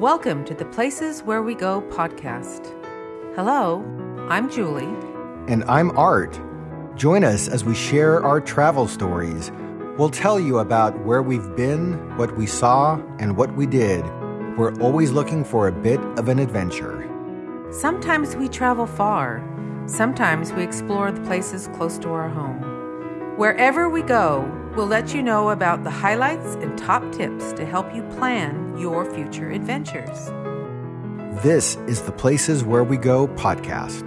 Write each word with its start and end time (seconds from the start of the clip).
Welcome 0.00 0.44
to 0.44 0.52
the 0.52 0.66
Places 0.66 1.22
Where 1.22 1.42
We 1.42 1.54
Go 1.54 1.80
podcast. 1.80 2.66
Hello, 3.34 3.82
I'm 4.28 4.50
Julie. 4.50 4.94
And 5.50 5.64
I'm 5.64 5.96
Art. 5.96 6.38
Join 6.96 7.24
us 7.24 7.48
as 7.48 7.64
we 7.64 7.74
share 7.74 8.22
our 8.22 8.38
travel 8.38 8.88
stories. 8.88 9.50
We'll 9.96 10.10
tell 10.10 10.38
you 10.38 10.58
about 10.58 11.02
where 11.06 11.22
we've 11.22 11.56
been, 11.56 11.94
what 12.18 12.36
we 12.36 12.44
saw, 12.44 13.00
and 13.18 13.38
what 13.38 13.56
we 13.56 13.64
did. 13.64 14.04
We're 14.58 14.78
always 14.82 15.12
looking 15.12 15.44
for 15.44 15.66
a 15.66 15.72
bit 15.72 16.00
of 16.18 16.28
an 16.28 16.40
adventure. 16.40 17.08
Sometimes 17.70 18.36
we 18.36 18.50
travel 18.50 18.86
far, 18.86 19.42
sometimes 19.86 20.52
we 20.52 20.62
explore 20.62 21.10
the 21.10 21.22
places 21.22 21.70
close 21.72 21.96
to 22.00 22.10
our 22.10 22.28
home. 22.28 22.60
Wherever 23.38 23.88
we 23.88 24.02
go, 24.02 24.42
we'll 24.76 24.86
let 24.86 25.14
you 25.14 25.22
know 25.22 25.48
about 25.48 25.84
the 25.84 25.90
highlights 25.90 26.54
and 26.56 26.76
top 26.76 27.10
tips 27.10 27.54
to 27.54 27.64
help 27.64 27.94
you 27.94 28.02
plan 28.18 28.76
your 28.78 29.10
future 29.14 29.50
adventures. 29.50 30.26
This 31.42 31.76
is 31.86 32.02
the 32.02 32.12
Places 32.12 32.62
Where 32.62 32.84
We 32.84 32.98
Go 32.98 33.26
podcast. 33.26 34.04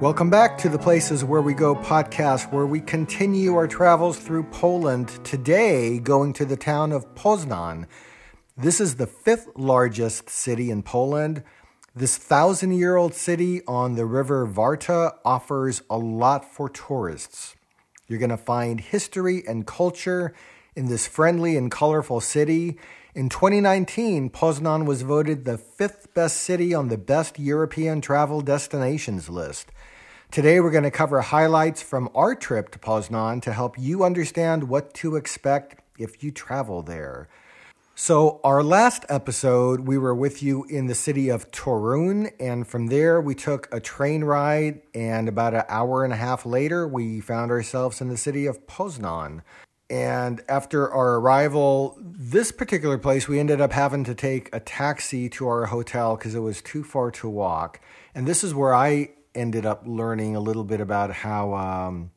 Welcome 0.00 0.30
back 0.30 0.56
to 0.58 0.70
the 0.70 0.78
Places 0.78 1.22
Where 1.22 1.42
We 1.42 1.52
Go 1.52 1.74
podcast, 1.74 2.50
where 2.50 2.64
we 2.64 2.80
continue 2.80 3.54
our 3.56 3.68
travels 3.68 4.16
through 4.16 4.44
Poland. 4.44 5.08
Today, 5.22 5.98
going 5.98 6.32
to 6.32 6.46
the 6.46 6.56
town 6.56 6.90
of 6.90 7.14
Poznan. 7.14 7.86
This 8.56 8.80
is 8.80 8.94
the 8.94 9.06
fifth 9.06 9.48
largest 9.54 10.30
city 10.30 10.70
in 10.70 10.82
Poland. 10.82 11.42
This 11.94 12.16
thousand 12.16 12.72
year 12.72 12.96
old 12.96 13.12
city 13.12 13.60
on 13.66 13.96
the 13.96 14.06
river 14.06 14.46
Warta 14.46 15.12
offers 15.26 15.82
a 15.90 15.98
lot 15.98 16.50
for 16.50 16.70
tourists. 16.70 17.54
You're 18.10 18.18
going 18.18 18.30
to 18.30 18.36
find 18.36 18.80
history 18.80 19.44
and 19.46 19.64
culture 19.64 20.34
in 20.74 20.86
this 20.86 21.06
friendly 21.06 21.56
and 21.56 21.70
colorful 21.70 22.20
city. 22.20 22.76
In 23.14 23.28
2019, 23.28 24.30
Poznan 24.30 24.84
was 24.84 25.02
voted 25.02 25.44
the 25.44 25.56
fifth 25.56 26.12
best 26.12 26.38
city 26.38 26.74
on 26.74 26.88
the 26.88 26.98
best 26.98 27.38
European 27.38 28.00
travel 28.00 28.40
destinations 28.40 29.28
list. 29.28 29.70
Today, 30.32 30.58
we're 30.58 30.72
going 30.72 30.82
to 30.82 30.90
cover 30.90 31.20
highlights 31.20 31.82
from 31.82 32.10
our 32.12 32.34
trip 32.34 32.72
to 32.72 32.80
Poznan 32.80 33.42
to 33.42 33.52
help 33.52 33.78
you 33.78 34.02
understand 34.02 34.64
what 34.64 34.92
to 34.94 35.14
expect 35.14 35.80
if 35.96 36.24
you 36.24 36.32
travel 36.32 36.82
there. 36.82 37.28
So, 37.94 38.40
our 38.44 38.62
last 38.62 39.04
episode, 39.10 39.80
we 39.80 39.98
were 39.98 40.14
with 40.14 40.42
you 40.42 40.64
in 40.64 40.86
the 40.86 40.94
city 40.94 41.28
of 41.28 41.50
Torun, 41.50 42.32
and 42.40 42.66
from 42.66 42.86
there 42.86 43.20
we 43.20 43.34
took 43.34 43.68
a 43.72 43.78
train 43.78 44.24
ride, 44.24 44.80
and 44.94 45.28
about 45.28 45.54
an 45.54 45.64
hour 45.68 46.02
and 46.02 46.12
a 46.12 46.16
half 46.16 46.46
later, 46.46 46.88
we 46.88 47.20
found 47.20 47.50
ourselves 47.50 48.00
in 48.00 48.08
the 48.08 48.16
city 48.16 48.46
of 48.46 48.66
Poznan. 48.66 49.42
And 49.90 50.40
after 50.48 50.90
our 50.90 51.16
arrival, 51.16 51.98
this 52.00 52.52
particular 52.52 52.96
place, 52.96 53.26
we 53.26 53.40
ended 53.40 53.60
up 53.60 53.72
having 53.72 54.04
to 54.04 54.14
take 54.14 54.48
a 54.54 54.60
taxi 54.60 55.28
to 55.30 55.48
our 55.48 55.66
hotel 55.66 56.16
because 56.16 56.36
it 56.36 56.40
was 56.40 56.62
too 56.62 56.84
far 56.84 57.10
to 57.10 57.28
walk. 57.28 57.80
And 58.14 58.26
this 58.26 58.44
is 58.44 58.54
where 58.54 58.72
I 58.72 59.10
ended 59.34 59.66
up 59.66 59.82
learning 59.84 60.36
a 60.36 60.40
little 60.40 60.64
bit 60.64 60.80
about 60.80 61.12
how 61.12 61.54
um, 61.54 62.12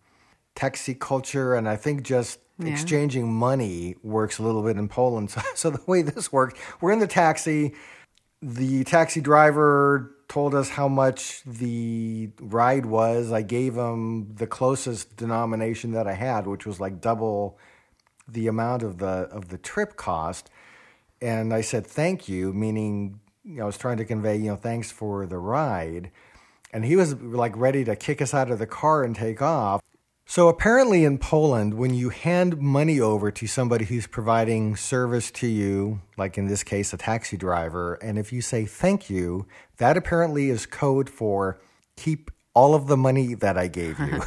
taxi 0.55 0.93
culture 0.93 1.55
and 1.55 1.67
I 1.67 1.75
think 1.75 2.03
just 2.03 2.39
yeah. 2.59 2.71
exchanging 2.71 3.33
money 3.33 3.95
works 4.03 4.39
a 4.39 4.43
little 4.43 4.63
bit 4.63 4.77
in 4.77 4.87
Poland. 4.87 5.29
So, 5.33 5.41
so 5.55 5.69
the 5.69 5.83
way 5.87 6.01
this 6.01 6.31
worked, 6.31 6.57
we're 6.81 6.91
in 6.91 6.99
the 6.99 7.07
taxi. 7.07 7.73
The 8.41 8.83
taxi 8.83 9.21
driver 9.21 10.15
told 10.27 10.53
us 10.55 10.69
how 10.69 10.87
much 10.87 11.43
the 11.45 12.29
ride 12.39 12.85
was. 12.85 13.31
I 13.31 13.41
gave 13.41 13.75
him 13.75 14.35
the 14.35 14.47
closest 14.47 15.15
denomination 15.15 15.91
that 15.91 16.07
I 16.07 16.13
had, 16.13 16.47
which 16.47 16.65
was 16.65 16.79
like 16.79 16.99
double 17.01 17.57
the 18.27 18.47
amount 18.47 18.83
of 18.83 18.97
the 18.97 19.27
of 19.31 19.49
the 19.49 19.57
trip 19.57 19.95
cost. 19.95 20.49
And 21.21 21.53
I 21.53 21.61
said 21.61 21.87
thank 21.87 22.27
you, 22.27 22.51
meaning 22.51 23.19
you 23.43 23.57
know, 23.57 23.63
I 23.63 23.65
was 23.65 23.77
trying 23.77 23.97
to 23.97 24.05
convey, 24.05 24.37
you 24.37 24.49
know, 24.49 24.55
thanks 24.55 24.91
for 24.91 25.25
the 25.25 25.37
ride. 25.37 26.11
And 26.71 26.83
he 26.83 26.95
was 26.95 27.15
like 27.21 27.55
ready 27.55 27.83
to 27.85 27.95
kick 27.95 28.21
us 28.21 28.33
out 28.33 28.49
of 28.49 28.59
the 28.59 28.65
car 28.65 29.03
and 29.03 29.15
take 29.15 29.41
off. 29.41 29.81
So, 30.25 30.47
apparently, 30.47 31.03
in 31.03 31.17
Poland, 31.17 31.73
when 31.73 31.93
you 31.93 32.09
hand 32.09 32.57
money 32.57 32.99
over 32.99 33.29
to 33.31 33.45
somebody 33.45 33.85
who's 33.85 34.07
providing 34.07 34.75
service 34.75 35.29
to 35.31 35.47
you, 35.47 36.01
like 36.17 36.37
in 36.37 36.47
this 36.47 36.63
case, 36.63 36.93
a 36.93 36.97
taxi 36.97 37.35
driver, 37.35 37.95
and 37.95 38.17
if 38.17 38.31
you 38.31 38.41
say 38.41 38.65
thank 38.65 39.09
you, 39.09 39.45
that 39.77 39.97
apparently 39.97 40.49
is 40.49 40.65
code 40.65 41.09
for 41.09 41.59
keep 41.97 42.31
all 42.53 42.73
of 42.73 42.87
the 42.87 42.97
money 42.97 43.33
that 43.35 43.57
I 43.57 43.67
gave 43.67 43.99
you. 43.99 44.23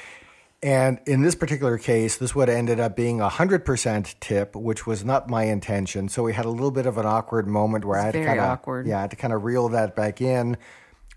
and 0.62 1.00
in 1.06 1.22
this 1.22 1.34
particular 1.34 1.78
case, 1.78 2.18
this 2.18 2.34
would 2.34 2.48
have 2.48 2.58
ended 2.58 2.78
up 2.78 2.94
being 2.94 3.20
a 3.20 3.28
100% 3.28 4.14
tip, 4.20 4.54
which 4.54 4.86
was 4.86 5.04
not 5.04 5.30
my 5.30 5.44
intention. 5.44 6.10
So, 6.10 6.22
we 6.22 6.34
had 6.34 6.44
a 6.44 6.50
little 6.50 6.70
bit 6.70 6.84
of 6.84 6.98
an 6.98 7.06
awkward 7.06 7.48
moment 7.48 7.86
where 7.86 7.98
I 7.98 8.04
had 8.04 8.12
to 8.12 8.24
kind 8.24 8.40
of 8.40 8.86
yeah, 8.86 8.98
I 8.98 9.00
had 9.00 9.10
to 9.10 9.16
kind 9.16 9.32
of 9.32 9.42
reel 9.42 9.70
that 9.70 9.96
back 9.96 10.20
in. 10.20 10.58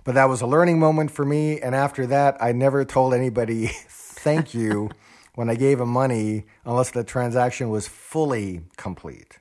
But 0.06 0.16
that 0.16 0.30
was 0.30 0.42
a 0.42 0.48
learning 0.48 0.80
moment 0.80 1.12
for 1.12 1.26
me. 1.26 1.60
And 1.60 1.76
after 1.76 2.08
that, 2.08 2.38
I 2.42 2.52
never 2.52 2.84
told 2.84 3.14
anybody 3.14 3.72
thank 4.24 4.54
you 4.54 4.90
when 5.36 5.50
I 5.50 5.56
gave 5.56 5.80
him 5.80 5.90
money 5.90 6.46
unless 6.64 6.92
the 6.92 7.04
transaction 7.04 7.70
was 7.70 7.88
fully 7.88 8.62
complete. 8.78 9.40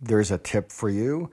There's 0.00 0.30
a 0.30 0.38
tip 0.38 0.70
for 0.70 0.90
you. 0.90 1.30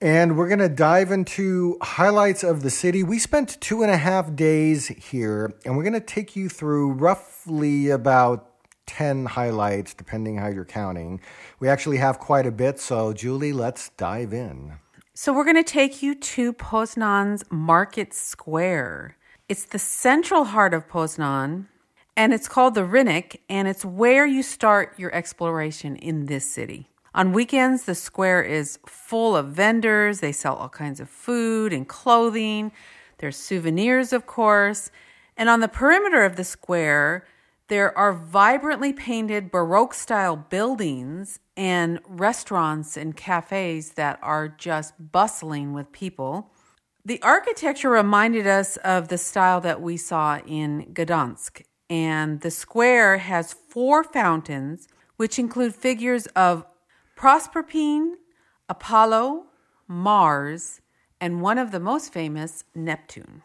And 0.00 0.36
we're 0.36 0.48
going 0.48 0.58
to 0.58 0.68
dive 0.68 1.12
into 1.12 1.78
highlights 1.80 2.42
of 2.42 2.62
the 2.62 2.70
city. 2.70 3.04
We 3.04 3.18
spent 3.20 3.60
two 3.60 3.82
and 3.82 3.90
a 3.90 3.96
half 3.96 4.34
days 4.34 4.88
here, 4.88 5.54
and 5.64 5.76
we're 5.76 5.84
going 5.84 5.92
to 5.92 6.00
take 6.00 6.34
you 6.34 6.48
through 6.48 6.94
roughly 6.94 7.88
about 7.88 8.48
10 8.86 9.26
highlights, 9.26 9.94
depending 9.94 10.38
how 10.38 10.48
you're 10.48 10.64
counting. 10.64 11.20
We 11.60 11.68
actually 11.68 11.98
have 11.98 12.18
quite 12.18 12.46
a 12.46 12.50
bit, 12.50 12.80
so 12.80 13.12
Julie, 13.12 13.52
let's 13.52 13.90
dive 13.90 14.32
in. 14.32 14.74
So, 15.14 15.32
we're 15.32 15.44
going 15.44 15.56
to 15.56 15.62
take 15.62 16.02
you 16.02 16.16
to 16.16 16.52
Poznan's 16.52 17.44
Market 17.50 18.12
Square. 18.12 19.16
It's 19.48 19.64
the 19.64 19.78
central 19.78 20.44
heart 20.44 20.74
of 20.74 20.88
Poznan, 20.88 21.66
and 22.16 22.34
it's 22.34 22.48
called 22.48 22.74
the 22.74 22.82
Rynek, 22.82 23.40
and 23.48 23.66
it's 23.66 23.84
where 23.84 24.26
you 24.26 24.42
start 24.42 24.98
your 24.98 25.14
exploration 25.14 25.96
in 25.96 26.26
this 26.26 26.50
city. 26.50 26.88
On 27.14 27.32
weekends, 27.32 27.84
the 27.84 27.94
square 27.94 28.42
is 28.42 28.78
full 28.86 29.36
of 29.36 29.48
vendors. 29.48 30.20
They 30.20 30.32
sell 30.32 30.56
all 30.56 30.68
kinds 30.68 31.00
of 31.00 31.10
food 31.10 31.72
and 31.72 31.86
clothing. 31.86 32.72
There's 33.18 33.36
souvenirs, 33.36 34.12
of 34.12 34.26
course. 34.26 34.90
And 35.36 35.48
on 35.48 35.60
the 35.60 35.68
perimeter 35.68 36.24
of 36.24 36.36
the 36.36 36.44
square, 36.44 37.26
there 37.68 37.96
are 37.96 38.12
vibrantly 38.12 38.92
painted 38.92 39.50
Baroque 39.50 39.94
style 39.94 40.36
buildings 40.36 41.38
and 41.56 42.00
restaurants 42.06 42.96
and 42.96 43.16
cafes 43.16 43.92
that 43.92 44.18
are 44.22 44.48
just 44.48 44.94
bustling 45.12 45.72
with 45.72 45.92
people. 45.92 46.50
The 47.04 47.20
architecture 47.22 47.90
reminded 47.90 48.46
us 48.46 48.76
of 48.78 49.08
the 49.08 49.18
style 49.18 49.60
that 49.62 49.80
we 49.80 49.96
saw 49.96 50.38
in 50.46 50.92
Gdansk 50.92 51.62
and 51.92 52.40
the 52.40 52.50
square 52.50 53.18
has 53.18 53.52
four 53.52 54.02
fountains, 54.02 54.88
which 55.18 55.38
include 55.38 55.74
figures 55.74 56.24
of 56.28 56.64
Proserpine, 57.18 58.14
Apollo, 58.66 59.44
Mars, 59.86 60.80
and 61.20 61.42
one 61.42 61.58
of 61.58 61.70
the 61.70 61.78
most 61.78 62.10
famous, 62.10 62.64
Neptune. 62.74 63.42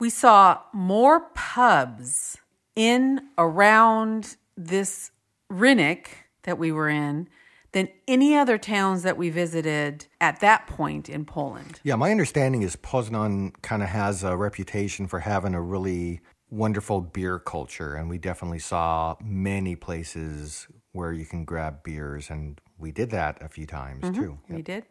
We 0.00 0.08
saw 0.08 0.60
more 0.72 1.28
pubs 1.34 2.38
in 2.74 3.28
around 3.36 4.36
this 4.56 5.10
Rynek 5.50 6.06
that 6.44 6.58
we 6.58 6.72
were 6.72 6.88
in 6.88 7.28
than 7.72 7.90
any 8.08 8.34
other 8.34 8.56
towns 8.56 9.02
that 9.02 9.18
we 9.18 9.28
visited 9.28 10.06
at 10.18 10.40
that 10.40 10.66
point 10.66 11.10
in 11.10 11.26
Poland. 11.26 11.78
Yeah, 11.82 11.96
my 11.96 12.10
understanding 12.10 12.62
is 12.62 12.74
Poznan 12.74 13.52
kind 13.60 13.82
of 13.82 13.90
has 13.90 14.24
a 14.24 14.34
reputation 14.34 15.06
for 15.06 15.20
having 15.20 15.54
a 15.54 15.60
really 15.60 16.22
wonderful 16.52 17.00
beer 17.00 17.38
culture, 17.38 17.94
and 17.94 18.08
we 18.10 18.18
definitely 18.18 18.58
saw 18.58 19.16
many 19.24 19.74
places 19.74 20.68
where 20.92 21.12
you 21.12 21.24
can 21.24 21.44
grab 21.44 21.82
beers, 21.82 22.28
and 22.28 22.60
we 22.78 22.92
did 22.92 23.10
that 23.10 23.42
a 23.42 23.48
few 23.48 23.66
times 23.66 24.04
mm-hmm. 24.04 24.20
too. 24.20 24.38
Yep. 24.48 24.56
We 24.56 24.62
did. 24.62 24.84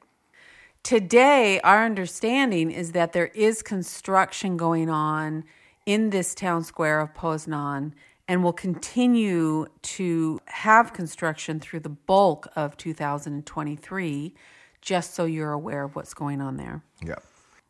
Today, 0.84 1.62
our 1.64 1.86
understanding 1.86 2.72
is 2.72 2.94
that 2.94 3.14
there 3.14 3.28
is 3.28 3.62
construction 3.62 4.58
going 4.58 4.90
on 4.90 5.44
in 5.86 6.10
this 6.10 6.34
town 6.34 6.64
square 6.64 7.00
of 7.00 7.14
Poznan 7.14 7.94
and 8.28 8.44
will 8.44 8.54
continue 8.54 9.68
to 9.84 10.40
have 10.48 10.94
construction 10.94 11.60
through 11.60 11.82
the 11.82 11.90
bulk 11.90 12.48
of 12.56 12.76
2023, 12.78 14.34
just 14.82 15.14
so 15.14 15.26
you're 15.26 15.52
aware 15.52 15.84
of 15.84 15.96
what's 15.96 16.16
going 16.16 16.42
on 16.42 16.58
there. 16.58 16.84
Yeah. 17.06 17.16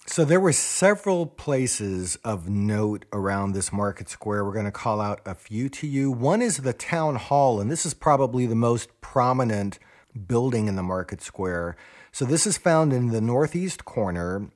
So 0.08 0.26
there 0.26 0.40
were 0.40 0.52
several 0.52 1.26
places 1.26 2.18
of 2.24 2.50
note 2.50 3.06
around 3.14 3.54
this 3.54 3.72
market 3.72 4.10
square. 4.10 4.44
We're 4.44 4.52
going 4.52 4.66
to 4.66 4.72
call 4.72 5.00
out 5.00 5.22
a 5.26 5.36
few 5.36 5.70
to 5.70 5.88
you. 5.88 6.12
One 6.12 6.42
is 6.42 6.58
the 6.58 6.74
town 6.74 7.16
hall, 7.16 7.62
and 7.62 7.72
this 7.72 7.86
is 7.86 7.94
probably 7.94 8.46
the 8.46 8.56
most 8.56 8.90
prominent 9.00 9.80
building 10.28 10.68
in 10.68 10.76
the 10.76 10.84
market 10.84 11.22
square. 11.22 11.78
So 12.12 12.26
this 12.26 12.46
is 12.46 12.58
found 12.58 12.92
in 12.92 13.10
the 13.10 13.22
northeast 13.22 13.86
corner, 13.86 14.50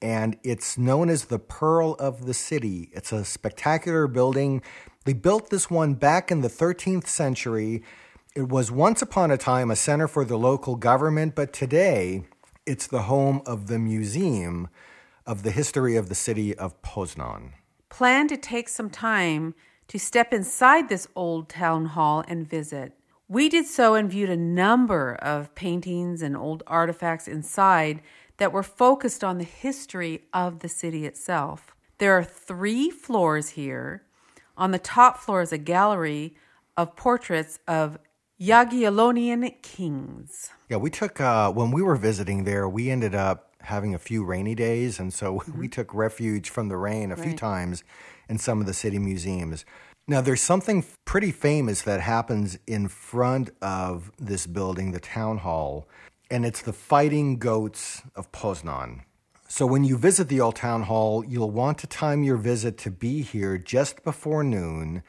and 0.00 0.36
it's 0.44 0.78
known 0.78 1.08
as 1.08 1.24
the 1.24 1.40
Pearl 1.40 1.94
of 1.94 2.26
the 2.26 2.34
City. 2.34 2.90
It's 2.92 3.10
a 3.10 3.24
spectacular 3.24 4.06
building. 4.06 4.62
They 5.06 5.14
built 5.14 5.50
this 5.50 5.70
one 5.70 5.94
back 5.94 6.30
in 6.30 6.42
the 6.42 6.48
13th 6.48 7.06
century, 7.08 7.82
It 8.36 8.48
was 8.48 8.70
once 8.70 9.00
upon 9.00 9.30
a 9.30 9.36
time 9.36 9.70
a 9.70 9.76
center 9.76 10.08
for 10.08 10.24
the 10.24 10.36
local 10.36 10.74
government, 10.74 11.36
but 11.36 11.52
today 11.52 12.24
it's 12.66 12.86
the 12.86 13.02
home 13.02 13.42
of 13.44 13.66
the 13.66 13.78
Museum 13.78 14.68
of 15.26 15.42
the 15.42 15.50
History 15.50 15.96
of 15.96 16.08
the 16.08 16.14
City 16.14 16.56
of 16.56 16.80
Poznan. 16.80 17.52
Plan 17.90 18.26
to 18.28 18.36
take 18.36 18.68
some 18.68 18.88
time 18.88 19.54
to 19.88 19.98
step 19.98 20.32
inside 20.32 20.88
this 20.88 21.06
old 21.14 21.48
town 21.48 21.86
hall 21.86 22.24
and 22.26 22.48
visit. 22.48 22.94
We 23.28 23.48
did 23.48 23.66
so 23.66 23.94
and 23.94 24.10
viewed 24.10 24.30
a 24.30 24.36
number 24.36 25.14
of 25.16 25.54
paintings 25.54 26.22
and 26.22 26.36
old 26.36 26.62
artifacts 26.66 27.28
inside 27.28 28.00
that 28.38 28.52
were 28.52 28.62
focused 28.62 29.22
on 29.22 29.38
the 29.38 29.44
history 29.44 30.22
of 30.32 30.60
the 30.60 30.68
city 30.68 31.04
itself. 31.04 31.74
There 31.98 32.16
are 32.16 32.24
three 32.24 32.90
floors 32.90 33.50
here. 33.50 34.02
On 34.56 34.70
the 34.70 34.78
top 34.78 35.18
floor 35.18 35.42
is 35.42 35.52
a 35.52 35.58
gallery 35.58 36.34
of 36.76 36.96
portraits 36.96 37.58
of 37.68 37.98
Jagiellonian 38.40 39.62
kings. 39.62 40.50
Yeah, 40.68 40.78
we 40.78 40.90
took, 40.90 41.20
uh, 41.20 41.52
when 41.52 41.70
we 41.70 41.82
were 41.82 41.96
visiting 41.96 42.44
there, 42.44 42.68
we 42.68 42.90
ended 42.90 43.14
up 43.14 43.54
having 43.60 43.94
a 43.94 43.98
few 43.98 44.24
rainy 44.24 44.54
days. 44.54 44.98
And 44.98 45.12
so 45.12 45.34
mm-hmm. 45.40 45.58
we 45.58 45.68
took 45.68 45.94
refuge 45.94 46.50
from 46.50 46.68
the 46.68 46.76
rain 46.76 47.12
a 47.12 47.14
right. 47.14 47.24
few 47.24 47.36
times 47.36 47.84
in 48.28 48.38
some 48.38 48.60
of 48.60 48.66
the 48.66 48.74
city 48.74 48.98
museums. 48.98 49.64
Now, 50.06 50.20
there's 50.20 50.42
something 50.42 50.84
pretty 51.06 51.30
famous 51.30 51.82
that 51.82 52.00
happens 52.00 52.58
in 52.66 52.88
front 52.88 53.50
of 53.62 54.12
this 54.18 54.46
building, 54.46 54.92
the 54.92 55.00
town 55.00 55.38
hall, 55.38 55.88
and 56.30 56.44
it's 56.44 56.60
the 56.60 56.74
Fighting 56.74 57.38
Goats 57.38 58.02
of 58.14 58.30
Poznan. 58.30 59.00
So, 59.48 59.64
when 59.64 59.82
you 59.82 59.96
visit 59.96 60.28
the 60.28 60.42
old 60.42 60.56
town 60.56 60.82
hall, 60.82 61.24
you'll 61.24 61.50
want 61.50 61.78
to 61.78 61.86
time 61.86 62.22
your 62.22 62.36
visit 62.36 62.76
to 62.78 62.90
be 62.90 63.22
here 63.22 63.56
just 63.56 64.04
before 64.04 64.44
noon, 64.44 65.02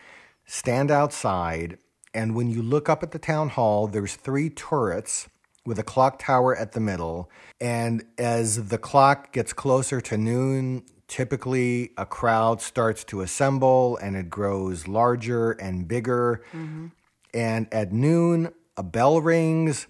stand 0.45 0.91
outside, 0.91 1.77
and 2.15 2.33
when 2.33 2.49
you 2.49 2.63
look 2.63 2.87
up 2.89 3.03
at 3.03 3.11
the 3.11 3.19
town 3.19 3.49
hall, 3.49 3.87
there's 3.87 4.15
three 4.15 4.49
turrets 4.49 5.27
with 5.65 5.77
a 5.77 5.83
clock 5.83 6.17
tower 6.17 6.55
at 6.55 6.71
the 6.71 6.79
middle. 6.79 7.29
And 7.59 8.05
as 8.17 8.69
the 8.69 8.77
clock 8.77 9.33
gets 9.33 9.51
closer 9.51 9.99
to 9.99 10.17
noon, 10.17 10.83
typically 11.07 11.91
a 11.97 12.05
crowd 12.05 12.61
starts 12.61 13.03
to 13.05 13.21
assemble 13.21 13.97
and 13.97 14.15
it 14.15 14.29
grows 14.29 14.87
larger 14.87 15.51
and 15.51 15.87
bigger. 15.87 16.41
Mm-hmm. 16.53 16.87
And 17.33 17.67
at 17.73 17.91
noon, 17.91 18.53
a 18.77 18.83
bell 18.83 19.19
rings, 19.19 19.87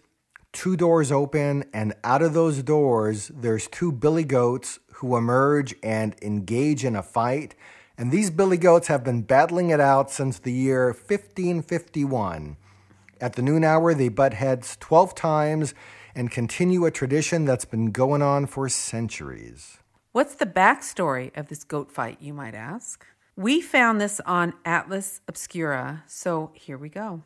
two 0.52 0.76
doors 0.76 1.12
open, 1.12 1.66
and 1.74 1.94
out 2.04 2.24
of 2.24 2.34
those 2.34 2.64
doors, 2.64 3.28
there's 3.28 3.68
two 3.68 3.92
billy 3.92 4.24
goats 4.24 4.80
who 4.94 5.16
emerge 5.16 5.76
and 5.84 6.16
engage 6.24 6.84
in 6.84 6.96
a 6.96 7.04
fight. 7.04 7.54
And 7.98 8.12
these 8.12 8.30
billy 8.30 8.58
goats 8.58 8.88
have 8.88 9.04
been 9.04 9.22
battling 9.22 9.70
it 9.70 9.80
out 9.80 10.12
since 10.12 10.40
the 10.40 10.52
year 10.52 10.88
1551. 10.88 12.58
At 13.22 13.34
the 13.34 13.42
noon 13.42 13.64
hour, 13.64 13.94
they 13.94 14.10
butt 14.10 14.34
heads 14.34 14.78
12 14.80 15.16
times 15.16 15.74
and 16.14 16.30
continue 16.30 16.86
a 16.86 16.92
tradition 16.92 17.46
that's 17.46 17.66
been 17.66 17.92
going 17.92 18.22
on 18.22 18.46
for 18.46 18.68
centuries. 18.68 19.80
What's 20.12 20.36
the 20.36 20.46
backstory 20.46 21.36
of 21.38 21.48
this 21.48 21.64
goat 21.64 21.92
fight, 21.92 22.22
you 22.22 22.34
might 22.34 22.56
ask? 22.56 23.06
We 23.36 23.60
found 23.62 24.00
this 24.00 24.22
on 24.26 24.54
Atlas 24.64 25.20
Obscura, 25.28 26.04
so 26.08 26.52
here 26.54 26.78
we 26.78 26.88
go. 26.88 27.24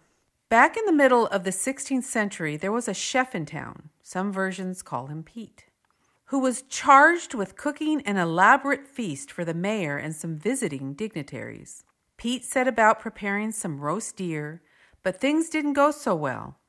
Back 0.50 0.76
in 0.76 0.86
the 0.86 0.92
middle 0.92 1.28
of 1.28 1.44
the 1.44 1.52
16th 1.52 2.04
century, 2.04 2.58
there 2.58 2.72
was 2.72 2.88
a 2.88 2.94
chef 2.96 3.36
in 3.36 3.46
town, 3.46 3.90
some 4.02 4.34
versions 4.34 4.82
call 4.82 5.06
him 5.06 5.22
Pete, 5.22 5.66
who 6.30 6.40
was 6.40 6.62
charged 6.64 7.34
with 7.34 7.58
cooking 7.58 8.02
an 8.04 8.16
elaborate 8.16 8.88
feast 8.88 9.32
for 9.32 9.44
the 9.44 9.54
mayor 9.54 9.98
and 9.98 10.16
some 10.16 10.38
visiting 10.38 10.94
dignitaries. 10.94 11.84
Pete 12.18 12.46
set 12.46 12.68
about 12.68 13.00
preparing 13.00 13.52
some 13.52 13.80
roast 13.80 14.16
deer, 14.18 14.62
but 15.02 15.20
things 15.20 15.50
didn't 15.50 15.74
go 15.74 15.90
so 15.90 16.14
well. 16.14 16.60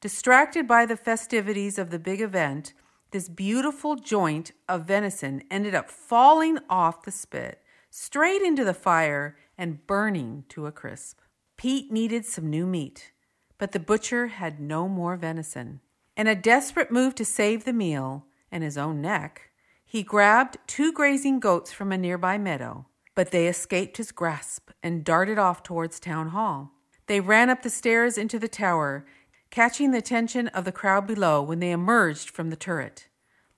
Distracted 0.00 0.66
by 0.66 0.86
the 0.86 0.96
festivities 0.96 1.78
of 1.78 1.90
the 1.90 1.98
big 1.98 2.22
event, 2.22 2.72
this 3.10 3.28
beautiful 3.28 3.94
joint 3.94 4.52
of 4.66 4.86
venison 4.86 5.42
ended 5.50 5.74
up 5.74 5.90
falling 5.90 6.58
off 6.70 7.02
the 7.02 7.10
spit, 7.10 7.60
straight 7.90 8.40
into 8.40 8.64
the 8.64 8.72
fire, 8.72 9.36
and 9.58 9.86
burning 9.86 10.44
to 10.48 10.64
a 10.64 10.72
crisp. 10.72 11.20
Pete 11.58 11.92
needed 11.92 12.24
some 12.24 12.48
new 12.48 12.66
meat, 12.66 13.12
but 13.58 13.72
the 13.72 13.80
butcher 13.80 14.28
had 14.28 14.60
no 14.60 14.88
more 14.88 15.16
venison. 15.16 15.80
In 16.16 16.26
a 16.26 16.34
desperate 16.34 16.90
move 16.90 17.14
to 17.16 17.24
save 17.26 17.66
the 17.66 17.74
meal 17.74 18.24
and 18.50 18.62
his 18.62 18.78
own 18.78 19.00
neck, 19.00 19.50
he 19.84 20.02
grabbed 20.02 20.58
two 20.66 20.92
grazing 20.92 21.40
goats 21.40 21.72
from 21.72 21.90
a 21.90 21.98
nearby 21.98 22.38
meadow, 22.38 22.86
but 23.14 23.30
they 23.30 23.48
escaped 23.48 23.96
his 23.96 24.12
grasp 24.12 24.70
and 24.82 25.04
darted 25.04 25.38
off 25.38 25.62
towards 25.62 25.98
town 25.98 26.28
hall. 26.28 26.72
They 27.06 27.20
ran 27.20 27.50
up 27.50 27.62
the 27.62 27.70
stairs 27.70 28.16
into 28.16 28.38
the 28.38 28.48
tower, 28.48 29.04
catching 29.50 29.90
the 29.90 29.98
attention 29.98 30.48
of 30.48 30.64
the 30.64 30.72
crowd 30.72 31.06
below 31.06 31.42
when 31.42 31.58
they 31.58 31.72
emerged 31.72 32.30
from 32.30 32.50
the 32.50 32.56
turret, 32.56 33.08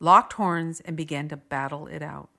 locked 0.00 0.32
horns, 0.34 0.80
and 0.80 0.96
began 0.96 1.28
to 1.28 1.36
battle 1.36 1.86
it 1.86 2.02
out. 2.02 2.30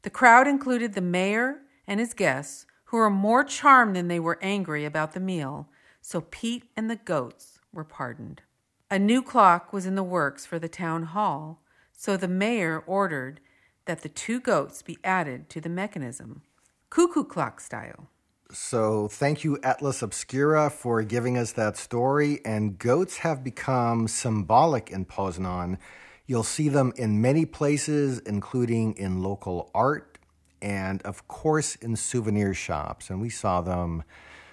The 0.00 0.10
crowd 0.10 0.48
included 0.48 0.94
the 0.94 1.00
mayor 1.00 1.60
and 1.86 2.00
his 2.00 2.14
guests, 2.14 2.66
who 2.86 2.96
were 2.96 3.10
more 3.10 3.44
charmed 3.44 3.96
than 3.96 4.08
they 4.08 4.20
were 4.20 4.38
angry 4.42 4.84
about 4.84 5.12
the 5.12 5.20
meal, 5.20 5.68
so 6.00 6.20
Pete 6.20 6.64
and 6.76 6.90
the 6.90 6.96
goats 6.96 7.58
were 7.72 7.84
pardoned. 7.84 8.42
A 8.90 8.98
new 8.98 9.22
clock 9.22 9.72
was 9.72 9.86
in 9.86 9.94
the 9.94 10.02
works 10.02 10.44
for 10.44 10.58
the 10.58 10.68
town 10.68 11.04
hall, 11.04 11.61
so 12.02 12.16
the 12.16 12.26
mayor 12.26 12.82
ordered 12.84 13.38
that 13.84 14.02
the 14.02 14.08
two 14.08 14.40
goats 14.40 14.82
be 14.82 14.98
added 15.04 15.48
to 15.50 15.60
the 15.60 15.68
mechanism, 15.68 16.42
cuckoo 16.90 17.22
clock 17.22 17.60
style. 17.60 18.08
So, 18.50 19.06
thank 19.06 19.44
you, 19.44 19.56
Atlas 19.62 20.02
Obscura, 20.02 20.68
for 20.68 21.04
giving 21.04 21.38
us 21.38 21.52
that 21.52 21.76
story. 21.76 22.40
And 22.44 22.76
goats 22.76 23.18
have 23.18 23.44
become 23.44 24.08
symbolic 24.08 24.90
in 24.90 25.04
Poznan. 25.04 25.78
You'll 26.26 26.42
see 26.42 26.68
them 26.68 26.92
in 26.96 27.22
many 27.22 27.44
places, 27.44 28.18
including 28.18 28.96
in 28.96 29.22
local 29.22 29.70
art 29.72 30.18
and, 30.60 31.02
of 31.02 31.28
course, 31.28 31.76
in 31.76 31.94
souvenir 31.94 32.52
shops. 32.52 33.10
And 33.10 33.20
we 33.20 33.30
saw 33.30 33.60
them 33.60 34.02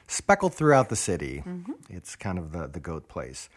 speckled 0.05 0.53
throughout 0.53 0.89
the 0.89 0.95
city. 0.95 1.41
Mm-hmm. 1.43 1.71
It's 1.89 2.15
kind 2.15 2.37
of 2.37 2.51
the, 2.51 2.67
the 2.67 2.79
goat 2.79 3.09
place. 3.09 3.49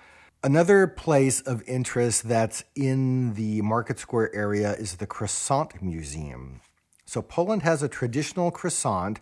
Another 0.45 0.87
place 0.89 1.41
of 1.41 1.63
interest 1.69 2.29
that's 2.29 2.65
in 2.75 3.35
the 3.35 3.63
Market 3.63 3.99
Square 3.99 4.35
area 4.35 4.73
is 4.75 4.97
the 4.97 5.07
Croissant 5.07 5.81
Museum. 5.81 6.61
So, 7.07 7.23
Poland 7.23 7.63
has 7.63 7.83
a 7.83 7.89
traditional 7.89 8.51
croissant 8.51 9.21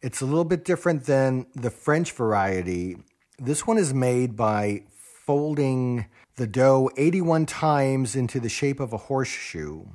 it's 0.00 0.20
a 0.20 0.26
little 0.26 0.44
bit 0.44 0.64
different 0.64 1.06
than 1.06 1.46
the 1.54 1.70
French 1.70 2.12
variety. 2.12 2.98
This 3.38 3.66
one 3.66 3.78
is 3.78 3.92
made 3.92 4.36
by 4.36 4.84
folding 5.26 6.06
the 6.36 6.46
dough 6.46 6.88
81 6.96 7.46
times 7.46 8.14
into 8.14 8.38
the 8.38 8.48
shape 8.48 8.78
of 8.78 8.92
a 8.92 8.96
horseshoe. 8.96 9.86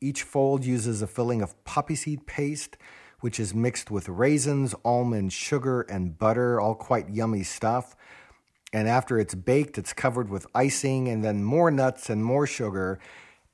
Each 0.00 0.24
fold 0.24 0.64
uses 0.64 1.00
a 1.00 1.06
filling 1.06 1.42
of 1.42 1.62
poppy 1.64 1.94
seed 1.94 2.26
paste, 2.26 2.76
which 3.20 3.38
is 3.38 3.54
mixed 3.54 3.88
with 3.88 4.08
raisins, 4.08 4.74
almond, 4.84 5.32
sugar, 5.32 5.82
and 5.82 6.18
butter, 6.18 6.60
all 6.60 6.74
quite 6.74 7.08
yummy 7.08 7.44
stuff. 7.44 7.94
And 8.76 8.90
after 8.90 9.18
it's 9.18 9.34
baked, 9.34 9.78
it's 9.78 9.94
covered 9.94 10.28
with 10.28 10.46
icing 10.54 11.08
and 11.08 11.24
then 11.24 11.42
more 11.42 11.70
nuts 11.70 12.10
and 12.10 12.22
more 12.22 12.46
sugar. 12.46 12.98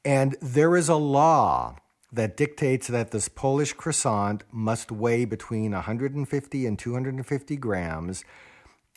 And 0.05 0.35
there 0.43 0.77
is 0.77 0.89
a 0.89 0.97
law 0.97 1.77
that 2.13 2.37
dictates 2.37 2.89
that 2.89 3.13
this 3.13 3.29
Polish 3.29 3.73
croissant 3.73 4.43
must 4.51 4.91
weigh 4.91 5.25
between 5.25 5.71
150 5.71 6.67
and 6.67 6.77
250 6.77 7.57
grams. 7.57 8.25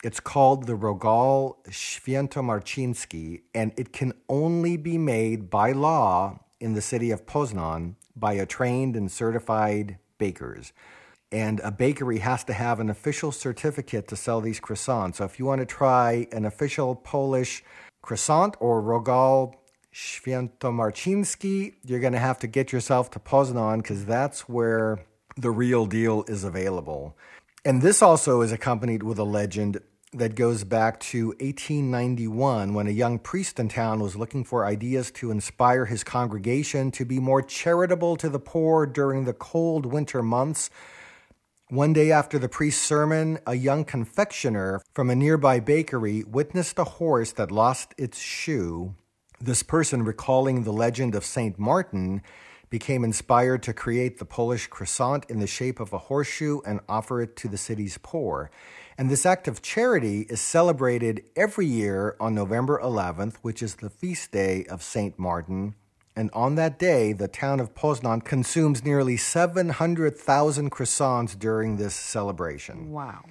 It's 0.02 0.18
called 0.18 0.66
the 0.66 0.76
Rogal 0.76 1.58
Świętomarciński, 1.68 3.42
and 3.54 3.72
it 3.76 3.92
can 3.92 4.12
only 4.28 4.76
be 4.76 4.98
made 4.98 5.48
by 5.48 5.70
law 5.70 6.40
in 6.58 6.74
the 6.74 6.82
city 6.82 7.12
of 7.12 7.24
Poznan 7.24 7.94
by 8.16 8.32
a 8.32 8.46
trained 8.46 8.96
and 8.96 9.12
certified 9.12 9.98
bakers. 10.18 10.72
And 11.32 11.60
a 11.60 11.70
bakery 11.70 12.18
has 12.18 12.44
to 12.44 12.52
have 12.52 12.78
an 12.78 12.88
official 12.88 13.32
certificate 13.32 14.06
to 14.08 14.16
sell 14.16 14.40
these 14.40 14.60
croissants. 14.60 15.16
So 15.16 15.24
if 15.24 15.38
you 15.38 15.44
want 15.44 15.60
to 15.60 15.66
try 15.66 16.28
an 16.32 16.44
official 16.44 16.94
Polish 16.94 17.64
croissant 18.00 18.56
or 18.60 18.80
Rogal 18.80 19.54
Świętomarciński, 19.92 21.74
you're 21.84 22.00
going 22.00 22.12
to 22.12 22.18
have 22.18 22.38
to 22.40 22.46
get 22.46 22.72
yourself 22.72 23.10
to 23.10 23.18
Poznan 23.18 23.78
because 23.78 24.04
that's 24.04 24.48
where 24.48 25.00
the 25.36 25.50
real 25.50 25.86
deal 25.86 26.24
is 26.28 26.44
available. 26.44 27.16
And 27.64 27.82
this 27.82 28.02
also 28.02 28.42
is 28.42 28.52
accompanied 28.52 29.02
with 29.02 29.18
a 29.18 29.24
legend 29.24 29.80
that 30.12 30.34
goes 30.34 30.64
back 30.64 31.00
to 31.00 31.28
1891 31.40 32.74
when 32.74 32.86
a 32.86 32.90
young 32.90 33.18
priest 33.18 33.58
in 33.58 33.68
town 33.68 34.00
was 34.00 34.16
looking 34.16 34.44
for 34.44 34.64
ideas 34.64 35.10
to 35.10 35.30
inspire 35.30 35.84
his 35.86 36.04
congregation 36.04 36.90
to 36.92 37.04
be 37.04 37.18
more 37.18 37.42
charitable 37.42 38.16
to 38.16 38.28
the 38.28 38.38
poor 38.38 38.86
during 38.86 39.24
the 39.24 39.32
cold 39.32 39.84
winter 39.84 40.22
months. 40.22 40.70
One 41.68 41.92
day 41.92 42.12
after 42.12 42.38
the 42.38 42.48
priest's 42.48 42.86
sermon, 42.86 43.38
a 43.46 43.54
young 43.54 43.84
confectioner 43.84 44.80
from 44.94 45.10
a 45.10 45.16
nearby 45.16 45.60
bakery 45.60 46.22
witnessed 46.22 46.78
a 46.78 46.84
horse 46.84 47.32
that 47.32 47.50
lost 47.50 47.94
its 47.98 48.18
shoe 48.18 48.94
this 49.40 49.62
person, 49.62 50.02
recalling 50.02 50.62
the 50.62 50.72
legend 50.72 51.14
of 51.14 51.24
St. 51.24 51.58
Martin, 51.58 52.22
became 52.70 53.04
inspired 53.04 53.62
to 53.64 53.72
create 53.72 54.18
the 54.18 54.24
Polish 54.24 54.66
croissant 54.66 55.26
in 55.28 55.40
the 55.40 55.46
shape 55.46 55.78
of 55.78 55.92
a 55.92 55.98
horseshoe 55.98 56.60
and 56.66 56.80
offer 56.88 57.20
it 57.20 57.36
to 57.36 57.48
the 57.48 57.58
city's 57.58 57.98
poor. 58.02 58.50
And 58.98 59.10
this 59.10 59.26
act 59.26 59.46
of 59.46 59.62
charity 59.62 60.22
is 60.30 60.40
celebrated 60.40 61.22
every 61.36 61.66
year 61.66 62.16
on 62.18 62.34
November 62.34 62.80
11th, 62.82 63.36
which 63.42 63.62
is 63.62 63.76
the 63.76 63.90
feast 63.90 64.32
day 64.32 64.64
of 64.64 64.82
St. 64.82 65.18
Martin. 65.18 65.74
And 66.16 66.30
on 66.32 66.54
that 66.54 66.78
day, 66.78 67.12
the 67.12 67.28
town 67.28 67.60
of 67.60 67.74
Poznan 67.74 68.24
consumes 68.24 68.82
nearly 68.82 69.18
700,000 69.18 70.70
croissants 70.70 71.38
during 71.38 71.76
this 71.76 71.94
celebration. 71.94 72.90
Wow. 72.90 73.24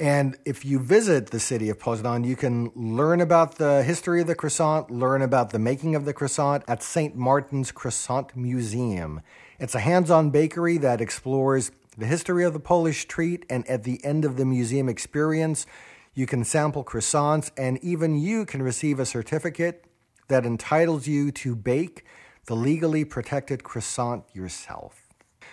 And 0.00 0.36
if 0.44 0.64
you 0.64 0.80
visit 0.80 1.30
the 1.30 1.38
city 1.38 1.68
of 1.68 1.78
Poznan, 1.78 2.26
you 2.26 2.34
can 2.34 2.72
learn 2.74 3.20
about 3.20 3.56
the 3.56 3.82
history 3.82 4.22
of 4.22 4.26
the 4.26 4.34
croissant, 4.34 4.90
learn 4.90 5.22
about 5.22 5.50
the 5.50 5.58
making 5.58 5.94
of 5.94 6.04
the 6.04 6.14
croissant 6.14 6.64
at 6.66 6.82
St. 6.82 7.14
Martin's 7.14 7.70
Croissant 7.70 8.34
Museum. 8.34 9.20
It's 9.60 9.74
a 9.74 9.80
hands 9.80 10.10
on 10.10 10.30
bakery 10.30 10.78
that 10.78 11.00
explores 11.00 11.70
the 11.96 12.06
history 12.06 12.44
of 12.44 12.54
the 12.54 12.60
Polish 12.60 13.04
treat, 13.04 13.46
and 13.48 13.68
at 13.68 13.84
the 13.84 14.04
end 14.04 14.24
of 14.24 14.36
the 14.36 14.44
museum 14.44 14.88
experience, 14.88 15.64
you 16.12 16.26
can 16.26 16.42
sample 16.42 16.82
croissants, 16.84 17.52
and 17.56 17.78
even 17.78 18.18
you 18.18 18.44
can 18.46 18.62
receive 18.62 18.98
a 18.98 19.06
certificate 19.06 19.84
that 20.28 20.44
entitles 20.44 21.06
you 21.06 21.30
to 21.30 21.54
bake 21.54 22.04
the 22.46 22.56
legally 22.56 23.04
protected 23.04 23.64
croissant 23.64 24.24
yourself. 24.32 25.02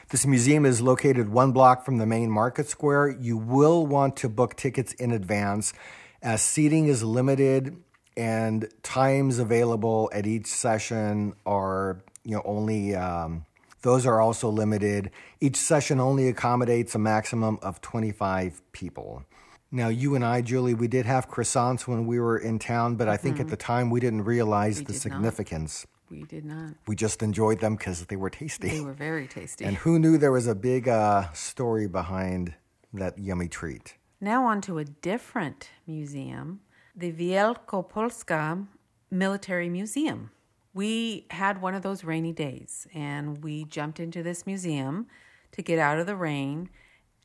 This 0.10 0.25
museum 0.25 0.65
is 0.65 0.81
located 0.81 1.29
one 1.29 1.51
block 1.51 1.86
from 1.86 1.98
the 1.98 2.05
main 2.05 2.29
market 2.29 2.67
square. 2.67 3.10
You 3.10 3.38
will 3.38 3.86
want 3.86 4.17
to 4.17 4.29
book 4.29 4.55
tickets 4.55 4.93
in 4.93 5.12
advance 5.12 5.74
as 6.21 6.41
seating 6.41 6.88
is 6.88 7.03
limited 7.03 7.77
and 8.17 8.67
times 8.83 9.39
available 9.39 10.10
at 10.13 10.27
each 10.27 10.48
session 10.48 11.33
are 11.45 12.03
you 12.24 12.36
know 12.36 12.41
only 12.45 12.93
um, 12.93 13.45
those 13.81 14.05
are 14.05 14.21
also 14.21 14.50
limited. 14.50 15.12
Each 15.39 15.55
session 15.55 16.00
only 16.00 16.27
accommodates 16.27 16.93
a 16.93 17.00
maximum 17.00 17.57
of 17.62 17.81
25 17.81 18.62
people. 18.74 19.24
Now, 19.71 19.88
you 19.88 20.15
and 20.15 20.25
I, 20.25 20.41
Julie, 20.41 20.74
we 20.74 20.88
did 20.88 21.05
have 21.05 21.29
croissants 21.29 21.88
when 21.88 22.05
we 22.05 22.19
were 22.19 22.38
in 22.38 22.60
town, 22.60 22.95
but 22.95 23.07
I 23.07 23.15
think 23.15 23.36
mm-hmm. 23.36 23.43
at 23.43 23.50
the 23.50 23.55
time 23.55 23.89
we 23.89 24.01
didn't 24.01 24.25
realize 24.25 24.79
we 24.79 24.86
the 24.86 24.93
significance. 24.93 25.86
Not. 25.86 26.00
We 26.12 26.24
did 26.24 26.44
not. 26.44 26.74
We 26.88 26.96
just 26.98 27.24
enjoyed 27.24 27.62
them 27.62 27.77
because 27.77 28.06
they 28.06 28.18
were 28.18 28.30
tasty. 28.30 28.70
They 28.70 28.82
were 28.82 28.91
very 28.91 29.27
tasty. 29.27 29.63
And 29.63 29.77
who 29.77 29.98
knew 29.98 30.18
there 30.18 30.34
was 30.34 30.46
a 30.46 30.56
big 30.56 30.89
uh, 30.89 31.32
story 31.32 31.88
behind 31.88 32.53
that 32.94 33.18
yummy 33.18 33.48
treat? 33.48 33.96
Now, 34.20 34.46
on 34.46 34.60
to 34.62 34.77
a 34.77 34.84
different 34.84 35.70
museum, 35.88 36.60
the 36.94 37.13
Wielkopolska 37.13 38.68
Military 39.10 39.70
Museum. 39.70 40.32
We 40.74 41.27
had 41.32 41.62
one 41.62 41.74
of 41.74 41.82
those 41.82 42.03
rainy 42.03 42.34
days 42.34 42.88
and 42.94 43.44
we 43.44 43.65
jumped 43.65 44.00
into 44.00 44.22
this 44.22 44.46
museum 44.46 45.08
to 45.53 45.62
get 45.62 45.80
out 45.80 46.00
of 46.00 46.08
the 46.08 46.15
rain. 46.15 46.70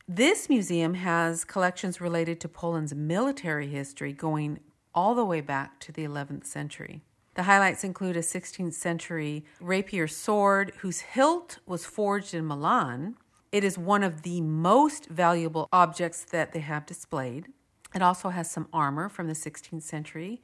This 0.07 0.49
museum 0.49 0.95
has 0.95 1.43
collections 1.45 2.01
related 2.01 2.39
to 2.41 2.49
Poland's 2.49 2.95
military 2.95 3.67
history 3.67 4.13
going 4.13 4.59
all 4.95 5.13
the 5.13 5.25
way 5.25 5.41
back 5.41 5.79
to 5.81 5.91
the 5.91 6.03
11th 6.03 6.45
century. 6.45 7.03
The 7.37 7.43
highlights 7.43 7.83
include 7.83 8.17
a 8.17 8.21
16th 8.21 8.73
century 8.73 9.45
rapier 9.61 10.07
sword 10.07 10.73
whose 10.79 11.01
hilt 11.01 11.59
was 11.67 11.85
forged 11.85 12.33
in 12.33 12.47
Milan. 12.47 13.15
It 13.51 13.63
is 13.63 13.77
one 13.77 14.01
of 14.01 14.23
the 14.23 14.41
most 14.41 15.05
valuable 15.05 15.69
objects 15.71 16.23
that 16.31 16.51
they 16.51 16.61
have 16.61 16.87
displayed. 16.87 17.45
It 17.93 18.01
also 18.01 18.29
has 18.29 18.49
some 18.49 18.67
armor 18.73 19.07
from 19.07 19.27
the 19.27 19.35
16th 19.35 19.83
century 19.83 20.41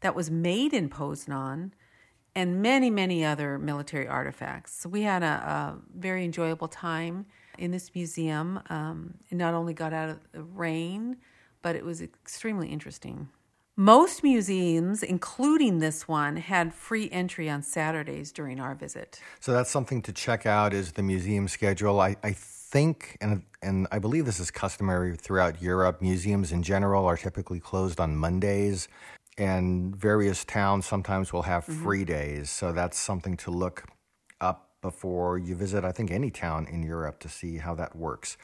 that 0.00 0.14
was 0.14 0.30
made 0.30 0.72
in 0.72 0.88
Poznan 0.88 1.72
and 2.34 2.62
many, 2.62 2.88
many 2.88 3.22
other 3.22 3.58
military 3.58 4.08
artifacts. 4.08 4.72
So 4.80 4.88
we 4.88 5.02
had 5.02 5.22
a, 5.22 5.26
a 5.26 5.78
very 5.94 6.24
enjoyable 6.24 6.68
time 6.68 7.26
in 7.58 7.70
this 7.70 7.94
museum. 7.94 8.60
Um, 8.70 9.12
it 9.28 9.34
not 9.34 9.52
only 9.52 9.74
got 9.74 9.92
out 9.92 10.08
of 10.08 10.20
the 10.32 10.42
rain, 10.42 11.18
but 11.60 11.76
it 11.76 11.84
was 11.84 12.00
extremely 12.00 12.68
interesting. 12.68 13.28
Most 13.80 14.22
museums, 14.22 15.02
including 15.02 15.78
this 15.78 16.06
one, 16.06 16.36
had 16.36 16.74
free 16.74 17.08
entry 17.10 17.48
on 17.48 17.62
Saturdays 17.62 18.30
during 18.30 18.60
our 18.60 18.74
visit. 18.74 19.22
So 19.40 19.54
that's 19.54 19.70
something 19.70 20.02
to 20.02 20.12
check 20.12 20.44
out 20.44 20.74
is 20.74 20.92
the 20.92 21.02
museum 21.02 21.48
schedule. 21.48 21.98
I, 21.98 22.14
I 22.22 22.32
think 22.32 23.16
and 23.22 23.42
and 23.62 23.88
I 23.90 23.98
believe 23.98 24.26
this 24.26 24.38
is 24.38 24.50
customary 24.50 25.16
throughout 25.16 25.62
Europe. 25.62 26.02
Museums 26.02 26.52
in 26.52 26.62
general 26.62 27.06
are 27.06 27.16
typically 27.16 27.58
closed 27.58 28.00
on 28.00 28.18
Mondays 28.18 28.86
and 29.38 29.96
various 29.96 30.44
towns 30.44 30.84
sometimes 30.84 31.32
will 31.32 31.44
have 31.44 31.64
mm-hmm. 31.64 31.82
free 31.82 32.04
days. 32.04 32.50
So 32.50 32.72
that's 32.72 32.98
something 32.98 33.38
to 33.38 33.50
look 33.50 33.86
up 34.42 34.72
before 34.82 35.38
you 35.38 35.54
visit 35.54 35.86
I 35.86 35.92
think 35.92 36.10
any 36.10 36.30
town 36.30 36.66
in 36.70 36.82
Europe 36.82 37.18
to 37.20 37.30
see 37.30 37.56
how 37.56 37.74
that 37.76 37.96
works. 37.96 38.36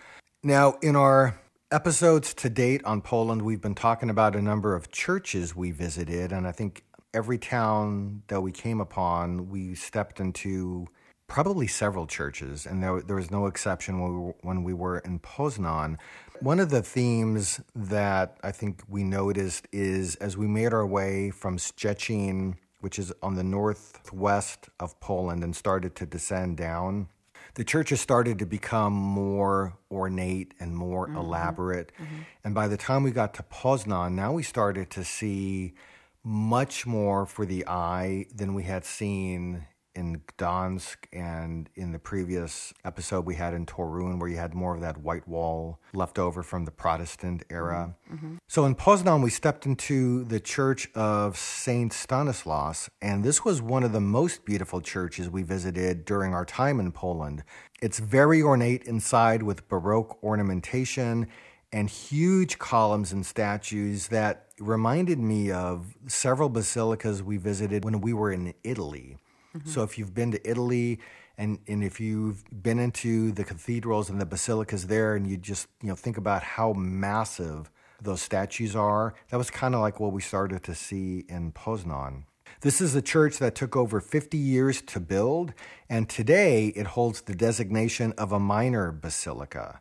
Now, 0.43 0.78
in 0.81 0.97
our 0.97 1.38
episodes 1.73 2.33
to 2.33 2.49
date 2.49 2.85
on 2.85 3.01
Poland, 3.01 3.43
we've 3.43 3.61
been 3.61 3.75
talking 3.75 4.09
about 4.09 4.37
a 4.37 4.43
number 4.43 4.75
of 4.75 4.91
churches 4.93 5.57
we 5.57 5.73
visited, 5.73 6.33
and 6.33 6.47
I 6.47 6.53
think 6.53 6.85
every 7.13 7.39
town 7.39 8.23
that 8.29 8.41
we 8.41 8.53
came 8.53 8.81
upon, 8.81 9.49
we 9.49 9.75
stepped 9.75 10.21
into 10.21 10.87
probably 11.27 11.67
several 11.67 12.07
churches, 12.07 12.67
and 12.67 12.83
there, 12.83 13.03
there 13.03 13.17
was 13.17 13.33
no 13.33 13.47
exception 13.47 14.01
when 14.01 14.13
we, 14.13 14.19
were, 14.19 14.35
when 14.43 14.63
we 14.63 14.73
were 14.73 14.99
in 14.99 15.19
Poznan. 15.19 15.97
One 16.41 16.61
of 16.61 16.71
the 16.71 16.83
themes 16.83 17.61
that 17.75 18.37
I 18.45 18.53
think 18.53 18.83
we 18.89 19.03
noticed 19.03 19.67
is 19.73 20.15
as 20.17 20.37
we 20.37 20.47
made 20.47 20.73
our 20.73 20.87
way 20.87 21.31
from 21.31 21.59
Szczecin, 21.59 22.55
which 22.79 22.99
is 22.99 23.13
on 23.23 23.35
the 23.35 23.43
northwest 23.43 24.69
of 24.79 24.99
Poland, 25.01 25.43
and 25.43 25.57
started 25.57 25.97
to 25.97 26.07
descend 26.07 26.59
down 26.59 27.09
the 27.57 27.65
churches 27.65 28.01
started 28.01 28.39
to 28.39 28.47
become 28.47 28.93
more 28.93 29.77
ornate 29.91 30.55
and 30.61 30.77
more 30.77 31.09
mm-hmm. 31.09 31.17
elaborate. 31.17 31.91
Mm-hmm. 31.99 32.23
And 32.45 32.55
by 32.55 32.69
the 32.69 32.77
time 32.77 33.03
we 33.03 33.11
got 33.11 33.35
to 33.35 33.43
Poznan, 33.43 34.13
now 34.13 34.33
we 34.33 34.43
started 34.43 34.91
to 34.91 35.05
see 35.05 35.75
much 36.23 36.87
more 36.87 37.25
for 37.25 37.47
the 37.47 37.67
eye 37.67 38.27
than 38.35 38.55
we 38.55 38.65
had 38.65 38.85
seen 38.85 39.67
in 39.97 40.21
Gdansk 40.37 40.97
and 41.12 41.69
in 41.75 41.93
the 41.93 41.99
previous 41.99 42.73
episode 42.85 43.25
we 43.25 43.35
had 43.35 43.55
in 43.55 43.67
Torun, 43.67 44.21
where 44.21 44.29
you 44.29 44.37
had 44.37 44.55
more 44.55 44.75
of 44.75 44.83
that 44.83 44.99
white 44.99 45.26
wall 45.26 45.81
left 45.95 46.19
over 46.19 46.43
from 46.43 46.67
the 46.67 46.71
Protestant 46.71 47.43
era. 47.50 47.97
Mm-hmm. 48.12 48.37
So 48.47 48.67
in 48.67 48.75
Poznan, 48.75 49.25
we 49.25 49.31
stepped 49.31 49.67
into 49.67 50.25
the 50.25 50.38
church 50.38 50.88
of 50.95 51.37
Saint 51.37 51.93
Stanislaus, 51.93 52.91
and 53.00 53.25
this 53.25 53.45
was 53.45 53.62
one 53.62 53.83
of 53.83 53.93
the 53.93 54.00
most 54.00 54.45
beautiful 54.45 54.81
churches 54.81 55.31
we 55.31 55.43
visited 55.43 56.05
during 56.05 56.35
our 56.35 56.45
time 56.45 56.79
in 56.79 56.93
Poland. 56.93 57.43
It's 57.81 57.99
very 57.99 58.43
ornate 58.43 58.85
inside 58.85 59.43
with 59.43 59.69
Baroque 59.69 60.23
ornamentation 60.23 61.26
and 61.73 61.91
huge 61.91 62.59
columns 62.59 63.12
and 63.12 63.26
statues 63.26 64.09
that 64.09 64.47
reminded 64.59 65.19
me 65.19 65.50
of 65.50 65.97
several 66.07 66.49
basilicas 66.49 67.23
we 67.23 67.37
visited 67.37 67.85
when 67.85 68.00
we 68.00 68.12
were 68.12 68.33
in 68.33 68.55
Italy. 68.62 69.17
Mm-hmm. 69.57 69.71
So 69.71 69.83
if 69.83 69.99
you've 69.99 70.15
been 70.15 70.33
to 70.33 70.49
Italy 70.49 71.01
and, 71.39 71.59
and 71.67 71.85
if 71.85 72.01
you've 72.01 72.45
been 72.63 72.79
into 72.79 73.33
the 73.33 73.45
cathedrals 73.45 74.11
and 74.11 74.21
the 74.21 74.27
basilicas 74.27 74.87
there 74.87 75.15
and 75.15 75.27
you 75.27 75.37
just 75.37 75.69
you 75.83 75.89
know 75.89 75.95
think 75.95 76.17
about 76.17 76.43
how 76.43 76.73
massive 76.73 77.71
those 78.01 78.21
statues 78.21 78.77
are, 78.77 79.15
that 79.31 79.37
was 79.37 79.51
kind 79.51 79.75
of 79.75 79.81
like 79.81 80.01
what 80.01 80.13
we 80.13 80.21
started 80.21 80.63
to 80.65 80.75
see 80.75 81.25
in 81.29 81.53
Poznan. 81.53 82.25
This 82.61 82.81
is 82.81 82.95
a 82.95 83.03
church 83.03 83.39
that 83.39 83.55
took 83.55 83.77
over 83.77 84.01
50 84.01 84.39
years 84.39 84.81
to 84.83 85.01
build, 85.01 85.53
and 85.89 86.09
today 86.09 86.69
it 86.69 86.89
holds 86.89 87.23
the 87.23 87.35
designation 87.35 88.13
of 88.17 88.33
a 88.33 88.39
minor 88.39 88.93
basilica. 88.93 89.81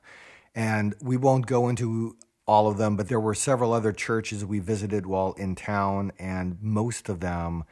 And 0.53 0.95
we 1.01 1.17
won't 1.17 1.45
go 1.45 1.69
into 1.69 2.17
all 2.47 2.67
of 2.67 2.77
them, 2.77 2.95
but 2.95 3.07
there 3.07 3.19
were 3.19 3.33
several 3.33 3.73
other 3.73 3.91
churches 3.91 4.45
we 4.45 4.59
visited 4.59 5.05
while 5.05 5.33
in 5.33 5.55
town, 5.55 6.11
and 6.19 6.57
most 6.61 7.09
of 7.09 7.19
them 7.19 7.63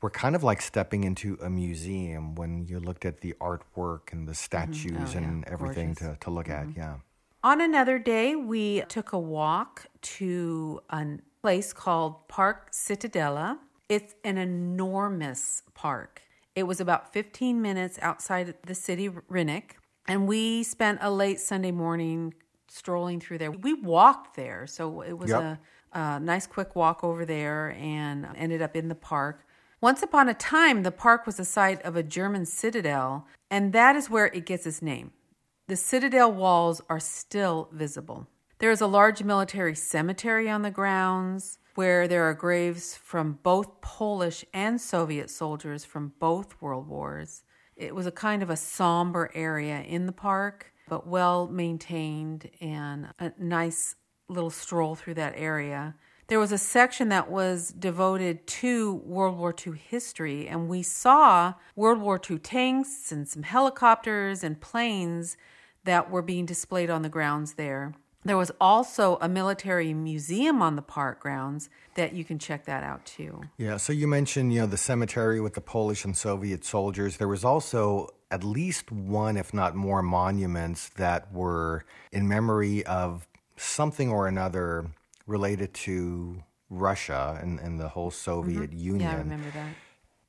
were 0.00 0.10
kind 0.10 0.36
of 0.36 0.44
like 0.44 0.62
stepping 0.62 1.04
into 1.04 1.38
a 1.42 1.50
museum 1.50 2.34
when 2.34 2.66
you 2.66 2.78
looked 2.78 3.04
at 3.04 3.20
the 3.20 3.34
artwork 3.40 4.12
and 4.12 4.28
the 4.28 4.34
statues 4.34 4.92
mm-hmm. 4.92 5.18
oh, 5.18 5.18
and 5.18 5.44
yeah. 5.46 5.52
everything 5.52 5.94
to, 5.96 6.16
to 6.20 6.30
look 6.30 6.46
mm-hmm. 6.46 6.70
at. 6.70 6.76
Yeah. 6.76 6.96
On 7.44 7.60
another 7.60 7.98
day, 7.98 8.34
we 8.34 8.82
took 8.88 9.12
a 9.12 9.18
walk 9.18 9.86
to 10.02 10.80
a 10.90 11.18
place 11.40 11.72
called 11.72 12.26
Park 12.28 12.72
Cytadela. 12.72 13.58
It's 13.88 14.14
an 14.24 14.38
enormous 14.38 15.62
park. 15.74 16.22
It 16.54 16.64
was 16.64 16.80
about 16.80 17.12
15 17.12 17.62
minutes 17.62 17.98
outside 18.02 18.54
the 18.66 18.74
city, 18.74 19.08
Rynek, 19.08 19.76
and 20.08 20.26
we 20.26 20.64
spent 20.64 20.98
a 21.00 21.10
late 21.10 21.38
Sunday 21.38 21.70
morning 21.70 22.34
strolling 22.66 23.20
through 23.20 23.38
there. 23.38 23.52
We 23.52 23.74
walked 23.74 24.34
there, 24.34 24.66
so 24.66 25.02
it 25.02 25.16
was 25.16 25.30
yep. 25.30 25.60
a, 25.92 25.98
a 25.98 26.20
nice 26.20 26.46
quick 26.46 26.74
walk 26.74 27.04
over 27.04 27.24
there 27.24 27.76
and 27.78 28.26
ended 28.34 28.62
up 28.62 28.74
in 28.74 28.88
the 28.88 28.94
park. 28.94 29.46
Once 29.80 30.02
upon 30.02 30.28
a 30.28 30.34
time, 30.34 30.82
the 30.82 30.90
park 30.90 31.24
was 31.24 31.36
the 31.36 31.44
site 31.44 31.80
of 31.82 31.94
a 31.94 32.02
German 32.02 32.44
citadel, 32.44 33.28
and 33.48 33.72
that 33.72 33.94
is 33.94 34.10
where 34.10 34.26
it 34.26 34.44
gets 34.44 34.66
its 34.66 34.82
name. 34.82 35.12
The 35.68 35.76
citadel 35.76 36.32
walls 36.32 36.82
are 36.88 36.98
still 36.98 37.68
visible. 37.72 38.26
There 38.58 38.72
is 38.72 38.80
a 38.80 38.88
large 38.88 39.22
military 39.22 39.76
cemetery 39.76 40.50
on 40.50 40.62
the 40.62 40.72
grounds 40.72 41.58
where 41.76 42.08
there 42.08 42.24
are 42.24 42.34
graves 42.34 42.96
from 42.96 43.38
both 43.44 43.80
Polish 43.80 44.44
and 44.52 44.80
Soviet 44.80 45.30
soldiers 45.30 45.84
from 45.84 46.12
both 46.18 46.60
world 46.60 46.88
wars. 46.88 47.44
It 47.76 47.94
was 47.94 48.06
a 48.06 48.10
kind 48.10 48.42
of 48.42 48.50
a 48.50 48.56
somber 48.56 49.30
area 49.32 49.82
in 49.82 50.06
the 50.06 50.12
park, 50.12 50.72
but 50.88 51.06
well 51.06 51.46
maintained 51.46 52.50
and 52.60 53.10
a 53.20 53.32
nice 53.38 53.94
little 54.28 54.50
stroll 54.50 54.96
through 54.96 55.14
that 55.14 55.34
area. 55.36 55.94
There 56.28 56.38
was 56.38 56.52
a 56.52 56.58
section 56.58 57.08
that 57.08 57.30
was 57.30 57.70
devoted 57.70 58.46
to 58.46 58.96
World 58.96 59.38
War 59.38 59.54
II 59.66 59.78
history, 59.78 60.46
and 60.46 60.68
we 60.68 60.82
saw 60.82 61.54
World 61.74 62.02
War 62.02 62.20
II 62.30 62.38
tanks 62.38 63.10
and 63.10 63.26
some 63.26 63.44
helicopters 63.44 64.44
and 64.44 64.60
planes 64.60 65.38
that 65.84 66.10
were 66.10 66.20
being 66.20 66.44
displayed 66.44 66.90
on 66.90 67.00
the 67.00 67.08
grounds 67.08 67.54
there. 67.54 67.94
There 68.26 68.36
was 68.36 68.52
also 68.60 69.16
a 69.22 69.28
military 69.28 69.94
museum 69.94 70.60
on 70.60 70.76
the 70.76 70.82
park 70.82 71.20
grounds 71.20 71.70
that 71.94 72.12
you 72.12 72.24
can 72.24 72.38
check 72.38 72.66
that 72.66 72.82
out 72.82 73.06
too. 73.06 73.44
Yeah, 73.56 73.78
so 73.78 73.94
you 73.94 74.06
mentioned, 74.06 74.52
you 74.52 74.60
know, 74.60 74.66
the 74.66 74.76
cemetery 74.76 75.40
with 75.40 75.54
the 75.54 75.62
Polish 75.62 76.04
and 76.04 76.14
Soviet 76.14 76.62
soldiers. 76.62 77.16
There 77.16 77.28
was 77.28 77.42
also 77.42 78.08
at 78.30 78.44
least 78.44 78.92
one, 78.92 79.38
if 79.38 79.54
not 79.54 79.74
more, 79.74 80.02
monuments 80.02 80.90
that 80.96 81.32
were 81.32 81.86
in 82.12 82.28
memory 82.28 82.84
of 82.84 83.26
something 83.56 84.10
or 84.10 84.28
another 84.28 84.90
related 85.28 85.72
to 85.74 86.42
Russia 86.70 87.38
and, 87.40 87.60
and 87.60 87.78
the 87.78 87.88
whole 87.88 88.10
Soviet 88.10 88.70
mm-hmm. 88.70 88.78
Union. 88.78 89.10
Yeah, 89.10 89.16
I 89.16 89.18
remember 89.18 89.50
that. 89.50 89.68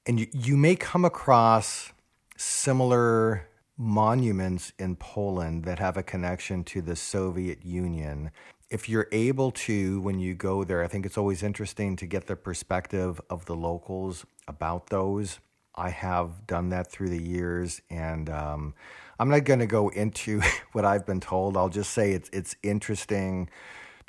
And 0.06 0.20
you, 0.20 0.28
you 0.32 0.58
may 0.58 0.76
come 0.76 1.06
across 1.06 1.92
similar 2.38 3.48
monuments 3.78 4.74
in 4.78 4.96
Poland 4.96 5.64
that 5.64 5.80
have 5.80 5.98
a 5.98 6.04
connection 6.04 6.64
to 6.66 6.82
the 6.82 6.96
Soviet 6.96 7.66
Union. 7.66 8.32
If 8.70 8.88
you're 8.88 9.08
able 9.12 9.52
to, 9.52 10.02
when 10.02 10.20
you 10.20 10.36
go 10.36 10.64
there, 10.64 10.84
I 10.84 10.88
think 10.88 11.06
it's 11.06 11.18
always 11.18 11.42
interesting 11.42 11.96
to 11.96 12.06
get 12.06 12.28
the 12.28 12.36
perspective 12.36 13.20
of 13.30 13.46
the 13.46 13.56
locals 13.56 14.26
about 14.48 14.88
those. 14.88 15.40
I 15.76 15.90
have 15.90 16.46
done 16.46 16.70
that 16.70 16.92
through 16.92 17.10
the 17.10 17.22
years, 17.22 17.82
and 17.90 18.30
um, 18.30 18.74
I'm 19.18 19.30
not 19.30 19.46
going 19.46 19.62
to 19.62 19.68
go 19.68 19.90
into 19.90 20.42
what 20.74 20.84
I've 20.84 21.06
been 21.06 21.22
told. 21.22 21.56
I'll 21.56 21.70
just 21.70 21.94
say 21.94 22.12
it's 22.12 22.30
it's 22.34 22.56
interesting 22.62 23.50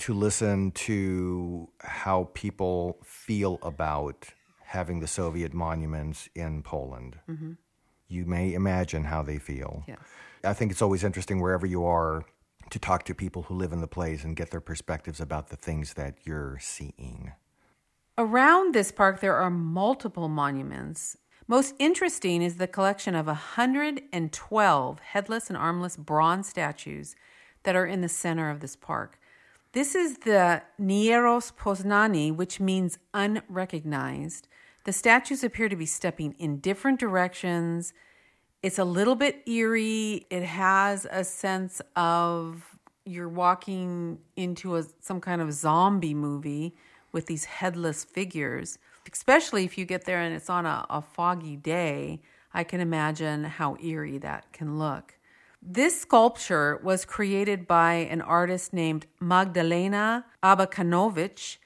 to 0.01 0.15
listen 0.15 0.71
to 0.73 1.69
how 1.81 2.31
people 2.33 2.99
feel 3.05 3.59
about 3.63 4.29
having 4.63 5.01
the 5.01 5.07
Soviet 5.07 5.53
monuments 5.53 6.29
in 6.35 6.63
Poland. 6.63 7.19
Mm-hmm. 7.29 7.53
You 8.09 8.25
may 8.25 8.55
imagine 8.55 9.05
how 9.05 9.23
they 9.23 9.39
feel. 9.39 9.85
Yes. 9.87 9.99
I 10.43 10.55
think 10.55 10.73
it's 10.73 10.81
always 10.81 11.05
interesting 11.05 11.41
wherever 11.41 11.67
you 11.67 11.85
are 11.85 12.25
to 12.71 12.79
talk 12.79 13.05
to 13.05 13.15
people 13.15 13.43
who 13.43 13.55
live 13.55 13.73
in 13.73 13.81
the 13.81 13.87
place 13.87 14.25
and 14.25 14.35
get 14.35 14.51
their 14.51 14.61
perspectives 14.61 15.21
about 15.21 15.49
the 15.49 15.57
things 15.57 15.95
that 15.95 16.15
you're 16.25 16.59
seeing. 16.61 17.33
Around 18.17 18.75
this 18.75 18.91
park, 18.91 19.21
there 19.21 19.37
are 19.37 19.51
multiple 19.51 20.29
monuments. 20.29 21.17
Most 21.47 21.75
interesting 21.79 22.43
is 22.43 22.57
the 22.57 22.67
collection 22.67 23.15
of 23.15 23.27
112 23.27 25.01
headless 25.01 25.49
and 25.49 25.57
armless 25.59 25.97
bronze 25.97 26.49
statues 26.49 27.17
that 27.65 27.77
are 27.77 27.87
in 27.87 28.01
the 28.01 28.09
center 28.09 28.49
of 28.49 28.61
this 28.61 28.77
park. 28.77 29.20
This 29.73 29.95
is 29.95 30.19
the 30.19 30.63
Nierozpoznani, 30.81 32.35
which 32.35 32.59
means 32.59 32.99
unrecognized. 33.15 34.49
The 34.85 34.93
statues 34.93 35.45
appear 35.45 35.69
to 35.69 35.77
be 35.77 35.87
stepping 35.87 36.35
in 36.41 36.59
different 36.59 36.99
directions. 36.99 37.93
It's 38.65 38.81
a 38.81 38.85
little 38.85 39.15
bit 39.15 39.49
eerie. 39.49 40.27
It 40.29 40.43
has 40.43 41.07
a 41.09 41.23
sense 41.23 41.81
of 41.95 42.77
you're 43.05 43.29
walking 43.29 44.19
into 44.35 44.75
a, 44.75 44.83
some 44.99 45.21
kind 45.21 45.41
of 45.41 45.53
zombie 45.53 46.15
movie 46.15 46.75
with 47.13 47.27
these 47.27 47.45
headless 47.45 48.03
figures, 48.03 48.77
especially 49.13 49.65
if 49.65 49.79
you 49.79 49.85
get 49.85 50.05
there 50.05 50.21
and 50.21 50.35
it's 50.35 50.51
on 50.51 50.67
a, 50.67 50.85
a 50.91 51.01
foggy 51.01 51.55
day. 51.55 52.21
I 52.53 52.65
can 52.65 52.81
imagine 52.81 53.45
how 53.45 53.77
eerie 53.81 54.19
that 54.19 54.53
can 54.53 54.81
look. 54.81 55.15
This 55.63 56.01
sculpture 56.01 56.81
was 56.83 57.05
created 57.05 57.67
by 57.67 57.93
an 57.95 58.23
artist 58.23 58.73
named 58.73 59.07
Magdalena 59.21 60.25
Abakanowicz, 60.43 61.59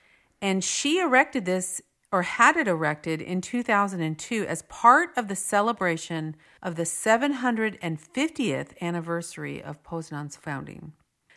and 0.43 0.65
she 0.65 0.99
erected 0.99 1.45
this 1.45 1.81
or 2.11 2.23
had 2.23 2.57
it 2.57 2.69
erected 2.69 3.21
in 3.21 3.41
2002 3.41 4.47
as 4.47 4.63
part 4.63 5.11
of 5.17 5.27
the 5.27 5.35
celebration 5.35 6.37
of 6.63 6.77
the 6.77 6.85
750th 6.85 8.69
anniversary 8.81 9.63
of 9.63 9.83
Poznan's 9.83 10.37
founding. 10.37 10.93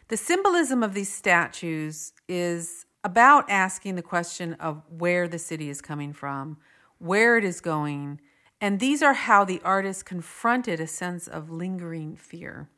The 0.10 0.17
symbolism 0.17 0.84
of 0.84 0.93
these 0.93 1.12
statues 1.12 2.13
is 2.28 2.86
about 3.04 3.50
asking 3.50 3.96
the 3.96 4.02
question 4.02 4.54
of 4.56 4.84
where 4.89 5.28
the 5.28 5.39
city 5.39 5.70
is 5.70 5.82
coming 5.82 6.13
from, 6.13 6.58
where 7.00 7.38
it 7.38 7.43
is 7.43 7.60
going, 7.60 8.20
and 8.60 8.80
these 8.80 9.02
are 9.02 9.13
how 9.13 9.46
the 9.46 9.62
artist 9.63 10.06
confronted 10.06 10.80
a 10.80 10.88
sense 10.88 11.28
of 11.28 11.50
lingering 11.50 12.15
fear, 12.15 12.70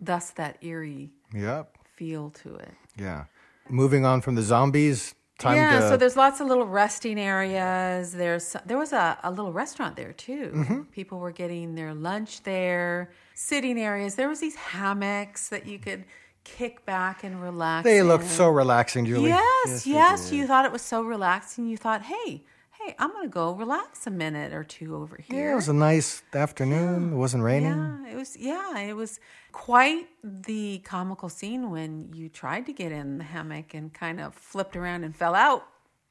thus 0.00 0.30
that 0.30 0.58
eerie 0.62 1.10
yep. 1.32 1.76
feel 1.94 2.30
to 2.30 2.56
it. 2.56 2.74
Yeah. 2.96 3.24
Moving 3.68 4.04
on 4.04 4.20
from 4.20 4.34
the 4.34 4.42
zombies, 4.42 5.14
time 5.38 5.56
yeah, 5.56 5.80
to... 5.80 5.88
so 5.88 5.96
there's 5.96 6.16
lots 6.16 6.40
of 6.40 6.46
little 6.46 6.66
resting 6.66 7.18
areas. 7.18 8.12
There's 8.12 8.56
there 8.66 8.78
was 8.78 8.92
a, 8.92 9.18
a 9.22 9.30
little 9.30 9.52
restaurant 9.52 9.96
there 9.96 10.12
too. 10.12 10.52
Mm-hmm. 10.54 10.82
People 10.92 11.18
were 11.18 11.32
getting 11.32 11.74
their 11.74 11.94
lunch 11.94 12.42
there. 12.42 13.10
Sitting 13.34 13.78
areas. 13.78 14.14
There 14.14 14.28
was 14.28 14.40
these 14.40 14.54
hammocks 14.54 15.48
that 15.48 15.66
you 15.66 15.78
could 15.78 16.04
kick 16.44 16.84
back 16.84 17.24
and 17.24 17.42
relax. 17.42 17.84
They 17.84 17.98
in. 17.98 18.08
looked 18.08 18.26
so 18.26 18.48
relaxing, 18.48 19.06
Julie. 19.06 19.30
Yes, 19.30 19.66
yes. 19.66 19.86
yes 19.86 20.32
you 20.32 20.46
thought 20.46 20.64
it 20.64 20.72
was 20.72 20.82
so 20.82 21.02
relaxing. 21.02 21.66
You 21.66 21.76
thought, 21.76 22.02
hey, 22.02 22.44
hey, 22.84 22.94
I'm 22.98 23.10
to 23.22 23.28
go 23.28 23.52
relax 23.52 24.06
a 24.06 24.10
minute 24.10 24.52
or 24.52 24.64
two 24.64 24.96
over 24.96 25.16
here. 25.16 25.46
Yeah, 25.46 25.52
it 25.52 25.56
was 25.56 25.68
a 25.68 25.74
nice 25.74 26.22
afternoon. 26.32 27.08
Yeah. 27.08 27.14
It 27.14 27.18
wasn't 27.18 27.42
raining. 27.42 27.70
Yeah, 27.70 28.12
it 28.12 28.16
was. 28.16 28.36
Yeah, 28.36 28.78
it 28.80 28.94
was 28.94 29.20
quite 29.52 30.06
the 30.22 30.78
comical 30.84 31.28
scene 31.28 31.70
when 31.70 32.12
you 32.12 32.28
tried 32.28 32.66
to 32.66 32.72
get 32.72 32.92
in 32.92 33.18
the 33.18 33.24
hammock 33.24 33.74
and 33.74 33.92
kind 33.92 34.20
of 34.20 34.34
flipped 34.34 34.76
around 34.76 35.04
and 35.04 35.14
fell 35.14 35.34
out. 35.34 35.66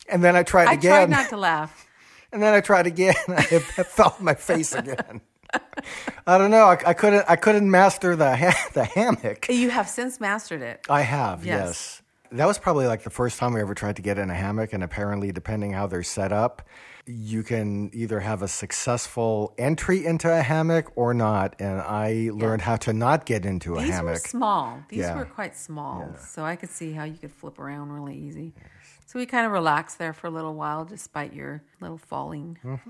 And 0.10 0.24
then 0.24 0.36
I 0.36 0.44
tried 0.44 0.68
I 0.68 0.74
again. 0.74 0.92
I 0.92 1.06
tried 1.06 1.10
not 1.10 1.30
to 1.30 1.38
laugh. 1.38 1.88
and 2.32 2.42
then 2.42 2.54
I 2.54 2.62
tried 2.62 2.88
again. 2.88 3.16
I 3.28 3.60
felt 3.60 4.22
my 4.22 4.34
face 4.34 4.74
again. 4.74 5.22
I 6.28 6.38
don't 6.38 6.52
know. 6.52 6.66
I, 6.66 6.80
I, 6.86 6.94
couldn't. 6.94 7.26
I 7.30 7.36
couldn't 7.36 7.70
master 7.70 8.16
the 8.16 8.36
ha- 8.36 8.70
the 8.74 8.86
hammock. 8.86 9.48
You 9.50 9.70
have 9.70 9.88
since 9.88 10.20
mastered 10.20 10.62
it. 10.62 10.86
I 10.90 11.02
have. 11.02 11.46
yes. 11.46 11.68
yes 11.68 12.03
that 12.34 12.46
was 12.46 12.58
probably 12.58 12.88
like 12.88 13.04
the 13.04 13.10
first 13.10 13.40
time 13.40 13.54
we 13.54 13.62
ever 13.62 13.74
tried 13.74 13.96
to 13.96 14.02
get 14.02 14.18
in 14.18 14.30
a 14.30 14.34
hammock. 14.34 14.74
And 14.74 14.84
apparently, 14.84 15.32
depending 15.32 15.74
how 15.74 15.88
they're 15.88 16.04
set 16.04 16.32
up, 16.32 16.68
you 17.06 17.44
can 17.44 17.90
either 17.94 18.20
have 18.20 18.42
a 18.42 18.48
successful 18.48 19.54
entry 19.58 20.06
into 20.06 20.32
a 20.32 20.42
hammock 20.42 20.92
or 20.96 21.14
not. 21.14 21.56
And 21.60 21.82
I 21.82 22.30
learned 22.34 22.62
how 22.62 22.76
to 22.78 22.94
not 22.94 23.26
get 23.26 23.46
into 23.46 23.76
a 23.76 23.82
These 23.82 23.90
hammock. 23.90 24.16
These 24.16 24.24
were 24.24 24.30
small. 24.30 24.84
These 24.90 25.00
yeah. 25.00 25.16
were 25.16 25.26
quite 25.26 25.56
small. 25.56 26.10
Yeah. 26.12 26.20
So 26.20 26.44
I 26.44 26.56
could 26.56 26.70
see 26.70 26.94
how 26.94 27.04
you 27.04 27.18
could 27.18 27.32
flip 27.32 27.60
around 27.60 27.92
really 27.92 28.18
easy. 28.18 28.54
Yes. 28.56 28.68
So 29.06 29.20
we 29.20 29.26
kind 29.26 29.46
of 29.46 29.52
relaxed 29.52 30.00
there 30.00 30.14
for 30.14 30.28
a 30.28 30.32
little 30.32 30.56
while 30.56 30.86
despite 30.86 31.34
your 31.34 31.64
little 31.82 31.98
falling. 31.98 32.58
Mm-hmm. 32.64 32.90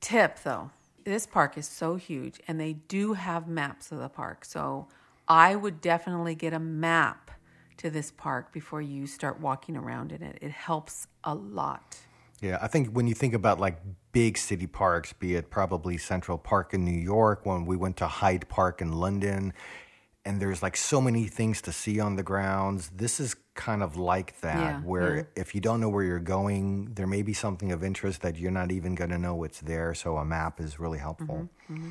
Tip 0.00 0.40
though 0.42 0.70
this 1.04 1.26
park 1.26 1.58
is 1.58 1.66
so 1.66 1.96
huge 1.96 2.40
and 2.46 2.60
they 2.60 2.74
do 2.74 3.14
have 3.14 3.48
maps 3.48 3.92
of 3.92 3.98
the 3.98 4.08
park. 4.08 4.44
So 4.44 4.88
I 5.28 5.54
would 5.54 5.80
definitely 5.80 6.34
get 6.34 6.52
a 6.52 6.58
map 6.58 7.30
to 7.78 7.90
this 7.90 8.10
park 8.10 8.52
before 8.52 8.82
you 8.82 9.06
start 9.06 9.40
walking 9.40 9.76
around 9.76 10.12
in 10.12 10.22
it. 10.22 10.38
It 10.40 10.50
helps 10.50 11.06
a 11.24 11.34
lot. 11.34 11.98
Yeah, 12.40 12.58
I 12.60 12.66
think 12.66 12.90
when 12.90 13.06
you 13.06 13.14
think 13.14 13.34
about 13.34 13.60
like 13.60 13.78
big 14.10 14.36
city 14.36 14.66
parks, 14.66 15.12
be 15.12 15.36
it 15.36 15.48
probably 15.48 15.96
Central 15.96 16.36
Park 16.36 16.74
in 16.74 16.84
New 16.84 16.90
York, 16.90 17.46
when 17.46 17.66
we 17.66 17.76
went 17.76 17.96
to 17.98 18.06
Hyde 18.06 18.48
Park 18.48 18.80
in 18.80 18.92
London, 18.92 19.52
and 20.24 20.40
there's 20.40 20.62
like 20.62 20.76
so 20.76 21.00
many 21.00 21.26
things 21.26 21.62
to 21.62 21.72
see 21.72 22.00
on 22.00 22.16
the 22.16 22.22
grounds. 22.22 22.90
This 22.94 23.20
is 23.20 23.36
kind 23.54 23.82
of 23.82 23.96
like 23.96 24.40
that, 24.40 24.56
yeah, 24.56 24.80
where 24.80 25.16
yeah. 25.16 25.22
if 25.36 25.54
you 25.54 25.60
don't 25.60 25.80
know 25.80 25.88
where 25.88 26.04
you're 26.04 26.18
going, 26.18 26.92
there 26.94 27.06
may 27.06 27.22
be 27.22 27.32
something 27.32 27.70
of 27.70 27.84
interest 27.84 28.22
that 28.22 28.36
you're 28.36 28.50
not 28.50 28.72
even 28.72 28.94
going 28.94 29.10
to 29.10 29.18
know 29.18 29.44
it's 29.44 29.60
there. 29.60 29.94
So 29.94 30.16
a 30.16 30.24
map 30.24 30.60
is 30.60 30.80
really 30.80 30.98
helpful. 30.98 31.48
Mm-hmm, 31.68 31.74
mm-hmm. 31.74 31.90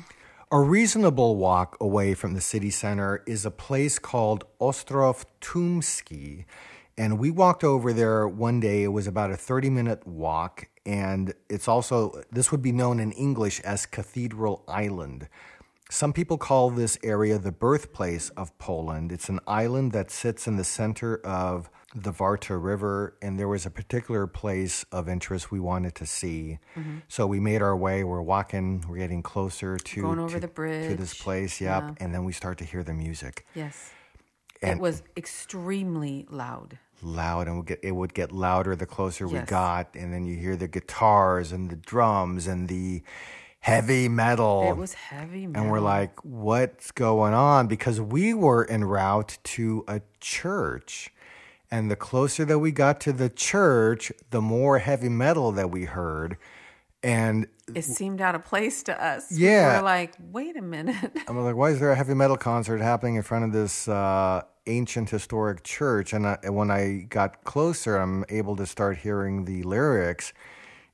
A 0.54 0.60
reasonable 0.60 1.36
walk 1.36 1.78
away 1.80 2.12
from 2.12 2.34
the 2.34 2.40
city 2.42 2.68
center 2.68 3.22
is 3.26 3.46
a 3.46 3.50
place 3.50 3.98
called 3.98 4.44
Ostrów 4.60 5.24
Tumski. 5.40 6.44
And 6.98 7.18
we 7.18 7.30
walked 7.30 7.64
over 7.64 7.94
there 7.94 8.28
one 8.28 8.60
day. 8.60 8.82
It 8.82 8.88
was 8.88 9.06
about 9.06 9.30
a 9.30 9.36
30 9.38 9.70
minute 9.70 10.06
walk. 10.06 10.68
And 10.84 11.32
it's 11.48 11.68
also, 11.68 12.22
this 12.30 12.52
would 12.52 12.60
be 12.60 12.70
known 12.70 13.00
in 13.00 13.12
English 13.12 13.60
as 13.60 13.86
Cathedral 13.86 14.62
Island. 14.68 15.26
Some 15.88 16.12
people 16.12 16.36
call 16.36 16.68
this 16.68 16.98
area 17.02 17.38
the 17.38 17.50
birthplace 17.50 18.28
of 18.36 18.56
Poland. 18.58 19.10
It's 19.10 19.30
an 19.30 19.40
island 19.46 19.92
that 19.92 20.10
sits 20.10 20.46
in 20.46 20.58
the 20.58 20.64
center 20.64 21.16
of 21.24 21.70
the 21.94 22.12
Warta 22.12 22.56
River, 22.56 23.16
and 23.20 23.38
there 23.38 23.48
was 23.48 23.66
a 23.66 23.70
particular 23.70 24.26
place 24.26 24.84
of 24.92 25.08
interest 25.08 25.50
we 25.50 25.60
wanted 25.60 25.94
to 25.96 26.06
see. 26.06 26.58
Mm-hmm. 26.76 26.98
So 27.08 27.26
we 27.26 27.40
made 27.40 27.62
our 27.62 27.76
way. 27.76 28.04
We're 28.04 28.22
walking. 28.22 28.84
We're 28.88 28.98
getting 28.98 29.22
closer 29.22 29.76
to 29.76 30.02
going 30.02 30.18
over 30.18 30.34
to, 30.34 30.40
the 30.40 30.48
bridge 30.48 30.90
to 30.90 30.96
this 30.96 31.14
place. 31.14 31.60
Yep, 31.60 31.82
yeah. 31.82 31.94
and 31.98 32.14
then 32.14 32.24
we 32.24 32.32
start 32.32 32.58
to 32.58 32.64
hear 32.64 32.82
the 32.82 32.94
music. 32.94 33.46
Yes, 33.54 33.92
and 34.62 34.78
it 34.78 34.82
was 34.82 35.02
extremely 35.16 36.26
loud. 36.30 36.78
Loud, 37.02 37.48
and 37.48 37.66
get, 37.66 37.80
it 37.82 37.92
would 37.92 38.14
get 38.14 38.30
louder 38.30 38.76
the 38.76 38.86
closer 38.86 39.26
yes. 39.26 39.32
we 39.32 39.40
got, 39.40 39.94
and 39.94 40.12
then 40.12 40.24
you 40.24 40.36
hear 40.36 40.56
the 40.56 40.68
guitars 40.68 41.50
and 41.50 41.68
the 41.68 41.76
drums 41.76 42.46
and 42.46 42.68
the 42.68 43.02
heavy 43.62 44.08
metal. 44.08 44.70
It 44.70 44.76
was 44.76 44.94
heavy 44.94 45.46
metal. 45.46 45.62
and 45.62 45.72
we're 45.72 45.80
like, 45.80 46.24
what's 46.24 46.90
going 46.90 47.34
on? 47.34 47.66
Because 47.66 48.00
we 48.00 48.34
were 48.34 48.68
en 48.68 48.84
route 48.84 49.38
to 49.44 49.84
a 49.88 50.00
church. 50.20 51.12
And 51.72 51.90
the 51.90 51.96
closer 51.96 52.44
that 52.44 52.58
we 52.58 52.70
got 52.70 53.00
to 53.00 53.14
the 53.14 53.30
church, 53.30 54.12
the 54.30 54.42
more 54.42 54.78
heavy 54.78 55.08
metal 55.08 55.52
that 55.52 55.70
we 55.70 55.84
heard. 55.86 56.36
And 57.02 57.48
it 57.74 57.86
seemed 57.86 58.20
out 58.20 58.34
of 58.34 58.44
place 58.44 58.82
to 58.84 59.04
us. 59.04 59.32
Yeah. 59.32 59.70
We 59.70 59.76
were 59.78 59.84
like, 59.84 60.12
wait 60.30 60.56
a 60.58 60.62
minute. 60.62 61.12
I'm 61.26 61.42
like, 61.42 61.56
why 61.56 61.70
is 61.70 61.80
there 61.80 61.90
a 61.90 61.96
heavy 61.96 62.12
metal 62.12 62.36
concert 62.36 62.82
happening 62.82 63.14
in 63.14 63.22
front 63.22 63.46
of 63.46 63.52
this 63.52 63.88
uh, 63.88 64.42
ancient 64.66 65.08
historic 65.08 65.64
church? 65.64 66.12
And, 66.12 66.26
I, 66.26 66.38
and 66.44 66.54
when 66.54 66.70
I 66.70 67.06
got 67.08 67.42
closer, 67.44 67.96
I'm 67.96 68.26
able 68.28 68.54
to 68.56 68.66
start 68.66 68.98
hearing 68.98 69.46
the 69.46 69.62
lyrics. 69.62 70.34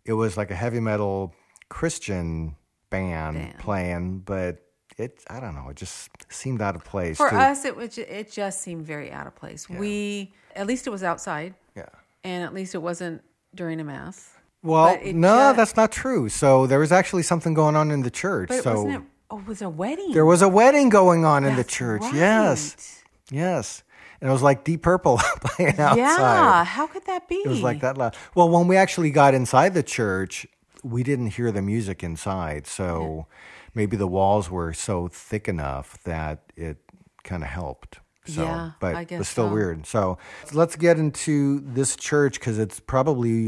It 0.04 0.12
was 0.12 0.36
like 0.36 0.52
a 0.52 0.56
heavy 0.56 0.80
metal 0.80 1.34
Christian 1.68 2.54
band, 2.88 3.36
Band. 3.36 3.58
playing, 3.58 4.18
but 4.20 4.64
it, 4.98 5.22
I 5.30 5.40
don't 5.40 5.54
know, 5.54 5.68
it 5.70 5.76
just 5.76 6.11
seemed 6.28 6.61
out 6.61 6.74
of 6.76 6.84
place. 6.84 7.16
For 7.16 7.30
to- 7.30 7.37
us, 7.37 7.64
it 7.64 7.76
was 7.76 7.96
it 7.98 8.30
just 8.30 8.61
seemed 8.61 8.84
very 8.84 9.11
out 9.12 9.26
of 9.26 9.34
place. 9.37 9.68
We 9.68 10.32
at 10.56 10.66
least 10.66 10.87
it 10.87 10.90
was 10.90 11.02
outside, 11.02 11.54
Yeah. 11.76 11.87
and 12.24 12.42
at 12.44 12.52
least 12.52 12.74
it 12.74 12.82
wasn't 12.82 13.22
during 13.54 13.80
a 13.80 13.84
mass. 13.84 14.30
Well, 14.62 14.98
no, 15.04 15.52
ju- 15.52 15.56
that's 15.56 15.76
not 15.76 15.92
true. 15.92 16.28
So 16.28 16.66
there 16.66 16.80
was 16.80 16.90
actually 16.90 17.22
something 17.22 17.54
going 17.54 17.76
on 17.76 17.90
in 17.92 18.02
the 18.02 18.11
church. 18.11 18.48
But 18.48 18.62
so 18.64 18.82
wasn't. 18.82 19.04
It, 19.04 19.11
oh, 19.30 19.38
it 19.38 19.46
was 19.46 19.62
a 19.62 19.68
wedding. 19.70 20.12
there 20.12 20.26
was 20.26 20.42
a 20.42 20.48
wedding 20.48 20.88
going 20.88 21.24
on 21.24 21.44
in 21.44 21.54
the 21.56 21.64
church. 21.64 22.02
right. 22.02 22.14
Yes. 22.14 23.04
Yes. 23.30 23.84
And 24.20 24.28
it 24.28 24.32
was 24.32 24.42
like 24.42 24.64
Deep 24.64 24.82
Purple 24.82 25.18
playing 25.44 25.78
outside. 25.78 25.96
Yeah. 25.98 26.64
How 26.64 26.88
could 26.88 27.06
that 27.06 27.28
be? 27.28 27.37
It 27.37 27.46
was 27.46 27.62
like 27.62 27.80
that 27.82 27.96
loud. 27.96 28.16
Well, 28.34 28.48
when 28.48 28.66
we 28.66 28.76
actually 28.76 29.12
got 29.12 29.32
inside 29.32 29.74
the 29.74 29.82
church, 29.84 30.44
we 30.82 31.04
didn't 31.04 31.28
hear 31.28 31.52
the 31.52 31.62
music 31.62 32.02
inside. 32.02 32.66
So 32.66 33.26
maybe 33.74 33.96
the 33.96 34.07
walls 34.07 34.50
were 34.50 34.72
so 34.72 35.09
thick 35.09 35.48
enough 35.48 36.02
that 36.04 36.52
it 36.57 36.78
kind 37.24 37.42
of 37.42 37.48
helped. 37.48 38.00
So, 38.26 38.42
Yeah, 38.42 38.72
but 38.81 38.94
I 38.94 39.00
it 39.02 39.09
guess 39.09 39.18
was 39.20 39.28
still 39.28 39.48
so. 39.48 39.54
weird. 39.54 39.87
So 39.87 40.18
let's 40.52 40.76
get 40.76 40.98
into 40.98 41.61
this 41.61 41.96
church 41.96 42.38
because 42.38 42.59
it's 42.59 42.78
probably 42.78 43.46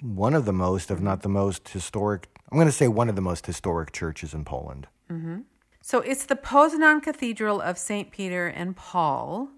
one 0.00 0.34
of 0.34 0.46
the 0.46 0.52
most, 0.52 0.90
if 0.90 1.00
not 1.00 1.22
the 1.22 1.28
most 1.28 1.68
historic. 1.68 2.28
I'm 2.50 2.56
going 2.56 2.66
to 2.68 2.72
say 2.72 2.88
one 2.88 3.08
of 3.08 3.16
the 3.16 3.22
most 3.22 3.46
historic 3.46 3.92
churches 3.92 4.32
in 4.32 4.44
Poland. 4.44 4.86
Mm-hmm. 5.10 5.40
So 5.82 6.00
it's 6.00 6.24
the 6.24 6.36
Poznan 6.36 7.02
Cathedral 7.02 7.60
of 7.60 7.76
St. 7.76 8.10
Peter 8.10 8.46
and 8.46 8.74
Paul. 8.74 9.50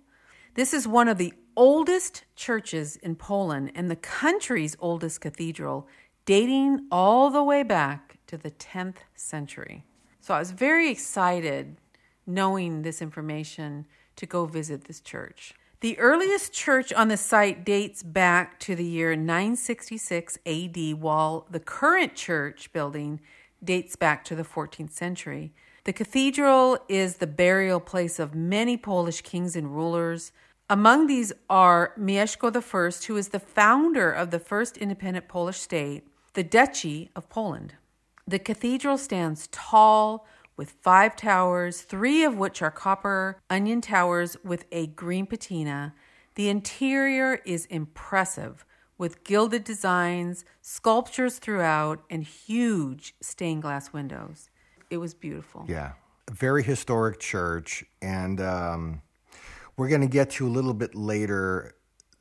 This 0.55 0.75
is 0.75 0.88
one 0.88 1.07
of 1.07 1.19
the 1.19 1.33
oldest 1.57 2.25
churches 2.35 2.97
in 2.97 3.14
Poland 3.14 3.71
and 3.75 3.90
the 3.90 3.97
country's 3.97 4.77
oldest 4.81 5.21
cathedral, 5.21 5.87
dating 6.25 6.87
all 6.90 7.31
the 7.31 7.45
way 7.45 7.62
back 7.62 8.19
to 8.27 8.37
the 8.37 8.51
10th 8.51 8.97
century. 9.14 9.85
So 10.27 10.35
I 10.35 10.41
was 10.41 10.51
very 10.51 10.91
excited 10.91 11.77
knowing 12.27 12.83
this 12.83 13.01
information 13.01 13.87
to 14.17 14.27
go 14.27 14.45
visit 14.45 14.87
this 14.87 15.01
church. 15.01 15.55
The 15.83 15.97
earliest 16.01 16.53
church 16.53 16.93
on 16.93 17.07
the 17.07 17.17
site 17.17 17.65
dates 17.65 18.03
back 18.03 18.59
to 18.59 18.75
the 18.75 18.85
year 18.85 19.15
966 19.15 20.37
AD, 20.45 20.95
while 21.01 21.47
the 21.49 21.61
current 21.61 22.17
church 22.17 22.73
building 22.73 23.21
dates 23.62 23.95
back 23.95 24.25
to 24.25 24.35
the 24.35 24.43
14th 24.43 24.91
century. 24.91 25.53
The 25.85 25.93
cathedral 25.93 26.79
is 26.89 27.19
the 27.19 27.29
burial 27.29 27.79
place 27.79 28.19
of 28.19 28.35
many 28.35 28.77
Polish 28.77 29.21
kings 29.21 29.55
and 29.55 29.77
rulers. 29.77 30.33
Among 30.69 31.07
these 31.07 31.33
are 31.49 31.93
Mieszko 31.97 32.51
I, 32.51 33.07
who 33.07 33.17
is 33.17 33.29
the 33.29 33.39
founder 33.39 34.11
of 34.11 34.33
the 34.33 34.41
first 34.41 34.77
independent 34.77 35.29
Polish 35.29 35.61
state, 35.61 36.03
the 36.35 36.43
Duchy 36.43 37.11
of 37.15 37.29
Poland. 37.29 37.75
The 38.29 38.39
cathedral 38.41 38.99
stands 38.99 39.49
tall 39.53 40.27
with 40.57 40.73
five 40.83 41.15
towers, 41.15 41.83
three 41.83 42.25
of 42.25 42.37
which 42.37 42.61
are 42.61 42.73
copper 42.73 43.41
onion 43.49 43.81
towers 43.81 44.37
with 44.43 44.65
a 44.73 44.89
green 44.89 45.27
patina. 45.27 45.95
The 46.35 46.49
interior 46.49 47.41
is 47.45 47.67
impressive 47.67 48.65
with 48.99 49.23
gilded 49.23 49.62
designs, 49.62 50.45
sculptures 50.61 51.39
throughout, 51.39 52.03
and 52.11 52.25
huge 52.25 53.15
stained 53.21 53.62
glass 53.62 53.93
windows. 53.93 54.51
It 54.91 54.97
was 54.97 55.15
beautiful. 55.15 55.65
Yeah, 55.69 55.93
very 56.31 56.65
historic 56.65 57.21
church, 57.21 57.85
and 58.03 58.41
um, 58.41 59.03
we're 59.77 59.89
going 59.89 60.01
to 60.01 60.09
get 60.09 60.31
to 60.31 60.49
a 60.49 60.51
little 60.51 60.75
bit 60.75 60.97
later 60.97 61.77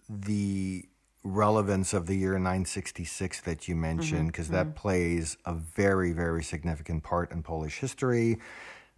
the 0.08 0.86
relevance 1.26 1.94
of 1.94 2.06
the 2.06 2.16
year 2.16 2.34
966 2.34 3.42
that 3.42 3.68
you 3.68 3.76
mentioned, 3.76 4.28
because 4.28 4.50
that 4.50 4.76
plays 4.76 5.38
a 5.46 5.54
very, 5.54 6.14
very 6.14 6.44
significant 6.44 7.04
part 7.04 7.32
in 7.32 7.42
Polish 7.44 7.80
history. 7.80 8.38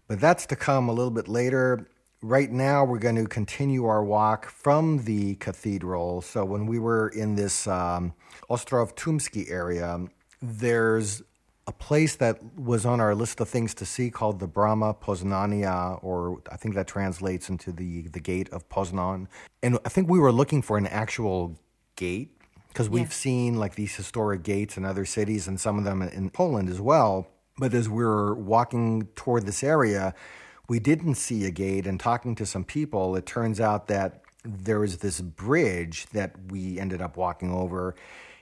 But 0.07 0.19
that's 0.19 0.45
to 0.47 0.55
come 0.55 0.89
a 0.89 0.93
little 0.93 1.11
bit 1.11 1.27
later. 1.27 1.87
Right 2.21 2.51
now, 2.51 2.83
we're 2.83 2.99
going 2.99 3.15
to 3.15 3.25
continue 3.25 3.85
our 3.85 4.03
walk 4.03 4.49
from 4.49 5.05
the 5.05 5.35
cathedral. 5.35 6.21
So, 6.21 6.43
when 6.43 6.65
we 6.65 6.79
were 6.79 7.09
in 7.09 7.35
this 7.35 7.67
um, 7.67 8.13
Ostrów 8.49 8.95
Tumski 8.95 9.49
area, 9.49 9.99
there's 10.41 11.21
a 11.67 11.71
place 11.71 12.15
that 12.15 12.39
was 12.57 12.85
on 12.85 12.99
our 13.01 13.13
list 13.13 13.39
of 13.41 13.49
things 13.49 13.73
to 13.75 13.85
see 13.85 14.09
called 14.09 14.39
the 14.39 14.47
Brama 14.47 14.97
Poznania, 14.97 16.01
or 16.01 16.41
I 16.51 16.55
think 16.55 16.75
that 16.75 16.87
translates 16.87 17.49
into 17.49 17.71
the, 17.71 18.07
the 18.07 18.21
gate 18.21 18.49
of 18.49 18.67
Poznan. 18.69 19.27
And 19.61 19.77
I 19.85 19.89
think 19.89 20.09
we 20.09 20.17
were 20.17 20.31
looking 20.31 20.61
for 20.61 20.77
an 20.77 20.87
actual 20.87 21.59
gate 21.97 22.31
because 22.69 22.89
we've 22.89 23.07
Yes. 23.07 23.15
seen 23.15 23.55
like 23.55 23.75
these 23.75 23.95
historic 23.95 24.43
gates 24.43 24.77
in 24.77 24.85
other 24.85 25.03
cities 25.03 25.47
and 25.47 25.59
some 25.59 25.77
of 25.77 25.83
them 25.83 26.01
in 26.01 26.29
Poland 26.29 26.69
as 26.69 26.79
well. 26.79 27.27
But 27.57 27.73
as 27.73 27.89
we 27.89 28.05
were 28.05 28.33
walking 28.35 29.07
toward 29.15 29.45
this 29.45 29.63
area, 29.63 30.13
we 30.69 30.79
didn't 30.79 31.15
see 31.15 31.43
a 31.45 31.51
gate. 31.51 31.85
And 31.87 31.99
talking 31.99 32.35
to 32.35 32.45
some 32.45 32.63
people, 32.63 33.15
it 33.15 33.25
turns 33.25 33.59
out 33.59 33.87
that 33.87 34.21
there 34.45 34.79
was 34.79 34.99
this 34.99 35.19
bridge 35.21 36.05
that 36.13 36.51
we 36.51 36.79
ended 36.79 37.01
up 37.01 37.17
walking 37.17 37.51
over. 37.51 37.95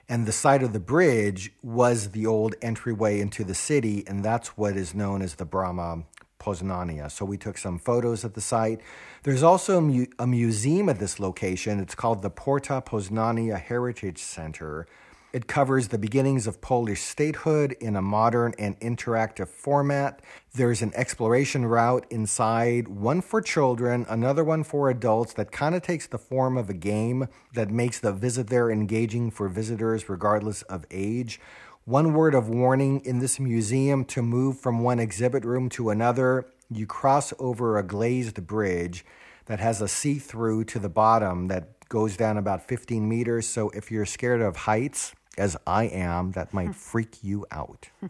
And 0.07 0.27
the 0.27 0.31
side 0.31 0.61
of 0.61 0.73
the 0.73 0.79
bridge 0.79 1.51
was 1.63 2.11
the 2.11 2.27
old 2.27 2.55
entryway 2.61 3.19
into 3.19 3.43
the 3.43 3.55
city, 3.55 4.03
and 4.05 4.23
that's 4.23 4.49
what 4.49 4.77
is 4.77 4.93
known 4.93 5.23
as 5.23 5.35
the 5.35 5.47
Brama 5.47 6.03
Poznania. 6.45 7.09
So 7.09 7.25
we 7.25 7.37
took 7.37 7.57
some 7.57 7.79
photos 7.79 8.23
at 8.23 8.35
the 8.35 8.41
site. 8.41 8.79
There's 9.23 9.43
also 9.43 9.77
a, 9.79 9.81
mu- 9.81 10.05
a 10.19 10.27
museum 10.27 10.89
at 10.89 10.99
this 10.99 11.19
location. 11.19 11.79
It's 11.79 11.95
called 11.95 12.21
the 12.21 12.29
Porta 12.29 12.83
Poznania 12.85 13.59
Heritage 13.59 14.19
Center. 14.19 14.87
It 15.33 15.47
covers 15.47 15.89
the 15.89 15.97
beginnings 15.97 16.47
of 16.47 16.61
Polish 16.61 17.01
statehood 17.01 17.73
in 17.81 17.97
a 17.97 18.01
modern 18.01 18.53
and 18.57 18.79
interactive 18.79 19.49
format. 19.49 20.21
There's 20.53 20.81
an 20.81 20.93
exploration 20.95 21.65
route 21.65 22.05
inside, 22.09 22.87
one 22.87 23.19
for 23.19 23.41
children, 23.41 24.05
another 24.07 24.45
one 24.45 24.63
for 24.63 24.89
adults, 24.89 25.33
that 25.33 25.51
kind 25.51 25.75
of 25.75 25.81
takes 25.81 26.07
the 26.07 26.17
form 26.17 26.55
of 26.55 26.69
a 26.69 26.73
game 26.73 27.27
that 27.53 27.69
makes 27.69 27.99
the 27.99 28.13
visit 28.13 28.47
there 28.47 28.71
engaging 28.71 29.29
for 29.29 29.49
visitors 29.49 30.07
regardless 30.07 30.61
of 30.61 30.85
age. 30.89 31.41
One 31.85 32.13
word 32.13 32.33
of 32.33 32.49
warning 32.49 33.01
in 33.05 33.19
this 33.19 33.39
museum 33.39 34.05
to 34.05 34.23
move 34.23 34.59
from 34.59 34.79
one 34.79 34.97
exhibit 34.99 35.45
room 35.45 35.69
to 35.69 35.91
another, 35.91 36.47
you 36.67 36.87
cross 36.87 37.31
over 37.37 37.77
a 37.77 37.83
glazed 37.83 38.47
bridge 38.47 39.05
that 39.45 39.59
has 39.59 39.81
a 39.81 39.87
see 39.87 40.17
through 40.17 40.63
to 40.63 40.79
the 40.79 40.89
bottom 40.89 41.47
that 41.49 41.87
goes 41.87 42.17
down 42.17 42.37
about 42.37 42.67
15 42.67 43.07
meters. 43.07 43.47
So 43.47 43.69
if 43.69 43.91
you're 43.91 44.07
scared 44.07 44.41
of 44.41 44.55
heights, 44.55 45.13
as 45.37 45.55
I 45.67 45.83
am, 45.83 46.31
that 46.31 46.55
might 46.55 46.67
hmm. 46.67 46.71
freak 46.71 47.23
you 47.23 47.45
out. 47.51 47.89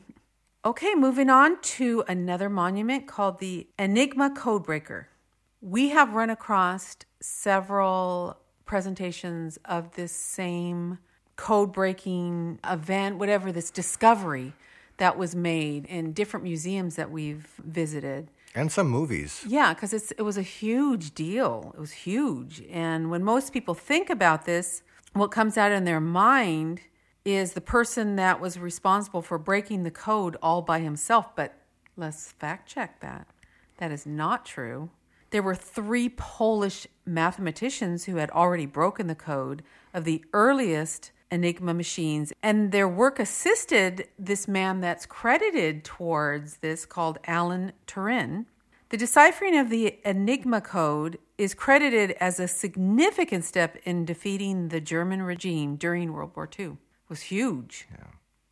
Okay, 0.65 0.95
moving 0.95 1.29
on 1.29 1.61
to 1.61 2.03
another 2.07 2.49
monument 2.49 3.05
called 3.05 3.37
the 3.37 3.67
Enigma 3.77 4.31
Codebreaker. 4.31 5.05
We 5.61 5.89
have 5.89 6.15
run 6.15 6.31
across 6.31 6.95
several 7.21 8.39
presentations 8.65 9.59
of 9.65 9.91
this 9.91 10.11
same 10.11 10.97
code 11.35 11.73
breaking 11.73 12.59
event, 12.63 13.17
whatever 13.17 13.51
this 13.51 13.71
discovery 13.71 14.53
that 14.97 15.17
was 15.17 15.35
made 15.35 15.85
in 15.85 16.13
different 16.13 16.43
museums 16.43 16.95
that 16.95 17.11
we've 17.11 17.47
visited. 17.63 18.29
And 18.53 18.71
some 18.71 18.87
movies. 18.87 19.43
Yeah, 19.45 19.73
because 19.73 19.93
it 19.93 20.21
was 20.21 20.37
a 20.37 20.41
huge 20.41 21.13
deal. 21.13 21.73
It 21.75 21.79
was 21.79 21.91
huge, 21.91 22.63
and 22.71 23.11
when 23.11 23.23
most 23.23 23.51
people 23.51 23.73
think 23.73 24.09
about 24.09 24.45
this, 24.45 24.81
what 25.13 25.31
comes 25.31 25.57
out 25.57 25.71
in 25.71 25.83
their 25.85 25.99
mind 25.99 26.81
is 27.25 27.53
the 27.53 27.61
person 27.61 28.15
that 28.17 28.39
was 28.39 28.59
responsible 28.59 29.21
for 29.21 29.37
breaking 29.37 29.83
the 29.83 29.91
code 29.91 30.37
all 30.41 30.61
by 30.61 30.79
himself. 30.79 31.35
But 31.35 31.57
let's 31.97 32.31
fact 32.33 32.69
check 32.69 32.99
that. 33.01 33.27
That 33.77 33.91
is 33.91 34.05
not 34.05 34.45
true. 34.45 34.91
There 35.31 35.41
were 35.41 35.55
three 35.55 36.07
Polish 36.09 36.87
mathematicians 37.05 38.05
who 38.05 38.17
had 38.17 38.29
already 38.31 38.65
broken 38.65 39.07
the 39.07 39.15
code 39.15 39.63
of 39.93 40.05
the 40.05 40.23
earliest 40.31 41.11
Enigma 41.35 41.73
machines, 41.73 42.33
and 42.41 42.71
their 42.71 42.87
work 42.87 43.19
assisted 43.19 44.07
this 44.17 44.47
man 44.47 44.81
that's 44.81 45.05
credited 45.05 45.83
towards 45.83 46.57
this 46.57 46.85
called 46.85 47.19
Alan 47.27 47.73
Turing. 47.85 48.45
The 48.89 48.97
deciphering 48.97 49.57
of 49.57 49.69
the 49.69 49.99
Enigma 50.05 50.61
code 50.61 51.19
is 51.37 51.53
credited 51.53 52.11
as 52.19 52.39
a 52.39 52.47
significant 52.47 53.43
step 53.43 53.77
in 53.83 54.05
defeating 54.05 54.69
the 54.69 54.79
German 54.79 55.21
regime 55.21 55.75
during 55.75 56.13
World 56.13 56.31
War 56.35 56.49
II. 56.57 56.65
It 56.65 56.77
was 57.09 57.23
huge. 57.23 57.87
Yeah. 57.91 58.07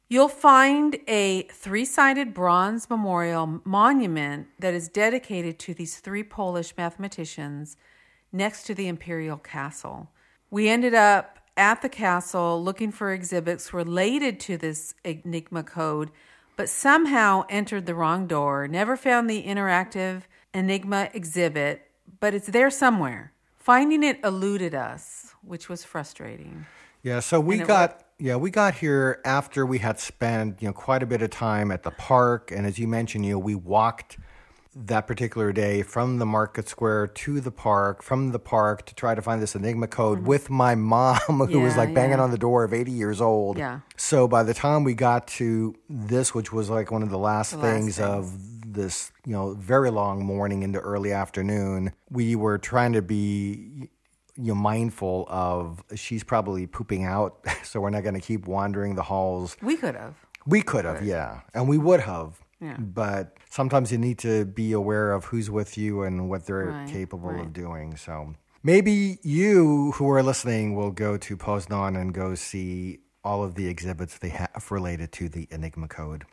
You'll 0.10 0.28
find 0.28 0.98
a 1.08 1.44
three 1.44 1.86
sided 1.86 2.34
bronze 2.34 2.90
memorial 2.90 3.62
monument 3.64 4.48
that 4.60 4.74
is 4.74 4.90
dedicated 4.90 5.58
to 5.60 5.74
these 5.74 5.98
three 5.98 6.24
Polish 6.24 6.76
mathematicians 6.78 7.78
next 8.32 8.64
to 8.64 8.76
the 8.76 8.88
Imperial 8.88 9.38
Castle. 9.38 10.12
We 10.52 10.68
ended 10.68 10.94
up 10.94 11.40
at 11.58 11.82
the 11.82 11.90
castle 11.90 12.64
looking 12.64 12.92
for 12.92 13.12
exhibits 13.12 13.74
related 13.74 14.40
to 14.42 14.58
this 14.58 14.96
Enigma 15.04 15.64
code, 15.64 16.12
but 16.56 16.70
somehow 16.70 17.46
entered 17.50 17.86
the 17.86 17.96
wrong 17.96 18.28
door, 18.28 18.68
never 18.68 18.96
found 18.96 19.30
the 19.30 19.44
interactive 19.44 20.24
Enigma 20.54 21.10
exhibit, 21.14 21.90
but 22.20 22.34
it's 22.34 22.48
there 22.48 22.70
somewhere. 22.70 23.34
Finding 23.58 24.04
it 24.04 24.20
eluded 24.24 24.76
us, 24.76 25.34
which 25.42 25.70
was 25.70 25.84
frustrating. 25.84 26.66
Yeah, 27.02 27.20
so 27.20 27.40
we 27.40 27.58
got 27.58 28.04
yeah, 28.20 28.36
we 28.36 28.52
got 28.52 28.76
here 28.76 29.20
after 29.26 29.66
we 29.66 29.80
had 29.80 30.00
spent, 30.00 30.62
you 30.62 30.70
know, 30.70 30.74
quite 30.74 31.04
a 31.04 31.06
bit 31.06 31.22
of 31.22 31.32
time 31.32 31.72
at 31.72 31.84
the 31.84 31.92
park 31.92 32.52
and 32.52 32.66
as 32.66 32.78
you 32.80 32.88
mentioned, 32.88 33.26
you 33.26 33.34
know, 33.34 33.40
we 33.40 33.56
walked 33.56 34.18
that 34.76 35.08
particular 35.08 35.52
day 35.52 35.84
from 35.84 36.18
the 36.18 36.26
market 36.26 36.68
square 36.68 37.08
to 37.08 37.40
the 37.40 37.52
park, 37.52 38.02
from 38.02 38.32
the 38.32 38.40
park 38.40 38.86
to 38.86 38.96
try 38.96 39.14
to 39.14 39.22
find 39.22 39.42
this 39.42 39.56
Enigma 39.56 39.88
code 39.88 40.26
with 40.26 40.50
my 40.50 40.76
mom, 40.76 41.18
who 41.28 41.60
was 41.60 41.74
Mm-hmm. 41.74 41.80
Like 41.80 41.94
banging 41.94 42.18
yeah. 42.18 42.24
on 42.24 42.32
the 42.32 42.38
door 42.38 42.64
of 42.64 42.74
80 42.74 42.92
years 42.92 43.20
old. 43.20 43.58
Yeah. 43.58 43.80
So 43.98 44.28
by 44.28 44.44
the 44.44 44.54
time 44.54 44.84
we 44.84 44.94
got 44.94 45.28
to 45.30 45.76
this, 45.90 46.34
which 46.36 46.54
was 46.54 46.70
like 46.70 46.92
one 46.92 47.02
of 47.02 47.10
the 47.10 47.18
last 47.18 47.34
last 47.34 47.62
things 47.62 47.98
things. 47.98 48.00
of 48.00 48.74
this, 48.74 49.12
you 49.26 49.34
know, 49.34 49.54
very 49.56 49.90
long 49.90 50.24
morning 50.24 50.62
into 50.64 50.80
early 50.80 51.12
afternoon, 51.12 51.94
we 52.10 52.36
were 52.36 52.58
trying 52.58 52.94
to 52.94 53.02
be 53.02 53.90
you 54.36 54.48
know, 54.48 54.56
mindful 54.56 55.26
of 55.30 55.84
she's 55.96 56.24
probably 56.24 56.66
pooping 56.68 57.04
out, 57.06 57.46
so 57.64 57.80
we're 57.80 57.90
not 57.90 58.04
going 58.04 58.16
to 58.16 58.22
keep 58.22 58.48
wandering 58.48 58.96
the 58.96 59.04
halls. 59.04 59.58
We 59.62 59.78
could 59.78 59.96
have. 59.96 60.16
We 60.46 60.62
could 60.62 60.86
have, 60.86 61.06
yeah, 61.06 61.42
and 61.54 61.70
we 61.70 61.78
would 61.78 62.02
have. 62.02 62.43
Yeah. 62.64 62.78
But 62.78 63.38
sometimes 63.50 63.92
you 63.92 63.98
need 63.98 64.20
to 64.20 64.46
be 64.46 64.72
aware 64.72 65.12
of 65.12 65.26
who's 65.26 65.50
with 65.52 65.78
you 65.78 66.04
and 66.04 66.30
what 66.30 66.46
they're 66.46 66.68
Right, 66.68 66.88
capable 66.88 67.32
right. 67.32 67.42
of 67.46 67.52
doing. 67.52 67.98
So 67.98 68.36
maybe 68.64 69.20
you 69.22 69.92
who 69.96 70.10
are 70.10 70.24
listening 70.24 70.76
will 70.76 70.92
go 70.92 71.18
to 71.18 71.36
Poznan 71.36 72.00
and 72.00 72.14
go 72.14 72.36
see 72.36 73.00
all 73.24 73.44
of 73.44 73.56
the 73.56 73.68
exhibits 73.68 74.18
they 74.18 74.30
have 74.30 74.66
related 74.70 75.12
to 75.14 75.28
the 75.30 75.48
Enigma 75.52 75.88
Code. 75.88 76.24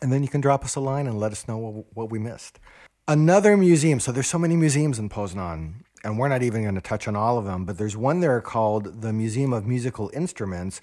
And 0.00 0.10
then 0.12 0.22
you 0.22 0.28
can 0.28 0.40
drop 0.40 0.64
us 0.64 0.76
a 0.76 0.80
line 0.80 1.06
and 1.06 1.18
let 1.20 1.32
us 1.32 1.46
know 1.46 1.58
what, 1.58 1.84
what 1.94 2.10
we 2.10 2.18
missed. 2.18 2.58
Another 3.06 3.56
museum. 3.56 4.00
So 4.00 4.12
there's 4.12 4.28
so 4.28 4.38
many 4.38 4.56
museums 4.56 4.98
in 4.98 5.08
Poznan, 5.08 5.82
and 6.04 6.18
we're 6.18 6.28
not 6.28 6.42
even 6.42 6.62
going 6.62 6.74
to 6.76 6.80
touch 6.80 7.08
on 7.08 7.16
all 7.16 7.38
of 7.38 7.44
them, 7.44 7.64
but 7.64 7.76
there's 7.76 7.96
one 7.96 8.20
there 8.20 8.40
called 8.40 9.02
the 9.02 9.12
Museum 9.12 9.52
of 9.52 9.66
Musical 9.66 10.10
Instruments. 10.14 10.80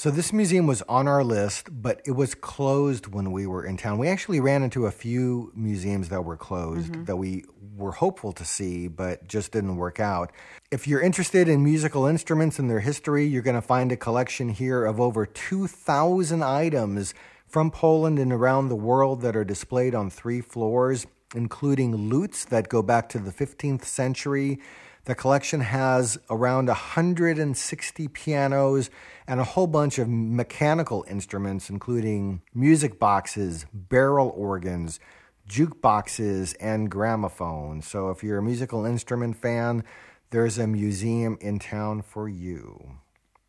So 0.00 0.10
this 0.10 0.32
museum 0.32 0.66
was 0.66 0.80
on 0.88 1.06
our 1.06 1.22
list, 1.22 1.68
but 1.70 2.00
it 2.06 2.12
was 2.12 2.34
closed 2.34 3.08
when 3.08 3.32
we 3.32 3.46
were 3.46 3.66
in 3.66 3.76
town. 3.76 3.98
We 3.98 4.08
actually 4.08 4.40
ran 4.40 4.62
into 4.62 4.86
a 4.86 4.90
few 4.90 5.52
museums 5.54 6.08
that 6.08 6.22
were 6.22 6.38
closed 6.38 6.92
mm-hmm. 6.92 7.04
that 7.04 7.16
we 7.16 7.44
were 7.76 7.92
hopeful 7.92 8.32
to 8.32 8.44
see, 8.46 8.88
but 8.88 9.28
just 9.28 9.52
didn't 9.52 9.76
work 9.76 10.00
out. 10.00 10.32
If 10.70 10.88
you're 10.88 11.02
interested 11.02 11.50
in 11.50 11.62
musical 11.62 12.06
instruments 12.06 12.58
and 12.58 12.70
their 12.70 12.80
history, 12.80 13.26
you're 13.26 13.42
going 13.42 13.60
to 13.60 13.60
find 13.60 13.92
a 13.92 13.96
collection 13.98 14.48
here 14.48 14.86
of 14.86 15.02
over 15.02 15.26
2,000 15.26 16.42
items 16.42 17.12
from 17.46 17.70
Poland 17.70 18.18
and 18.18 18.32
around 18.32 18.70
the 18.70 18.76
world 18.76 19.20
that 19.20 19.36
are 19.36 19.44
displayed 19.44 19.94
on 19.94 20.08
three 20.08 20.40
floors, 20.40 21.06
including 21.34 21.94
lutes 21.94 22.46
that 22.46 22.70
go 22.70 22.80
back 22.82 23.10
to 23.10 23.18
the 23.18 23.32
15th 23.32 23.84
century. 23.84 24.60
The 25.04 25.14
collection 25.14 25.60
has 25.60 26.18
around 26.28 26.66
160 26.66 28.08
pianos 28.08 28.90
and 29.26 29.40
a 29.40 29.44
whole 29.44 29.66
bunch 29.66 29.98
of 29.98 30.08
mechanical 30.08 31.04
instruments, 31.08 31.70
including 31.70 32.42
music 32.54 32.98
boxes, 32.98 33.64
barrel 33.72 34.32
organs, 34.36 35.00
jukeboxes, 35.48 36.54
and 36.60 36.90
gramophones. 36.90 37.86
So 37.86 38.10
if 38.10 38.22
you're 38.22 38.38
a 38.38 38.42
musical 38.42 38.84
instrument 38.84 39.36
fan, 39.36 39.84
there's 40.30 40.58
a 40.58 40.66
museum 40.66 41.38
in 41.40 41.58
town 41.58 42.02
for 42.02 42.28
you. 42.28 42.98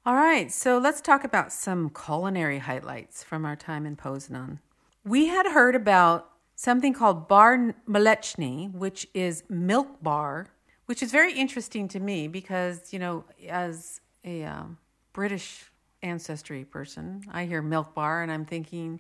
All 0.04 0.16
right, 0.16 0.52
so 0.52 0.80
let's 0.80 1.00
talk 1.00 1.24
about 1.24 1.52
some 1.52 1.92
culinary 1.92 2.58
highlights 2.58 3.24
from 3.24 3.46
our 3.46 3.56
time 3.56 3.86
in 3.86 3.96
Poznan. 3.96 4.58
We 5.04 5.28
had 5.28 5.46
heard 5.48 5.76
about 5.76 6.28
something 6.56 6.94
called 6.94 7.28
Bar 7.28 7.76
Mleczny, 7.88 8.74
which 8.74 9.08
is 9.14 9.44
milk 9.48 10.02
bar, 10.02 10.48
which 10.92 11.02
is 11.02 11.10
very 11.10 11.32
interesting 11.32 11.88
to 11.88 12.02
me 12.02 12.28
because, 12.28 12.92
you 12.92 13.00
know, 13.00 13.24
as 13.48 14.02
a 14.26 14.44
um, 14.44 14.78
British 15.14 15.72
ancestry 16.04 16.66
person, 16.66 17.24
I 17.32 17.46
hear 17.46 17.62
milk 17.62 17.96
bar 17.96 18.22
and 18.22 18.30
I'm 18.30 18.44
thinking, 18.44 19.00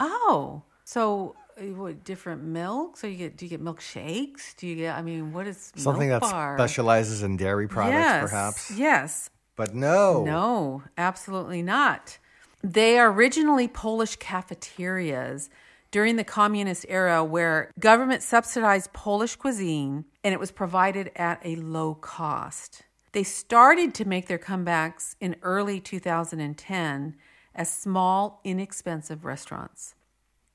oh, 0.00 0.64
so 0.82 1.36
uh, 1.56 1.62
what 1.66 2.02
different 2.02 2.42
milk? 2.42 2.96
So 2.96 3.06
you 3.06 3.16
get 3.16 3.36
do 3.36 3.46
you 3.46 3.50
get 3.50 3.62
milkshakes? 3.62 4.56
Do 4.56 4.66
you 4.66 4.74
get 4.74 4.96
I 4.96 5.02
mean, 5.02 5.32
what 5.32 5.46
is 5.46 5.72
Something 5.76 6.08
milk 6.08 6.22
that 6.24 6.28
bar? 6.32 6.58
specializes 6.58 7.22
in 7.22 7.36
dairy 7.36 7.68
products, 7.68 7.94
yes, 7.94 8.20
perhaps. 8.20 8.70
Yes. 8.72 9.30
But 9.54 9.76
no. 9.76 10.24
No, 10.24 10.82
absolutely 10.96 11.62
not. 11.62 12.18
They 12.64 12.98
are 12.98 13.12
originally 13.12 13.68
Polish 13.68 14.16
cafeterias 14.16 15.50
during 15.90 16.16
the 16.16 16.24
communist 16.24 16.84
era 16.88 17.24
where 17.24 17.70
government 17.78 18.22
subsidized 18.22 18.92
Polish 18.92 19.36
cuisine 19.36 20.04
and 20.22 20.34
it 20.34 20.40
was 20.40 20.50
provided 20.50 21.10
at 21.16 21.40
a 21.44 21.56
low 21.56 21.94
cost. 21.94 22.82
They 23.12 23.22
started 23.22 23.94
to 23.94 24.04
make 24.04 24.26
their 24.28 24.38
comebacks 24.38 25.14
in 25.20 25.36
early 25.42 25.80
2010 25.80 27.16
as 27.54 27.72
small, 27.72 28.40
inexpensive 28.44 29.24
restaurants. 29.24 29.94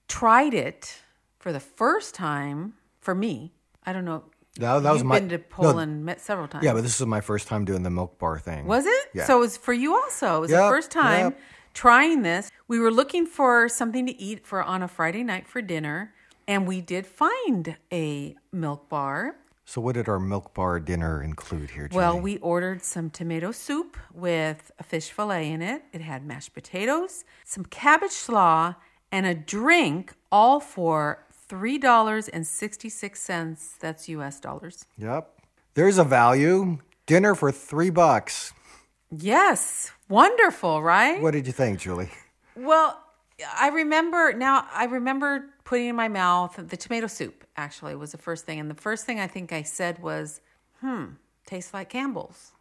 Tried 0.07 0.53
it 0.53 1.01
for 1.39 1.51
the 1.51 1.59
first 1.59 2.13
time 2.13 2.75
for 2.99 3.15
me. 3.15 3.53
I 3.85 3.91
don't 3.91 4.05
know. 4.05 4.23
That- 4.59 4.83
that 4.83 4.91
was 4.91 4.99
You've 4.99 5.07
my- 5.07 5.19
been 5.19 5.29
to 5.29 5.37
no, 5.39 5.43
Poland 5.49 6.05
met 6.05 6.21
several 6.21 6.47
times. 6.47 6.63
Yeah, 6.63 6.73
but 6.73 6.83
this 6.83 6.99
was 6.99 7.07
my 7.07 7.21
first 7.21 7.47
time 7.47 7.65
doing 7.65 7.81
the 7.81 7.89
milk 7.89 8.19
bar 8.19 8.37
thing. 8.37 8.65
Was 8.65 8.85
it? 8.85 9.09
Yeah. 9.13 9.25
So 9.25 9.37
it 9.37 9.39
was 9.41 9.57
for 9.57 9.73
you 9.73 9.95
also. 9.95 10.37
It 10.37 10.41
was 10.41 10.51
the 10.51 10.57
first 10.57 10.91
time 10.91 11.25
yep. 11.31 11.39
trying 11.73 12.21
this. 12.21 12.51
We 12.73 12.79
were 12.79 12.89
looking 12.89 13.27
for 13.27 13.69
something 13.69 14.07
to 14.07 14.19
eat 14.19 14.47
for 14.47 14.63
on 14.63 14.81
a 14.81 14.87
Friday 14.87 15.23
night 15.23 15.47
for 15.47 15.61
dinner, 15.61 16.11
and 16.47 16.65
we 16.65 16.81
did 16.81 17.05
find 17.05 17.77
a 17.91 18.35
milk 18.51 18.89
bar. 18.89 19.35
So, 19.63 19.79
what 19.79 19.93
did 19.93 20.09
our 20.09 20.19
milk 20.19 20.55
bar 20.55 20.79
dinner 20.79 21.21
include 21.21 21.69
here, 21.69 21.87
Julie? 21.87 22.03
Well, 22.03 22.19
we 22.19 22.39
ordered 22.39 22.83
some 22.83 23.11
tomato 23.11 23.51
soup 23.51 23.95
with 24.11 24.71
a 24.79 24.83
fish 24.83 25.11
fillet 25.11 25.51
in 25.51 25.61
it. 25.61 25.83
It 25.93 26.01
had 26.01 26.25
mashed 26.25 26.55
potatoes, 26.55 27.25
some 27.45 27.63
cabbage 27.65 28.09
slaw, 28.09 28.73
and 29.11 29.27
a 29.27 29.35
drink, 29.35 30.13
all 30.31 30.59
for 30.59 31.27
$3.66. 31.47 33.77
That's 33.77 34.09
US 34.09 34.39
dollars. 34.39 34.87
Yep. 34.97 35.29
There's 35.75 35.99
a 35.99 36.03
value. 36.03 36.79
Dinner 37.05 37.35
for 37.35 37.51
three 37.51 37.91
bucks. 37.91 38.51
Yes. 39.15 39.91
Wonderful, 40.09 40.81
right? 40.81 41.21
What 41.21 41.33
did 41.33 41.45
you 41.45 41.53
think, 41.53 41.77
Julie? 41.77 42.09
Well, 42.55 42.99
I 43.57 43.69
remember 43.69 44.33
now. 44.33 44.67
I 44.71 44.85
remember 44.85 45.45
putting 45.63 45.87
in 45.87 45.95
my 45.95 46.07
mouth 46.07 46.55
the 46.57 46.77
tomato 46.77 47.07
soup. 47.07 47.45
Actually, 47.57 47.95
was 47.95 48.11
the 48.11 48.17
first 48.17 48.45
thing, 48.45 48.59
and 48.59 48.69
the 48.69 48.75
first 48.75 49.05
thing 49.05 49.19
I 49.19 49.27
think 49.27 49.51
I 49.51 49.63
said 49.63 50.01
was, 50.01 50.41
"Hmm, 50.81 51.05
tastes 51.45 51.73
like 51.73 51.89
Campbell's," 51.89 52.51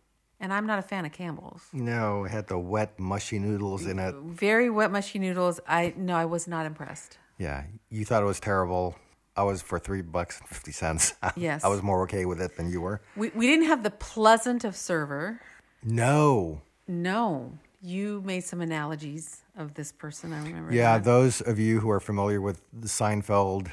and 0.40 0.52
I'm 0.52 0.66
not 0.66 0.78
a 0.78 0.82
fan 0.82 1.04
of 1.04 1.12
Campbell's. 1.12 1.62
No, 1.72 2.24
it 2.24 2.30
had 2.30 2.48
the 2.48 2.58
wet, 2.58 2.98
mushy 2.98 3.38
noodles 3.38 3.86
in 3.86 3.98
it. 3.98 4.14
Very 4.14 4.70
wet, 4.70 4.90
mushy 4.90 5.18
noodles. 5.18 5.60
I 5.66 5.94
no, 5.96 6.16
I 6.16 6.24
was 6.24 6.46
not 6.48 6.66
impressed. 6.66 7.18
Yeah, 7.38 7.64
you 7.90 8.04
thought 8.04 8.22
it 8.22 8.26
was 8.26 8.40
terrible. 8.40 8.96
I 9.34 9.44
was 9.44 9.62
for 9.62 9.78
three 9.78 10.02
bucks 10.02 10.38
and 10.40 10.48
fifty 10.48 10.72
cents. 10.72 11.14
Yes. 11.36 11.64
I 11.64 11.68
was 11.68 11.82
more 11.82 12.02
okay 12.02 12.26
with 12.26 12.40
it 12.40 12.56
than 12.56 12.70
you 12.70 12.80
were. 12.80 13.00
We 13.16 13.30
we 13.30 13.46
didn't 13.46 13.66
have 13.66 13.82
the 13.82 13.90
pleasant 13.90 14.64
of 14.64 14.76
server. 14.76 15.40
No. 15.82 16.62
No, 16.88 17.58
you 17.82 18.22
made 18.24 18.44
some 18.44 18.60
analogies 18.60 19.42
of 19.56 19.74
this 19.74 19.92
person. 19.92 20.32
I 20.32 20.42
remember. 20.42 20.72
Yeah, 20.72 20.94
that. 20.98 21.04
those 21.04 21.40
of 21.40 21.58
you 21.58 21.80
who 21.80 21.90
are 21.90 22.00
familiar 22.00 22.40
with 22.40 22.60
the 22.72 22.88
Seinfeld 22.88 23.68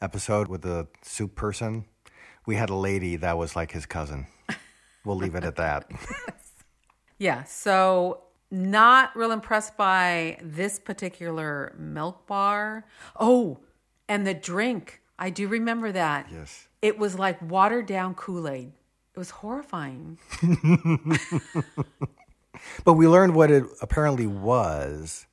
episode 0.00 0.48
with 0.48 0.62
the 0.62 0.88
soup 1.02 1.34
person, 1.36 1.84
we 2.44 2.56
had 2.56 2.68
a 2.70 2.74
lady 2.74 3.16
that 3.16 3.38
was 3.38 3.54
like 3.56 3.70
his 3.72 3.86
cousin. 3.86 4.26
We'll 5.04 5.16
leave 5.16 5.34
it 5.34 5.44
at 5.44 5.56
that. 5.56 5.90
Yeah, 7.18 7.44
so 7.44 8.24
not 8.50 9.14
real 9.14 9.30
impressed 9.30 9.76
by 9.76 10.38
this 10.42 10.80
particular 10.80 11.72
milk 11.78 12.26
bar. 12.26 12.84
Oh, 13.14 13.60
and 14.08 14.26
the 14.26 14.34
drink. 14.34 15.00
I 15.20 15.30
do 15.30 15.46
remember 15.46 15.92
that. 15.92 16.26
yes. 16.32 16.66
It 16.80 16.98
was 16.98 17.16
like 17.16 17.40
watered 17.40 17.86
down 17.86 18.14
Kool 18.16 18.48
Aid. 18.48 18.72
It 19.14 19.18
was 19.18 19.30
horrifying. 19.30 20.18
But 22.84 22.94
we 22.94 23.06
learned 23.08 23.34
what 23.34 23.50
it 23.50 23.64
apparently 23.80 24.26
was. 24.26 25.26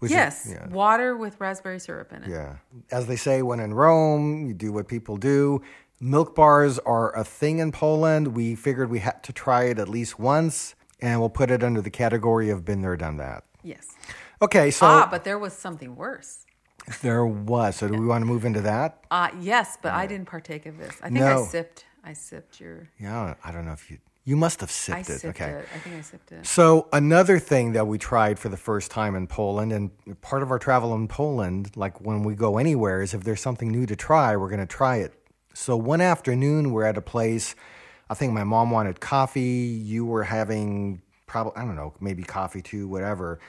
which 0.00 0.10
is- 0.10 0.16
yes, 0.16 0.48
yeah. 0.50 0.68
water 0.68 1.16
with 1.16 1.40
raspberry 1.40 1.78
syrup 1.80 2.12
in 2.12 2.24
it. 2.24 2.28
Yeah. 2.28 2.56
As 2.90 3.06
they 3.06 3.16
say, 3.16 3.40
when 3.40 3.58
in 3.58 3.72
Rome, 3.72 4.44
you 4.46 4.52
do 4.52 4.70
what 4.70 4.86
people 4.86 5.16
do. 5.16 5.62
Milk 5.98 6.34
bars 6.34 6.78
are 6.80 7.16
a 7.16 7.24
thing 7.24 7.58
in 7.58 7.72
Poland. 7.72 8.28
We 8.36 8.54
figured 8.54 8.90
we 8.90 8.98
had 8.98 9.22
to 9.22 9.32
try 9.32 9.64
it 9.64 9.78
at 9.78 9.88
least 9.88 10.18
once, 10.18 10.74
and 11.00 11.20
we'll 11.20 11.30
put 11.30 11.50
it 11.50 11.62
under 11.64 11.80
the 11.80 11.90
category 11.90 12.50
of 12.50 12.64
been 12.66 12.82
there, 12.82 12.96
done 12.96 13.16
that. 13.16 13.44
Yes. 13.62 13.86
Okay, 14.42 14.70
so 14.70 14.84
ah, 14.84 15.08
but 15.10 15.24
there 15.24 15.38
was 15.38 15.54
something 15.54 15.96
worse. 15.96 16.44
there 17.00 17.24
was. 17.24 17.76
So 17.76 17.88
do 17.88 17.94
we 17.98 18.04
want 18.04 18.20
to 18.22 18.26
move 18.26 18.44
into 18.44 18.60
that? 18.62 19.04
Uh, 19.10 19.30
yes, 19.40 19.78
but 19.80 19.92
I 19.94 20.06
didn't 20.06 20.26
partake 20.26 20.66
of 20.66 20.76
this. 20.76 20.98
I 21.02 21.08
think 21.08 21.20
I 21.22 21.42
sipped. 21.44 21.86
I 22.04 22.12
sipped 22.12 22.60
your. 22.60 22.88
Yeah, 23.00 23.34
I 23.42 23.52
don't 23.52 23.64
know 23.64 23.72
if 23.72 23.90
you 23.90 23.98
you 24.24 24.36
must 24.36 24.60
have 24.60 24.70
I 24.70 24.72
sipped 24.72 25.10
it. 25.10 25.20
sipped 25.20 25.40
okay. 25.40 25.50
it. 25.50 25.68
I 25.74 25.78
think 25.78 25.96
I 25.96 26.00
sipped 26.00 26.32
it. 26.32 26.46
So 26.46 26.88
another 26.92 27.38
thing 27.38 27.72
that 27.72 27.86
we 27.86 27.98
tried 27.98 28.38
for 28.38 28.48
the 28.48 28.56
first 28.56 28.90
time 28.90 29.14
in 29.14 29.26
Poland, 29.26 29.72
and 29.72 29.90
part 30.22 30.42
of 30.42 30.50
our 30.50 30.58
travel 30.58 30.94
in 30.94 31.08
Poland, 31.08 31.76
like 31.76 32.00
when 32.00 32.22
we 32.22 32.34
go 32.34 32.56
anywhere, 32.56 33.02
is 33.02 33.12
if 33.12 33.24
there's 33.24 33.42
something 33.42 33.70
new 33.70 33.84
to 33.86 33.94
try, 33.94 34.36
we're 34.36 34.48
going 34.48 34.60
to 34.60 34.66
try 34.66 34.96
it. 34.96 35.12
So 35.52 35.76
one 35.76 36.00
afternoon, 36.00 36.72
we're 36.72 36.84
at 36.84 36.96
a 36.96 37.02
place. 37.02 37.54
I 38.08 38.14
think 38.14 38.32
my 38.32 38.44
mom 38.44 38.70
wanted 38.70 39.00
coffee. 39.00 39.40
You 39.42 40.06
were 40.06 40.24
having 40.24 41.02
probably 41.26 41.52
I 41.56 41.64
don't 41.64 41.76
know, 41.76 41.94
maybe 42.00 42.22
coffee 42.22 42.62
too, 42.62 42.88
whatever. 42.88 43.40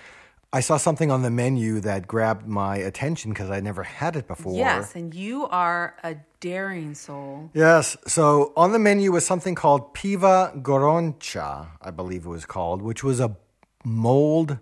I 0.51 0.61
saw 0.61 0.77
something 0.77 1.11
on 1.11 1.21
the 1.21 1.29
menu 1.29 1.81
that 1.81 2.07
grabbed 2.07 2.47
my 2.47 2.77
attention 2.77 3.31
because 3.31 3.49
I 3.49 3.59
never 3.59 3.83
had 3.83 4.15
it 4.15 4.25
before. 4.25 4.55
Yes, 4.55 4.95
and 4.95 5.13
you 5.13 5.47
are 5.47 5.97
a 6.03 6.15
daring 6.45 6.93
soul. 6.93 7.49
Yes. 7.55 7.97
So 8.05 8.53
on 8.55 8.71
the 8.71 8.77
menu 8.77 9.11
was 9.11 9.25
something 9.25 9.55
called 9.55 9.95
Piva 9.95 10.61
Goroncha, 10.61 11.69
I 11.81 11.89
believe 11.89 12.25
it 12.25 12.29
was 12.29 12.45
called, 12.45 12.83
which 12.83 13.03
was 13.03 13.19
a 13.19 13.35
mold 13.83 14.59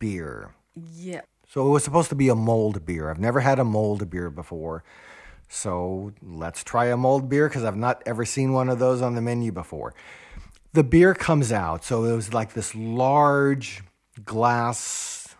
beer. 0.00 0.54
Yeah. 0.74 1.20
So 1.48 1.68
it 1.68 1.70
was 1.70 1.84
supposed 1.84 2.08
to 2.08 2.16
be 2.16 2.28
a 2.28 2.34
mold 2.34 2.84
beer. 2.84 3.10
I've 3.10 3.20
never 3.20 3.38
had 3.38 3.60
a 3.60 3.64
mold 3.64 4.10
beer 4.10 4.28
before. 4.28 4.82
So 5.48 6.12
let's 6.20 6.64
try 6.64 6.86
a 6.86 6.96
mold 6.96 7.28
beer 7.28 7.48
because 7.48 7.62
I've 7.62 7.76
not 7.76 8.02
ever 8.06 8.24
seen 8.24 8.52
one 8.52 8.68
of 8.68 8.80
those 8.80 9.00
on 9.00 9.14
the 9.14 9.22
menu 9.22 9.52
before. 9.52 9.94
The 10.72 10.82
beer 10.84 11.14
comes 11.14 11.52
out. 11.52 11.84
So 11.84 12.04
it 12.04 12.14
was 12.14 12.34
like 12.34 12.54
this 12.54 12.74
large 12.74 13.82
glass 14.24 15.34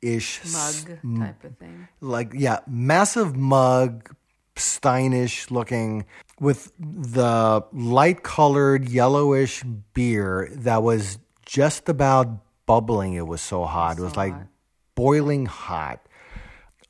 ish 0.00 0.40
Mug 0.52 1.18
type 1.18 1.44
of 1.44 1.56
thing. 1.58 1.88
like 2.00 2.32
yeah, 2.34 2.60
massive 2.66 3.36
mug, 3.36 4.14
Steinish 4.56 5.50
looking, 5.50 6.04
with 6.40 6.72
the 6.78 7.64
light 7.72 8.22
colored 8.22 8.88
yellowish 8.88 9.62
beer 9.92 10.48
that 10.52 10.82
was 10.82 11.18
just 11.44 11.88
about 11.88 12.28
bubbling. 12.66 13.14
It 13.14 13.26
was 13.26 13.40
so 13.40 13.64
hot. 13.64 13.98
It 13.98 14.02
was 14.02 14.16
like 14.16 14.32
hot. 14.32 14.46
boiling 14.94 15.46
hot. 15.46 16.06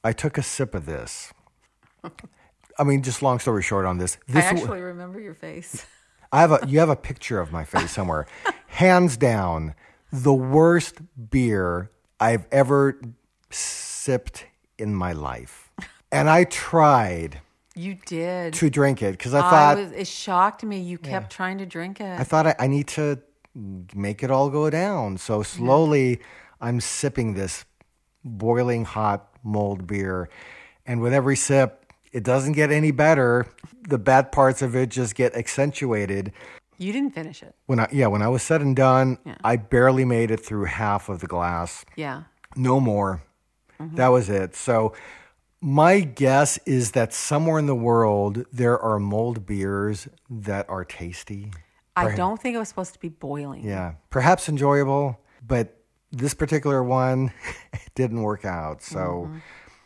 I 0.02 0.12
took 0.12 0.36
a 0.38 0.42
sip 0.42 0.74
of 0.74 0.86
this. 0.86 1.32
I 2.78 2.84
mean, 2.84 3.02
just 3.02 3.22
long 3.22 3.38
story 3.38 3.62
short 3.62 3.86
on 3.86 3.98
this. 3.98 4.18
I 4.28 4.32
This 4.32 4.44
w- 4.44 4.62
actually 4.64 4.80
remember 4.82 5.20
your 5.20 5.34
face. 5.34 5.86
I 6.32 6.40
have 6.40 6.50
a 6.50 6.60
you 6.66 6.80
have 6.80 6.88
a 6.88 6.96
picture 6.96 7.40
of 7.40 7.52
my 7.52 7.64
face 7.64 7.92
somewhere. 7.92 8.26
Hands 8.66 9.16
down, 9.16 9.74
the 10.12 10.34
worst 10.34 10.96
beer 11.30 11.90
I've 12.18 12.46
ever 12.50 13.00
sipped 13.50 14.46
in 14.76 14.94
my 14.94 15.12
life. 15.12 15.70
And 16.10 16.28
I 16.28 16.44
tried 16.44 17.40
You 17.74 17.96
did. 18.06 18.54
to 18.54 18.70
drink 18.70 19.02
it 19.02 19.12
because 19.12 19.34
I 19.34 19.38
I 19.38 19.50
thought 19.50 19.76
was, 19.78 19.92
it 19.92 20.06
shocked 20.06 20.62
me. 20.62 20.80
You 20.80 20.98
kept 20.98 21.32
trying 21.32 21.58
to 21.58 21.66
drink 21.66 22.00
it. 22.00 22.20
I 22.20 22.24
thought 22.24 22.46
I, 22.46 22.54
I 22.58 22.66
need 22.66 22.88
to 22.88 23.18
make 23.94 24.22
it 24.22 24.30
all 24.30 24.48
go 24.50 24.70
down. 24.70 25.18
So 25.18 25.42
slowly 25.42 26.20
I'm 26.60 26.80
sipping 26.80 27.34
this 27.34 27.64
boiling 28.24 28.84
hot 28.84 29.28
mold 29.42 29.86
beer. 29.86 30.28
And 30.86 31.00
with 31.00 31.12
every 31.12 31.36
sip, 31.36 31.92
it 32.12 32.22
doesn't 32.22 32.52
get 32.52 32.70
any 32.70 32.90
better. 32.90 33.46
The 33.88 33.98
bad 33.98 34.30
parts 34.32 34.62
of 34.62 34.76
it 34.76 34.90
just 34.90 35.14
get 35.14 35.34
accentuated. 35.34 36.32
you 36.78 36.92
didn't 36.92 37.10
finish 37.14 37.42
it. 37.42 37.54
When 37.66 37.80
I 37.80 37.88
yeah, 37.92 38.06
when 38.06 38.22
I 38.22 38.28
was 38.28 38.42
said 38.42 38.60
and 38.60 38.74
done, 38.76 39.18
I 39.42 39.56
barely 39.56 40.04
made 40.04 40.30
it 40.30 40.38
through 40.40 40.64
half 40.66 41.08
of 41.08 41.20
the 41.20 41.26
glass. 41.26 41.84
Yeah. 41.96 42.24
No 42.56 42.78
more. 42.80 43.22
Mm-hmm. 43.80 43.96
That 43.96 44.08
was 44.08 44.30
it. 44.30 44.54
So 44.54 44.94
my 45.64 46.00
guess 46.00 46.58
is 46.66 46.90
that 46.90 47.14
somewhere 47.14 47.58
in 47.58 47.64
the 47.64 47.74
world 47.74 48.44
there 48.52 48.78
are 48.78 48.98
mold 48.98 49.46
beers 49.46 50.06
that 50.28 50.68
are 50.68 50.84
tasty. 50.84 51.50
I 51.96 52.14
don't 52.14 52.38
think 52.38 52.54
it 52.54 52.58
was 52.58 52.68
supposed 52.68 52.92
to 52.92 52.98
be 52.98 53.08
boiling. 53.08 53.64
Yeah, 53.64 53.94
perhaps 54.10 54.46
enjoyable, 54.50 55.18
but 55.46 55.74
this 56.12 56.34
particular 56.34 56.84
one 56.84 57.32
didn't 57.94 58.20
work 58.20 58.44
out. 58.44 58.82
So 58.82 59.30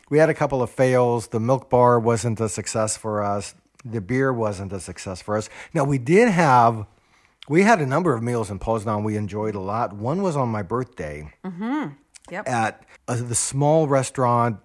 we 0.09 0.17
had 0.17 0.29
a 0.29 0.33
couple 0.33 0.61
of 0.61 0.69
fails. 0.69 1.27
The 1.27 1.39
milk 1.39 1.69
bar 1.69 1.97
wasn't 1.97 2.41
a 2.41 2.49
success 2.49 2.97
for 2.97 3.23
us. 3.23 3.55
The 3.85 4.01
beer 4.01 4.33
wasn't 4.33 4.73
a 4.73 4.81
success 4.81 5.21
for 5.21 5.37
us. 5.37 5.49
Now 5.73 5.85
we 5.85 5.97
did 5.97 6.27
have 6.27 6.85
we 7.47 7.63
had 7.63 7.79
a 7.79 7.85
number 7.85 8.13
of 8.13 8.21
meals 8.21 8.51
in 8.51 8.59
Poznan 8.59 9.03
we 9.03 9.15
enjoyed 9.15 9.55
a 9.55 9.61
lot. 9.61 9.93
One 9.93 10.21
was 10.23 10.35
on 10.35 10.49
my 10.49 10.61
birthday 10.61 11.31
Yep. 12.29 12.47
at 12.49 12.83
uh, 13.07 13.15
the 13.15 13.33
small 13.33 13.87
restaurant 13.87 14.57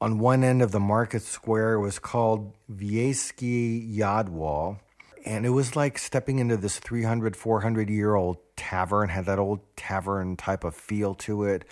on 0.00 0.18
one 0.18 0.44
end 0.44 0.62
of 0.62 0.72
the 0.72 0.80
market 0.80 1.22
square. 1.22 1.74
It 1.74 1.80
was 1.80 1.98
called 1.98 2.52
Wiejski 2.70 3.96
Jadło. 3.96 4.78
And 5.24 5.44
it 5.44 5.50
was 5.50 5.74
like 5.74 5.98
stepping 5.98 6.38
into 6.38 6.56
this 6.56 6.78
300, 6.78 7.34
400 7.36 7.90
year 7.90 8.14
old 8.14 8.36
tavern, 8.56 9.08
had 9.08 9.26
that 9.26 9.38
old 9.38 9.60
tavern 9.76 10.36
type 10.36 10.62
of 10.62 10.74
feel 10.74 11.14
to 11.14 11.44
it. 11.44 11.64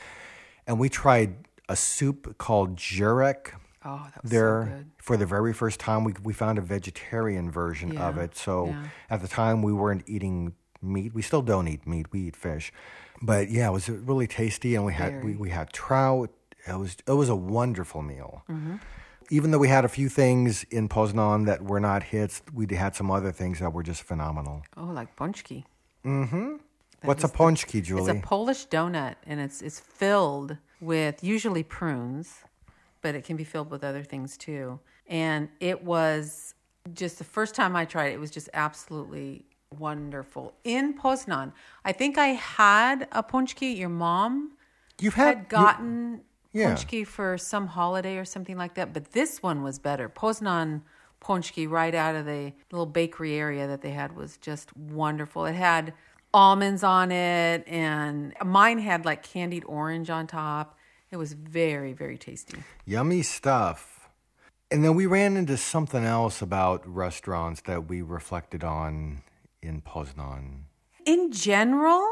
And 0.66 0.80
we 0.80 0.88
tried 0.88 1.36
a 1.68 1.76
soup 1.76 2.36
called 2.36 2.76
żurek 2.76 3.52
oh, 3.84 4.06
that 4.12 4.22
was 4.22 4.32
there 4.32 4.64
so 4.64 4.76
good. 4.76 4.90
for 4.98 5.16
the 5.16 5.26
very 5.26 5.52
first 5.52 5.78
time. 5.78 6.04
We, 6.04 6.14
we 6.22 6.32
found 6.32 6.58
a 6.58 6.62
vegetarian 6.62 7.50
version 7.50 7.96
of 7.96 8.18
it. 8.18 8.36
So 8.36 8.66
yeah. 8.66 8.86
at 9.10 9.22
the 9.22 9.28
time, 9.28 9.62
we 9.62 9.72
weren't 9.72 10.02
eating 10.06 10.54
meat. 10.82 11.14
We 11.14 11.22
still 11.22 11.42
don't 11.42 11.68
eat 11.68 11.86
meat. 11.86 12.06
We 12.12 12.22
eat 12.28 12.36
fish. 12.36 12.72
But 13.22 13.50
yeah, 13.50 13.68
it 13.68 13.72
was 13.72 13.88
really 13.88 14.26
tasty, 14.26 14.74
and 14.74 14.84
we 14.84 14.92
had 14.92 15.24
we, 15.24 15.36
we 15.36 15.50
had 15.50 15.72
trout. 15.72 16.30
It 16.66 16.78
was 16.78 16.96
it 17.06 17.12
was 17.12 17.28
a 17.28 17.36
wonderful 17.36 18.02
meal. 18.02 18.42
Mm-hmm. 18.48 18.76
Even 19.30 19.50
though 19.50 19.58
we 19.58 19.68
had 19.68 19.84
a 19.84 19.88
few 19.88 20.08
things 20.08 20.64
in 20.64 20.88
Poznan 20.88 21.46
that 21.46 21.62
were 21.62 21.80
not 21.80 22.02
hits, 22.02 22.42
we 22.52 22.66
had 22.74 22.94
some 22.94 23.10
other 23.10 23.32
things 23.32 23.58
that 23.60 23.72
were 23.72 23.82
just 23.82 24.02
phenomenal. 24.02 24.62
Oh, 24.76 24.84
like 24.84 25.16
ponchki. 25.16 25.64
What's 27.02 27.24
a 27.24 27.28
ponchki, 27.28 27.82
Julie? 27.82 28.10
It's 28.10 28.18
a 28.18 28.22
Polish 28.22 28.66
donut, 28.68 29.16
and 29.26 29.40
it's 29.40 29.62
it's 29.62 29.80
filled 29.80 30.56
with 30.80 31.22
usually 31.24 31.62
prunes, 31.62 32.44
but 33.02 33.14
it 33.14 33.24
can 33.24 33.36
be 33.36 33.44
filled 33.44 33.70
with 33.70 33.84
other 33.84 34.02
things 34.02 34.36
too. 34.36 34.80
And 35.06 35.48
it 35.60 35.84
was 35.84 36.54
just 36.94 37.18
the 37.18 37.24
first 37.24 37.54
time 37.54 37.76
I 37.76 37.84
tried 37.84 38.08
it, 38.08 38.14
it 38.14 38.20
was 38.20 38.30
just 38.30 38.48
absolutely 38.54 39.44
wonderful 39.78 40.54
in 40.64 40.94
Poznan. 40.98 41.52
I 41.84 41.92
think 41.92 42.18
I 42.18 42.28
had 42.28 43.08
a 43.12 43.22
ponchki. 43.22 43.76
Your 43.76 43.88
mom 43.88 44.52
You've 45.00 45.14
had, 45.14 45.26
had 45.26 45.38
you- 45.38 45.48
gotten 45.48 46.20
Yeah. 46.54 46.74
ponchki 46.74 47.06
for 47.06 47.36
some 47.36 47.66
holiday 47.66 48.16
or 48.16 48.24
something 48.24 48.56
like 48.56 48.74
that, 48.74 48.94
but 48.94 49.12
this 49.12 49.42
one 49.42 49.62
was 49.62 49.78
better. 49.78 50.08
Poznan 50.08 50.82
ponchki 51.20 51.68
right 51.68 51.94
out 51.94 52.14
of 52.14 52.26
the 52.26 52.52
little 52.70 52.86
bakery 52.86 53.34
area 53.34 53.66
that 53.66 53.82
they 53.82 53.90
had 53.90 54.16
was 54.16 54.36
just 54.36 54.74
wonderful. 54.76 55.46
It 55.46 55.54
had 55.54 55.92
almonds 56.32 56.82
on 56.82 57.10
it, 57.10 57.66
and 57.66 58.34
mine 58.44 58.78
had 58.78 59.04
like 59.04 59.22
candied 59.22 59.64
orange 59.66 60.10
on 60.10 60.26
top. 60.26 60.78
It 61.10 61.16
was 61.16 61.32
very, 61.32 61.92
very 61.92 62.18
tasty. 62.18 62.58
Yummy 62.84 63.22
stuff. 63.22 64.08
And 64.70 64.84
then 64.84 64.94
we 64.94 65.06
ran 65.06 65.36
into 65.36 65.56
something 65.56 66.04
else 66.04 66.42
about 66.42 66.86
restaurants 66.86 67.60
that 67.62 67.88
we 67.88 68.02
reflected 68.02 68.64
on 68.64 69.22
in 69.62 69.82
Poznan. 69.82 70.64
In 71.04 71.30
general, 71.30 72.04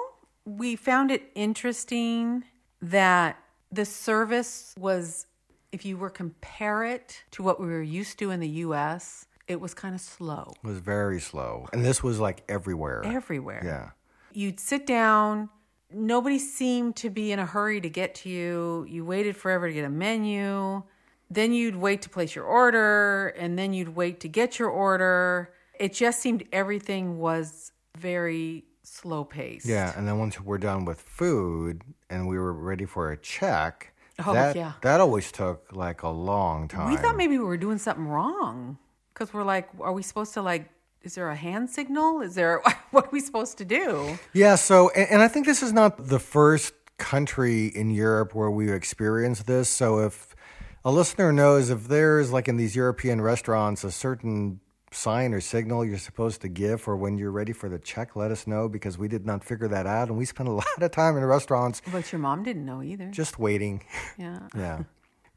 we 0.45 0.77
found 0.77 1.11
it 1.11 1.31
interesting 1.35 2.45
that 2.81 3.42
the 3.73 3.85
service 3.85 4.75
was, 4.79 5.27
if 5.73 5.85
you 5.85 5.97
were 5.97 6.11
compare 6.11 6.85
it 6.85 7.25
to 7.33 7.43
what 7.43 7.59
we 7.59 7.67
were 7.67 7.83
used 7.83 8.19
to 8.19 8.31
in 8.31 8.41
the 8.41 8.49
U.S., 8.49 9.27
it 9.49 9.61
was 9.61 9.75
kind 9.75 9.95
of 9.95 10.01
slow 10.01 10.53
It 10.63 10.67
was 10.67 10.79
very 10.79 11.21
slow. 11.21 11.67
And 11.73 11.85
this 11.85 12.03
was 12.03 12.21
like 12.21 12.45
everywhere. 12.49 13.05
everywhere. 13.05 13.63
Yeah. 13.65 13.91
You'd 14.33 14.61
sit 14.61 14.87
down. 14.87 15.51
Nobody 15.93 16.39
seemed 16.39 16.97
to 16.97 17.11
be 17.11 17.33
in 17.33 17.39
a 17.39 17.45
hurry 17.47 17.81
to 17.81 17.91
get 17.91 18.15
to 18.17 18.29
you. 18.29 18.87
You 18.89 19.05
waited 19.05 19.37
forever 19.37 19.67
to 19.69 19.75
get 19.75 19.85
a 19.85 19.91
menu. 19.91 20.83
Then 21.31 21.53
you'd 21.53 21.77
wait 21.77 22.03
to 22.03 22.09
place 22.11 22.35
your 22.35 22.45
order, 22.45 23.29
and 23.39 23.59
then 23.59 23.73
you'd 23.73 23.97
wait 23.97 24.21
to 24.21 24.29
get 24.29 24.59
your 24.59 24.69
order. 24.69 25.53
It 25.79 25.95
just 25.95 26.21
seemed 26.21 26.45
everything 26.53 27.19
was 27.19 27.73
very 27.99 28.65
slow 28.83 29.25
pace. 29.25 29.65
Yeah. 29.67 29.93
And 29.97 30.07
then 30.07 30.19
once 30.19 30.41
we're 30.41 30.59
done 30.59 30.85
with 30.85 31.01
food 31.01 31.83
and 32.11 32.29
we 32.29 32.39
were 32.39 32.53
ready 32.53 32.85
for 32.85 33.11
a 33.11 33.17
check, 33.17 33.93
Oh, 34.25 34.35
that, 34.35 34.55
yeah. 34.55 34.73
that 34.83 35.01
always 35.01 35.33
took 35.33 35.73
like 35.73 36.03
a 36.03 36.09
long 36.09 36.69
time. 36.69 36.91
We 36.91 36.97
thought 36.97 37.17
maybe 37.17 37.39
we 37.39 37.45
were 37.45 37.57
doing 37.57 37.79
something 37.79 38.07
wrong 38.07 38.79
because 39.13 39.33
we're 39.33 39.43
like, 39.43 39.69
are 39.81 39.93
we 39.93 40.03
supposed 40.03 40.35
to 40.35 40.43
like? 40.43 40.69
Is 41.03 41.17
there 41.17 41.29
a 41.31 41.35
hand 41.35 41.71
signal? 41.71 42.21
Is 42.21 42.35
there 42.35 42.63
what 42.91 43.07
are 43.07 43.11
we 43.11 43.21
supposed 43.21 43.59
to 43.59 43.65
do? 43.65 44.19
Yeah, 44.33 44.55
so 44.57 44.91
and, 44.91 45.09
and 45.13 45.23
I 45.23 45.29
think 45.29 45.47
this 45.47 45.63
is 45.63 45.73
not 45.73 46.09
the 46.09 46.19
first 46.21 46.75
country 46.99 47.67
in 47.67 47.91
Europe 47.91 48.35
where 48.35 48.51
we 48.51 48.71
experienced 48.71 49.47
this. 49.47 49.69
So 49.69 49.99
if 50.01 50.37
a 50.85 50.93
listener 50.93 51.33
knows 51.33 51.71
if 51.71 51.89
there's 51.89 52.31
like 52.31 52.49
in 52.49 52.57
these 52.57 52.77
European 52.77 53.21
restaurants 53.21 53.83
a 53.83 53.91
certain 53.91 54.61
sign 54.93 55.33
or 55.35 55.41
signal 55.41 55.85
you're 55.85 55.99
supposed 55.99 56.41
to 56.43 56.49
give 56.49 56.81
for 56.81 56.97
when 56.97 57.19
you're 57.19 57.31
ready 57.31 57.53
for 57.53 57.69
the 57.69 57.79
check? 57.79 58.15
Let 58.17 58.31
us 58.31 58.47
know 58.47 58.69
because 58.69 58.99
we 58.99 59.09
did 59.09 59.25
not 59.27 59.43
figure 59.45 59.69
that 59.69 59.87
out. 59.87 60.09
And 60.09 60.17
we 60.19 60.25
spent 60.25 60.49
a 60.49 60.53
lot 60.63 60.67
of 60.83 60.91
time 60.91 61.17
in 61.17 61.25
restaurants 61.25 61.83
But 61.91 62.13
your 62.13 62.19
mom 62.21 62.43
didn't 62.43 62.65
know 62.65 62.83
either. 62.83 63.09
just 63.11 63.39
waiting. 63.39 63.83
yeah. 64.19 64.39
Yeah. 64.57 64.85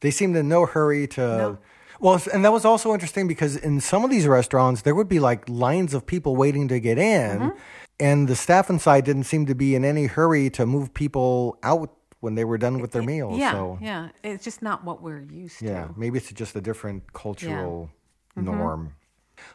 They 0.02 0.12
seemed 0.12 0.36
in 0.36 0.48
no 0.50 0.66
hurry 0.66 1.08
to. 1.08 1.22
No. 1.22 1.58
Well, 2.02 2.22
and 2.34 2.44
that 2.44 2.52
was 2.52 2.66
also 2.66 2.94
interesting 2.94 3.28
because 3.28 3.56
in 3.56 3.80
some 3.80 4.04
of 4.04 4.10
these 4.12 4.28
restaurants, 4.28 4.82
there 4.82 4.94
would 4.94 5.08
be 5.08 5.20
like 5.22 5.48
lines 5.48 5.94
of 5.94 6.06
people 6.06 6.36
waiting 6.36 6.68
to 6.68 6.80
get 6.80 6.98
in, 6.98 7.40
Mm-hmm. 7.40 7.58
and 8.02 8.28
the 8.28 8.36
staff 8.36 8.70
inside 8.70 9.06
didn't 9.06 9.24
seem 9.24 9.46
to 9.46 9.56
be 9.56 9.74
in 9.74 9.86
any 9.86 10.06
hurry 10.08 10.50
to 10.52 10.66
move 10.66 10.94
people 10.94 11.58
out 11.64 11.90
when 12.20 12.36
they 12.36 12.44
were 12.44 12.58
done 12.58 12.80
with 12.82 12.92
their 12.92 13.02
meals. 13.04 13.40
Yeah. 13.40 13.52
so, 13.54 13.80
Yeah. 13.82 14.10
It's 14.24 14.44
just 14.44 14.62
not 14.62 14.84
what 14.84 15.02
we're 15.02 15.22
used 15.22 15.62
yeah, 15.62 15.70
to. 15.70 15.76
Yeah, 15.76 15.88
maybe 15.96 16.18
it's 16.18 16.32
just 16.34 16.56
a 16.58 16.62
different 16.62 17.14
cultural 17.14 17.90
Mm-hmm. 18.38 18.46
norm. 18.46 18.94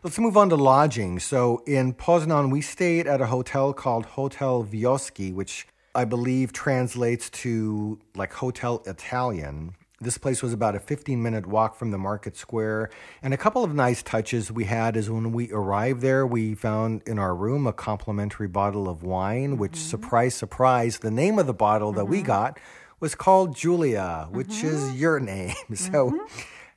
Let's 0.02 0.18
move 0.18 0.36
on 0.36 0.48
to 0.50 0.56
lodging. 0.56 1.18
So 1.18 1.62
in 1.66 1.94
Poznan, 1.94 2.50
we 2.50 2.60
stayed 2.60 3.06
at 3.06 3.20
a 3.20 3.26
hotel 3.26 3.72
called 3.72 4.06
Hotel 4.06 4.64
Wloski, 4.64 5.32
which 5.32 5.66
I 5.94 6.04
believe 6.04 6.52
translates 6.52 7.30
to 7.30 7.98
like 8.14 8.32
Hotel 8.32 8.82
Italian. 8.86 9.74
This 10.02 10.16
place 10.16 10.42
was 10.42 10.54
about 10.54 10.74
a 10.74 10.80
15 10.80 11.22
minute 11.22 11.46
walk 11.46 11.74
from 11.74 11.90
the 11.90 11.98
market 11.98 12.34
square. 12.36 12.88
And 13.22 13.34
a 13.34 13.36
couple 13.36 13.62
of 13.62 13.74
nice 13.74 14.02
touches 14.02 14.50
we 14.50 14.64
had 14.64 14.96
is 14.96 15.10
when 15.10 15.32
we 15.32 15.52
arrived 15.52 16.00
there, 16.00 16.26
we 16.26 16.54
found 16.54 17.02
in 17.06 17.18
our 17.18 17.34
room 17.34 17.66
a 17.66 17.72
complimentary 17.72 18.48
bottle 18.48 18.88
of 18.88 19.02
wine, 19.02 19.58
which, 19.58 19.72
mm-hmm. 19.72 19.90
surprise, 19.90 20.34
surprise, 20.34 21.00
the 21.00 21.10
name 21.10 21.38
of 21.38 21.46
the 21.46 21.52
bottle 21.52 21.92
that 21.92 22.06
we 22.06 22.18
mm-hmm. 22.18 22.26
got 22.26 22.58
was 22.98 23.14
called 23.14 23.54
Julia, 23.54 24.28
which 24.30 24.62
is 24.62 24.84
mm-hmm. 24.84 24.96
your 24.96 25.20
name. 25.20 25.54
So, 25.74 26.26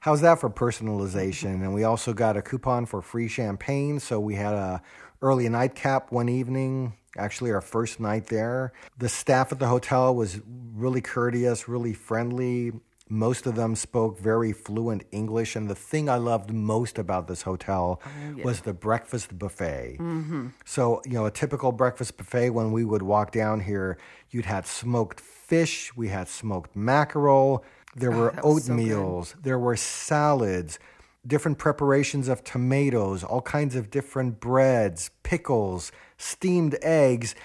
how's 0.04 0.20
that 0.20 0.38
for 0.38 0.50
personalization? 0.50 1.64
And 1.64 1.74
we 1.74 1.86
also 1.86 2.12
got 2.12 2.36
a 2.36 2.42
coupon 2.42 2.86
for 2.86 3.02
free 3.02 3.30
champagne. 3.30 4.02
So, 4.02 4.20
we 4.20 4.36
had 4.36 4.54
a 4.54 4.82
early 5.22 5.48
nightcap 5.48 6.12
one 6.12 6.28
evening, 6.28 6.98
actually 7.18 7.52
our 7.54 7.62
first 7.62 8.02
night 8.02 8.28
there. 8.28 8.74
The 8.98 9.08
staff 9.08 9.54
at 9.54 9.60
the 9.60 9.68
hotel 9.68 10.14
was 10.14 10.42
really 10.76 11.00
courteous, 11.00 11.70
really 11.70 11.94
friendly. 11.94 12.74
Most 13.08 13.46
of 13.46 13.56
them 13.56 13.76
spoke 13.78 14.20
very 14.20 14.52
fluent 14.52 15.04
English. 15.12 15.56
And 15.56 15.70
the 15.70 15.76
thing 15.76 16.10
I 16.10 16.18
loved 16.18 16.52
most 16.52 17.00
about 17.00 17.30
this 17.30 17.44
hotel 17.44 18.02
oh, 18.06 18.44
was 18.44 18.62
the 18.62 18.74
breakfast 18.74 19.40
buffet. 19.40 19.98
Mm-hmm. 20.00 20.48
So, 20.66 21.02
you 21.06 21.14
know, 21.14 21.26
a 21.26 21.32
typical 21.32 21.72
breakfast 21.72 22.18
buffet 22.18 22.50
when 22.50 22.74
we 22.74 22.84
would 22.84 23.04
walk 23.04 23.32
down 23.32 23.62
here, 23.62 23.98
you'd 24.32 24.46
had 24.46 24.68
smoked 24.68 25.22
fish, 25.22 25.96
we 25.96 26.10
had 26.10 26.28
smoked 26.28 26.76
mackerel, 26.76 27.64
there 27.96 28.14
oh, 28.14 28.18
were 28.18 28.32
that 28.32 28.44
was 28.44 28.66
so 28.66 29.26
there 29.42 29.60
were 29.60 29.76
salads, 29.76 30.80
different 31.26 31.58
preparations 31.58 32.28
of 32.28 32.44
tomatoes, 32.44 33.24
all 33.24 33.42
kinds 33.42 33.76
of 33.76 33.90
different 33.90 34.40
breads, 34.40 35.12
pickles, 35.24 35.92
steamed 36.18 36.78
eggs. 36.82 37.36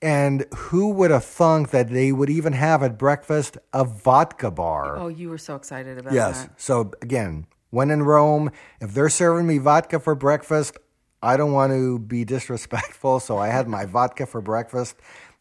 And 0.00 0.46
who 0.54 0.90
would 0.90 1.10
have 1.10 1.24
thunk 1.24 1.70
that 1.70 1.90
they 1.90 2.12
would 2.12 2.30
even 2.30 2.52
have 2.52 2.84
at 2.84 2.96
breakfast 2.96 3.58
a 3.72 3.84
vodka 3.84 4.50
bar? 4.50 4.96
Oh, 4.96 5.08
you 5.08 5.28
were 5.28 5.38
so 5.38 5.56
excited 5.56 5.98
about 5.98 6.12
Yes. 6.12 6.42
that. 6.42 6.50
Yes. 6.50 6.64
So 6.64 6.92
again, 7.02 7.46
when 7.70 7.90
in 7.90 8.04
Rome, 8.04 8.52
if 8.80 8.94
they're 8.94 9.08
serving 9.08 9.46
me 9.46 9.58
vodka 9.58 9.98
for 9.98 10.14
breakfast, 10.14 10.76
I 11.20 11.36
don't 11.36 11.52
want 11.52 11.72
to 11.72 11.98
be 11.98 12.24
disrespectful. 12.24 13.18
So 13.18 13.38
I 13.38 13.48
had 13.48 13.66
my 13.66 13.86
vodka 13.86 14.26
for 14.26 14.40
breakfast. 14.40 14.94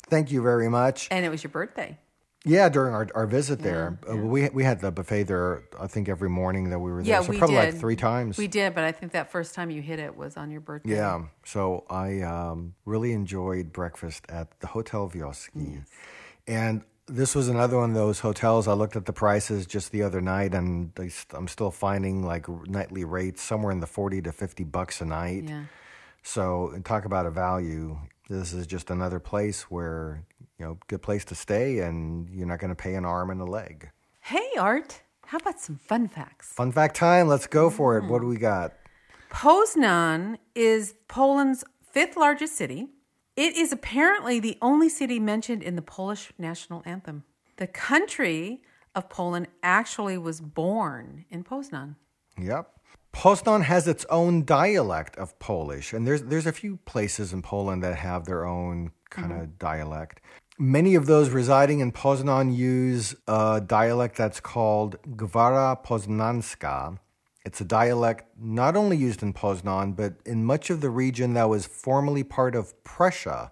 Thank 0.09 0.31
you 0.31 0.41
very 0.41 0.69
much. 0.69 1.07
And 1.11 1.23
it 1.25 1.29
was 1.29 1.43
your 1.43 1.51
birthday. 1.51 1.99
Yeah, 2.47 2.69
during 2.69 2.93
our, 2.93 3.07
our 3.13 3.27
visit 3.27 3.59
there, 3.59 3.99
uh, 4.09 4.15
we 4.15 4.49
we 4.49 4.63
had 4.63 4.81
the 4.81 4.91
buffet 4.91 5.23
there. 5.23 5.63
I 5.79 5.87
think 5.87 6.09
every 6.09 6.29
morning 6.29 6.69
that 6.69 6.79
we 6.79 6.91
were 6.91 7.03
there. 7.03 7.15
Yeah, 7.15 7.21
so 7.21 7.31
we 7.31 7.37
probably 7.37 7.57
did. 7.57 7.73
like 7.73 7.79
three 7.79 7.95
times. 7.95 8.37
We 8.37 8.47
did, 8.47 8.73
but 8.73 8.83
I 8.83 8.91
think 8.91 9.11
that 9.11 9.31
first 9.31 9.53
time 9.53 9.69
you 9.69 9.81
hit 9.81 9.99
it 9.99 10.15
was 10.15 10.37
on 10.37 10.49
your 10.51 10.61
birthday. 10.61 10.95
Yeah. 10.95 11.25
So 11.45 11.85
I 11.89 12.21
um, 12.21 12.73
really 12.85 13.13
enjoyed 13.13 13.73
breakfast 13.73 14.25
at 14.29 14.59
the 14.59 14.67
Hotel 14.67 15.09
Wloski. 15.09 15.83
And 16.47 16.83
this 17.07 17.35
was 17.35 17.47
another 17.47 17.77
one 17.77 17.91
of 17.91 17.95
those 17.95 18.19
hotels. 18.19 18.67
I 18.67 18.73
looked 18.73 18.95
at 18.95 19.05
the 19.05 19.13
prices 19.13 19.65
just 19.65 19.91
the 19.91 20.03
other 20.03 20.21
night, 20.21 20.53
and 20.53 20.91
they, 20.95 21.09
I'm 21.33 21.47
still 21.47 21.71
finding 21.71 22.23
like 22.23 22.47
nightly 22.67 23.03
rates 23.03 23.41
somewhere 23.41 23.71
in 23.71 23.79
the 23.79 23.87
40 23.87 24.21
to 24.23 24.31
50 24.31 24.63
bucks 24.65 25.01
a 25.01 25.05
night. 25.05 25.45
Yeah. 25.47 25.63
So, 26.23 26.71
and 26.73 26.83
talk 26.83 27.05
about 27.05 27.25
a 27.25 27.31
value. 27.31 27.97
This 28.29 28.53
is 28.53 28.67
just 28.67 28.89
another 28.89 29.19
place 29.19 29.63
where, 29.63 30.23
you 30.59 30.65
know, 30.65 30.77
good 30.87 31.01
place 31.01 31.23
to 31.25 31.35
stay, 31.35 31.79
and 31.79 32.29
you're 32.29 32.47
not 32.47 32.59
going 32.59 32.69
to 32.69 32.75
pay 32.75 32.95
an 32.95 33.05
arm 33.05 33.29
and 33.29 33.39
a 33.39 33.45
leg. 33.45 33.89
Hey, 34.19 34.49
Art, 34.59 35.01
how 35.25 35.37
about 35.37 35.59
some 35.59 35.77
fun 35.77 36.07
facts? 36.09 36.51
Fun 36.53 36.71
fact 36.71 36.95
time. 36.95 37.27
Let's 37.27 37.47
go 37.47 37.69
for 37.69 37.97
it. 37.97 38.03
What 38.03 38.19
do 38.19 38.25
hmm. 38.25 38.31
we 38.31 38.37
got? 38.37 38.73
Poznan 39.31 40.37
is 40.55 40.95
Poland's 41.07 41.63
fifth 41.81 42.17
largest 42.17 42.55
city. 42.55 42.87
It 43.35 43.55
is 43.55 43.71
apparently 43.71 44.39
the 44.39 44.57
only 44.61 44.89
city 44.89 45.19
mentioned 45.19 45.63
in 45.63 45.75
the 45.75 45.81
Polish 45.81 46.33
national 46.37 46.81
anthem. 46.85 47.23
The 47.57 47.67
country 47.67 48.61
of 48.95 49.09
Poland 49.09 49.47
actually 49.61 50.17
was 50.17 50.41
born 50.41 51.25
in 51.29 51.43
Poznan. 51.43 51.95
Yep. 52.37 52.71
Poznan 53.17 53.63
has 53.63 53.87
its 53.87 54.05
own 54.11 54.45
dialect 54.45 55.15
of 55.17 55.39
Polish, 55.39 55.91
and 55.91 56.05
there's 56.05 56.21
there's 56.21 56.45
a 56.45 56.51
few 56.51 56.77
places 56.85 57.33
in 57.33 57.41
Poland 57.41 57.81
that 57.81 57.95
have 57.95 58.25
their 58.25 58.45
own 58.45 58.91
kind 59.09 59.31
of 59.31 59.39
mm-hmm. 59.39 59.57
dialect. 59.57 60.21
Many 60.59 60.93
of 60.93 61.07
those 61.07 61.29
residing 61.31 61.79
in 61.79 61.91
Poznan 61.91 62.55
use 62.55 63.15
a 63.27 63.59
dialect 63.59 64.17
that's 64.17 64.39
called 64.39 64.97
Gwara 65.15 65.83
Poznanska. 65.83 66.99
It's 67.43 67.59
a 67.59 67.65
dialect 67.65 68.25
not 68.39 68.75
only 68.75 68.97
used 68.97 69.23
in 69.23 69.33
Poznan, 69.33 69.95
but 69.95 70.13
in 70.23 70.45
much 70.45 70.69
of 70.69 70.81
the 70.81 70.91
region 70.91 71.33
that 71.33 71.49
was 71.49 71.65
formerly 71.65 72.23
part 72.23 72.53
of 72.53 72.83
Prussia. 72.83 73.51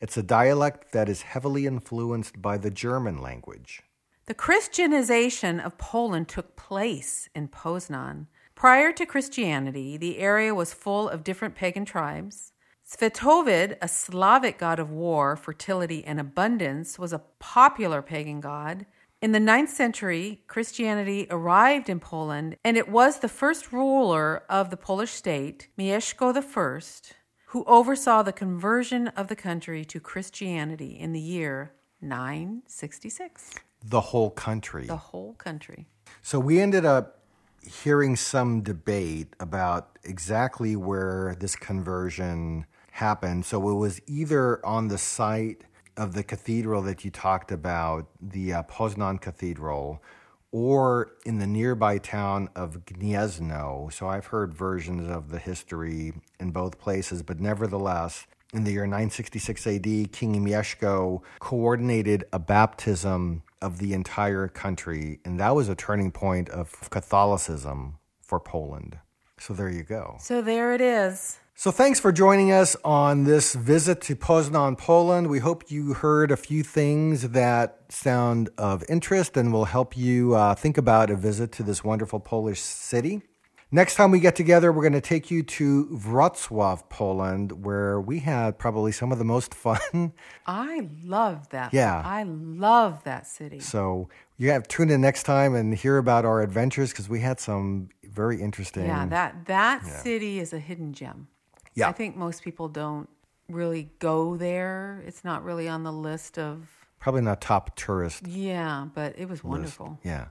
It's 0.00 0.16
a 0.16 0.24
dialect 0.24 0.90
that 0.90 1.08
is 1.08 1.22
heavily 1.22 1.66
influenced 1.66 2.42
by 2.42 2.58
the 2.58 2.70
German 2.70 3.22
language. 3.22 3.82
The 4.26 4.34
Christianization 4.34 5.60
of 5.60 5.78
Poland 5.78 6.28
took 6.28 6.56
place 6.56 7.28
in 7.32 7.46
Poznan. 7.46 8.26
Prior 8.58 8.90
to 8.90 9.06
Christianity, 9.06 9.96
the 9.96 10.18
area 10.18 10.52
was 10.52 10.74
full 10.74 11.08
of 11.08 11.22
different 11.22 11.54
pagan 11.54 11.84
tribes. 11.84 12.50
Svetovid, 12.84 13.76
a 13.80 13.86
Slavic 13.86 14.58
god 14.58 14.80
of 14.80 14.90
war, 14.90 15.36
fertility, 15.36 16.04
and 16.04 16.18
abundance, 16.18 16.98
was 16.98 17.12
a 17.12 17.22
popular 17.38 18.02
pagan 18.02 18.40
god. 18.40 18.84
In 19.22 19.30
the 19.30 19.38
9th 19.38 19.68
century, 19.68 20.42
Christianity 20.48 21.28
arrived 21.30 21.88
in 21.88 22.00
Poland, 22.00 22.56
and 22.64 22.76
it 22.76 22.88
was 22.88 23.20
the 23.20 23.28
first 23.28 23.72
ruler 23.72 24.42
of 24.50 24.70
the 24.70 24.76
Polish 24.76 25.12
state, 25.12 25.68
Mieszko 25.78 26.36
I, 26.36 27.14
who 27.50 27.62
oversaw 27.68 28.24
the 28.24 28.32
conversion 28.32 29.06
of 29.06 29.28
the 29.28 29.36
country 29.36 29.84
to 29.84 30.00
Christianity 30.00 30.98
in 30.98 31.12
the 31.12 31.20
year 31.20 31.74
966. 32.00 33.54
The 33.84 34.00
whole 34.00 34.30
country. 34.30 34.86
The 34.86 34.96
whole 34.96 35.34
country. 35.34 35.86
So 36.22 36.40
we 36.40 36.58
ended 36.58 36.84
up 36.84 37.17
hearing 37.62 38.16
some 38.16 38.62
debate 38.62 39.34
about 39.40 39.98
exactly 40.04 40.76
where 40.76 41.36
this 41.38 41.56
conversion 41.56 42.66
happened. 42.92 43.44
So 43.44 43.68
it 43.70 43.74
was 43.74 44.00
either 44.06 44.64
on 44.64 44.88
the 44.88 44.98
site 44.98 45.64
of 45.96 46.14
the 46.14 46.22
cathedral 46.22 46.82
that 46.82 47.04
you 47.04 47.10
talked 47.10 47.50
about, 47.52 48.08
the 48.20 48.54
uh, 48.54 48.62
Poznan 48.64 49.20
Cathedral, 49.20 50.02
or 50.50 51.12
in 51.26 51.38
the 51.38 51.46
nearby 51.46 51.98
town 51.98 52.48
of 52.54 52.84
Gniezno. 52.86 53.92
So 53.92 54.08
I've 54.08 54.26
heard 54.26 54.54
versions 54.54 55.10
of 55.10 55.30
the 55.30 55.38
history 55.38 56.12
in 56.40 56.52
both 56.52 56.78
places, 56.78 57.22
but 57.22 57.40
nevertheless, 57.40 58.26
in 58.54 58.64
the 58.64 58.72
year 58.72 58.86
966 58.86 59.66
AD, 59.66 60.12
King 60.12 60.44
Mieszko 60.44 61.22
coordinated 61.38 62.24
a 62.32 62.38
baptism 62.38 63.42
of 63.60 63.78
the 63.78 63.92
entire 63.92 64.48
country, 64.48 65.20
and 65.24 65.38
that 65.40 65.54
was 65.54 65.68
a 65.68 65.74
turning 65.74 66.10
point 66.10 66.48
of 66.48 66.90
Catholicism 66.90 67.98
for 68.22 68.40
Poland. 68.40 68.98
So 69.38 69.54
there 69.54 69.70
you 69.70 69.82
go. 69.82 70.16
So 70.20 70.42
there 70.42 70.72
it 70.72 70.80
is. 70.80 71.38
So 71.54 71.72
thanks 71.72 71.98
for 71.98 72.12
joining 72.12 72.52
us 72.52 72.76
on 72.84 73.24
this 73.24 73.54
visit 73.56 74.00
to 74.02 74.14
Poznan, 74.14 74.78
Poland. 74.78 75.28
We 75.28 75.40
hope 75.40 75.72
you 75.72 75.94
heard 75.94 76.30
a 76.30 76.36
few 76.36 76.62
things 76.62 77.30
that 77.30 77.80
sound 77.88 78.48
of 78.56 78.84
interest 78.88 79.36
and 79.36 79.52
will 79.52 79.64
help 79.64 79.96
you 79.96 80.36
uh, 80.36 80.54
think 80.54 80.78
about 80.78 81.10
a 81.10 81.16
visit 81.16 81.50
to 81.52 81.64
this 81.64 81.82
wonderful 81.82 82.20
Polish 82.20 82.60
city. 82.60 83.22
Next 83.70 83.96
time 83.96 84.10
we 84.10 84.18
get 84.18 84.34
together, 84.34 84.72
we're 84.72 84.82
going 84.82 84.94
to 84.94 85.00
take 85.02 85.30
you 85.30 85.42
to 85.42 85.86
Wrocław, 85.92 86.88
Poland, 86.88 87.66
where 87.66 88.00
we 88.00 88.20
had 88.20 88.58
probably 88.58 88.92
some 88.92 89.12
of 89.12 89.18
the 89.18 89.24
most 89.24 89.54
fun. 89.66 90.14
I 90.46 90.88
love 91.04 91.50
that. 91.50 91.74
Yeah. 91.74 92.02
I 92.02 92.22
love 92.22 93.04
that 93.04 93.26
city. 93.26 93.60
So 93.60 94.08
you 94.38 94.50
have 94.50 94.62
to 94.62 94.68
tune 94.68 94.90
in 94.90 95.02
next 95.02 95.24
time 95.24 95.54
and 95.54 95.74
hear 95.74 95.98
about 95.98 96.24
our 96.24 96.40
adventures 96.40 96.92
because 96.92 97.10
we 97.10 97.20
had 97.20 97.40
some 97.40 97.90
very 98.04 98.40
interesting. 98.40 98.86
Yeah, 98.86 99.06
that 99.06 99.44
that 99.46 99.84
city 99.84 100.38
is 100.38 100.54
a 100.54 100.58
hidden 100.58 100.94
gem. 100.94 101.28
Yeah. 101.74 101.88
I 101.88 101.92
think 101.92 102.16
most 102.16 102.42
people 102.42 102.68
don't 102.68 103.08
really 103.50 103.90
go 103.98 104.36
there. 104.36 105.02
It's 105.06 105.24
not 105.24 105.44
really 105.44 105.68
on 105.68 105.82
the 105.82 105.92
list 105.92 106.38
of 106.38 106.68
probably 107.00 107.20
not 107.20 107.40
top 107.40 107.76
tourist 107.76 108.26
yeah, 108.26 108.86
but 108.94 109.18
it 109.18 109.28
was 109.28 109.44
wonderful. 109.44 109.98
Yeah. 110.02 110.28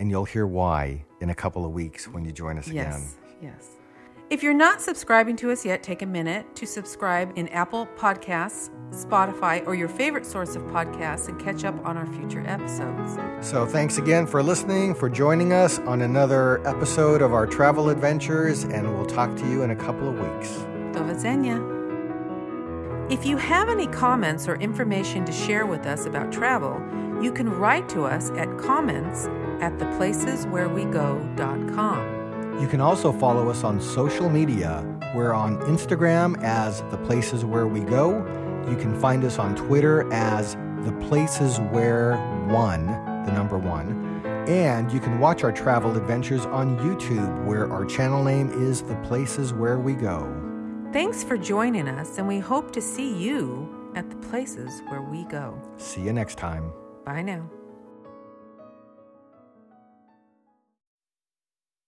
And 0.00 0.10
you'll 0.10 0.24
hear 0.24 0.46
why 0.46 1.04
in 1.20 1.30
a 1.30 1.34
couple 1.34 1.64
of 1.64 1.72
weeks 1.72 2.08
when 2.08 2.24
you 2.24 2.32
join 2.32 2.58
us 2.58 2.66
again. 2.66 2.90
Yes. 2.90 3.16
Yes. 3.40 3.68
If 4.30 4.44
you're 4.44 4.54
not 4.54 4.80
subscribing 4.80 5.34
to 5.36 5.50
us 5.50 5.64
yet, 5.64 5.82
take 5.82 6.02
a 6.02 6.06
minute 6.06 6.54
to 6.54 6.64
subscribe 6.64 7.32
in 7.36 7.48
Apple 7.48 7.88
Podcasts, 7.96 8.70
Spotify, 8.92 9.66
or 9.66 9.74
your 9.74 9.88
favorite 9.88 10.24
source 10.24 10.54
of 10.54 10.62
podcasts 10.62 11.28
and 11.28 11.38
catch 11.40 11.64
up 11.64 11.84
on 11.84 11.96
our 11.96 12.06
future 12.06 12.44
episodes. 12.46 13.18
So, 13.46 13.66
thanks 13.66 13.98
again 13.98 14.28
for 14.28 14.40
listening, 14.40 14.94
for 14.94 15.08
joining 15.08 15.52
us 15.52 15.80
on 15.80 16.02
another 16.02 16.64
episode 16.66 17.22
of 17.22 17.32
our 17.32 17.44
travel 17.44 17.90
adventures, 17.90 18.62
and 18.62 18.88
we'll 18.96 19.04
talk 19.04 19.34
to 19.36 19.46
you 19.48 19.64
in 19.64 19.72
a 19.72 19.76
couple 19.76 20.08
of 20.08 20.18
weeks. 20.18 20.54
Do. 20.92 21.80
If 23.10 23.26
you 23.26 23.36
have 23.36 23.68
any 23.68 23.88
comments 23.88 24.46
or 24.46 24.54
information 24.56 25.24
to 25.24 25.32
share 25.32 25.66
with 25.66 25.86
us 25.86 26.06
about 26.06 26.30
travel, 26.30 26.80
you 27.20 27.32
can 27.32 27.50
write 27.50 27.88
to 27.88 28.04
us 28.04 28.30
at 28.36 28.56
comments 28.58 29.26
at 29.60 29.78
theplaceswherewego.com. 29.78 32.60
You 32.60 32.68
can 32.68 32.80
also 32.80 33.12
follow 33.12 33.48
us 33.48 33.64
on 33.64 33.80
social 33.80 34.28
media. 34.28 34.84
We're 35.14 35.32
on 35.32 35.58
Instagram 35.62 36.40
as 36.42 36.82
The 36.90 36.98
Places 36.98 37.44
Where 37.44 37.66
We 37.66 37.80
Go. 37.80 38.18
You 38.68 38.76
can 38.76 38.98
find 39.00 39.24
us 39.24 39.38
on 39.38 39.56
Twitter 39.56 40.12
as 40.12 40.54
The 40.84 40.92
Places 41.08 41.58
Where 41.72 42.16
One, 42.48 42.86
the 43.24 43.32
number 43.32 43.58
one. 43.58 44.08
And 44.46 44.92
you 44.92 45.00
can 45.00 45.18
watch 45.18 45.44
our 45.44 45.52
travel 45.52 45.96
adventures 45.96 46.44
on 46.46 46.78
YouTube, 46.78 47.46
where 47.46 47.70
our 47.72 47.84
channel 47.84 48.24
name 48.24 48.50
is 48.50 48.82
The 48.82 48.96
Places 48.96 49.52
Where 49.52 49.78
We 49.78 49.94
Go. 49.94 50.28
Thanks 50.92 51.22
for 51.22 51.38
joining 51.38 51.88
us, 51.88 52.18
and 52.18 52.26
we 52.26 52.40
hope 52.40 52.72
to 52.72 52.80
see 52.80 53.16
you 53.16 53.92
at 53.94 54.10
the 54.10 54.16
places 54.28 54.82
where 54.88 55.02
we 55.02 55.24
go. 55.24 55.60
See 55.76 56.02
you 56.02 56.12
next 56.12 56.36
time. 56.36 56.72
Bye 57.04 57.22
now. 57.22 57.59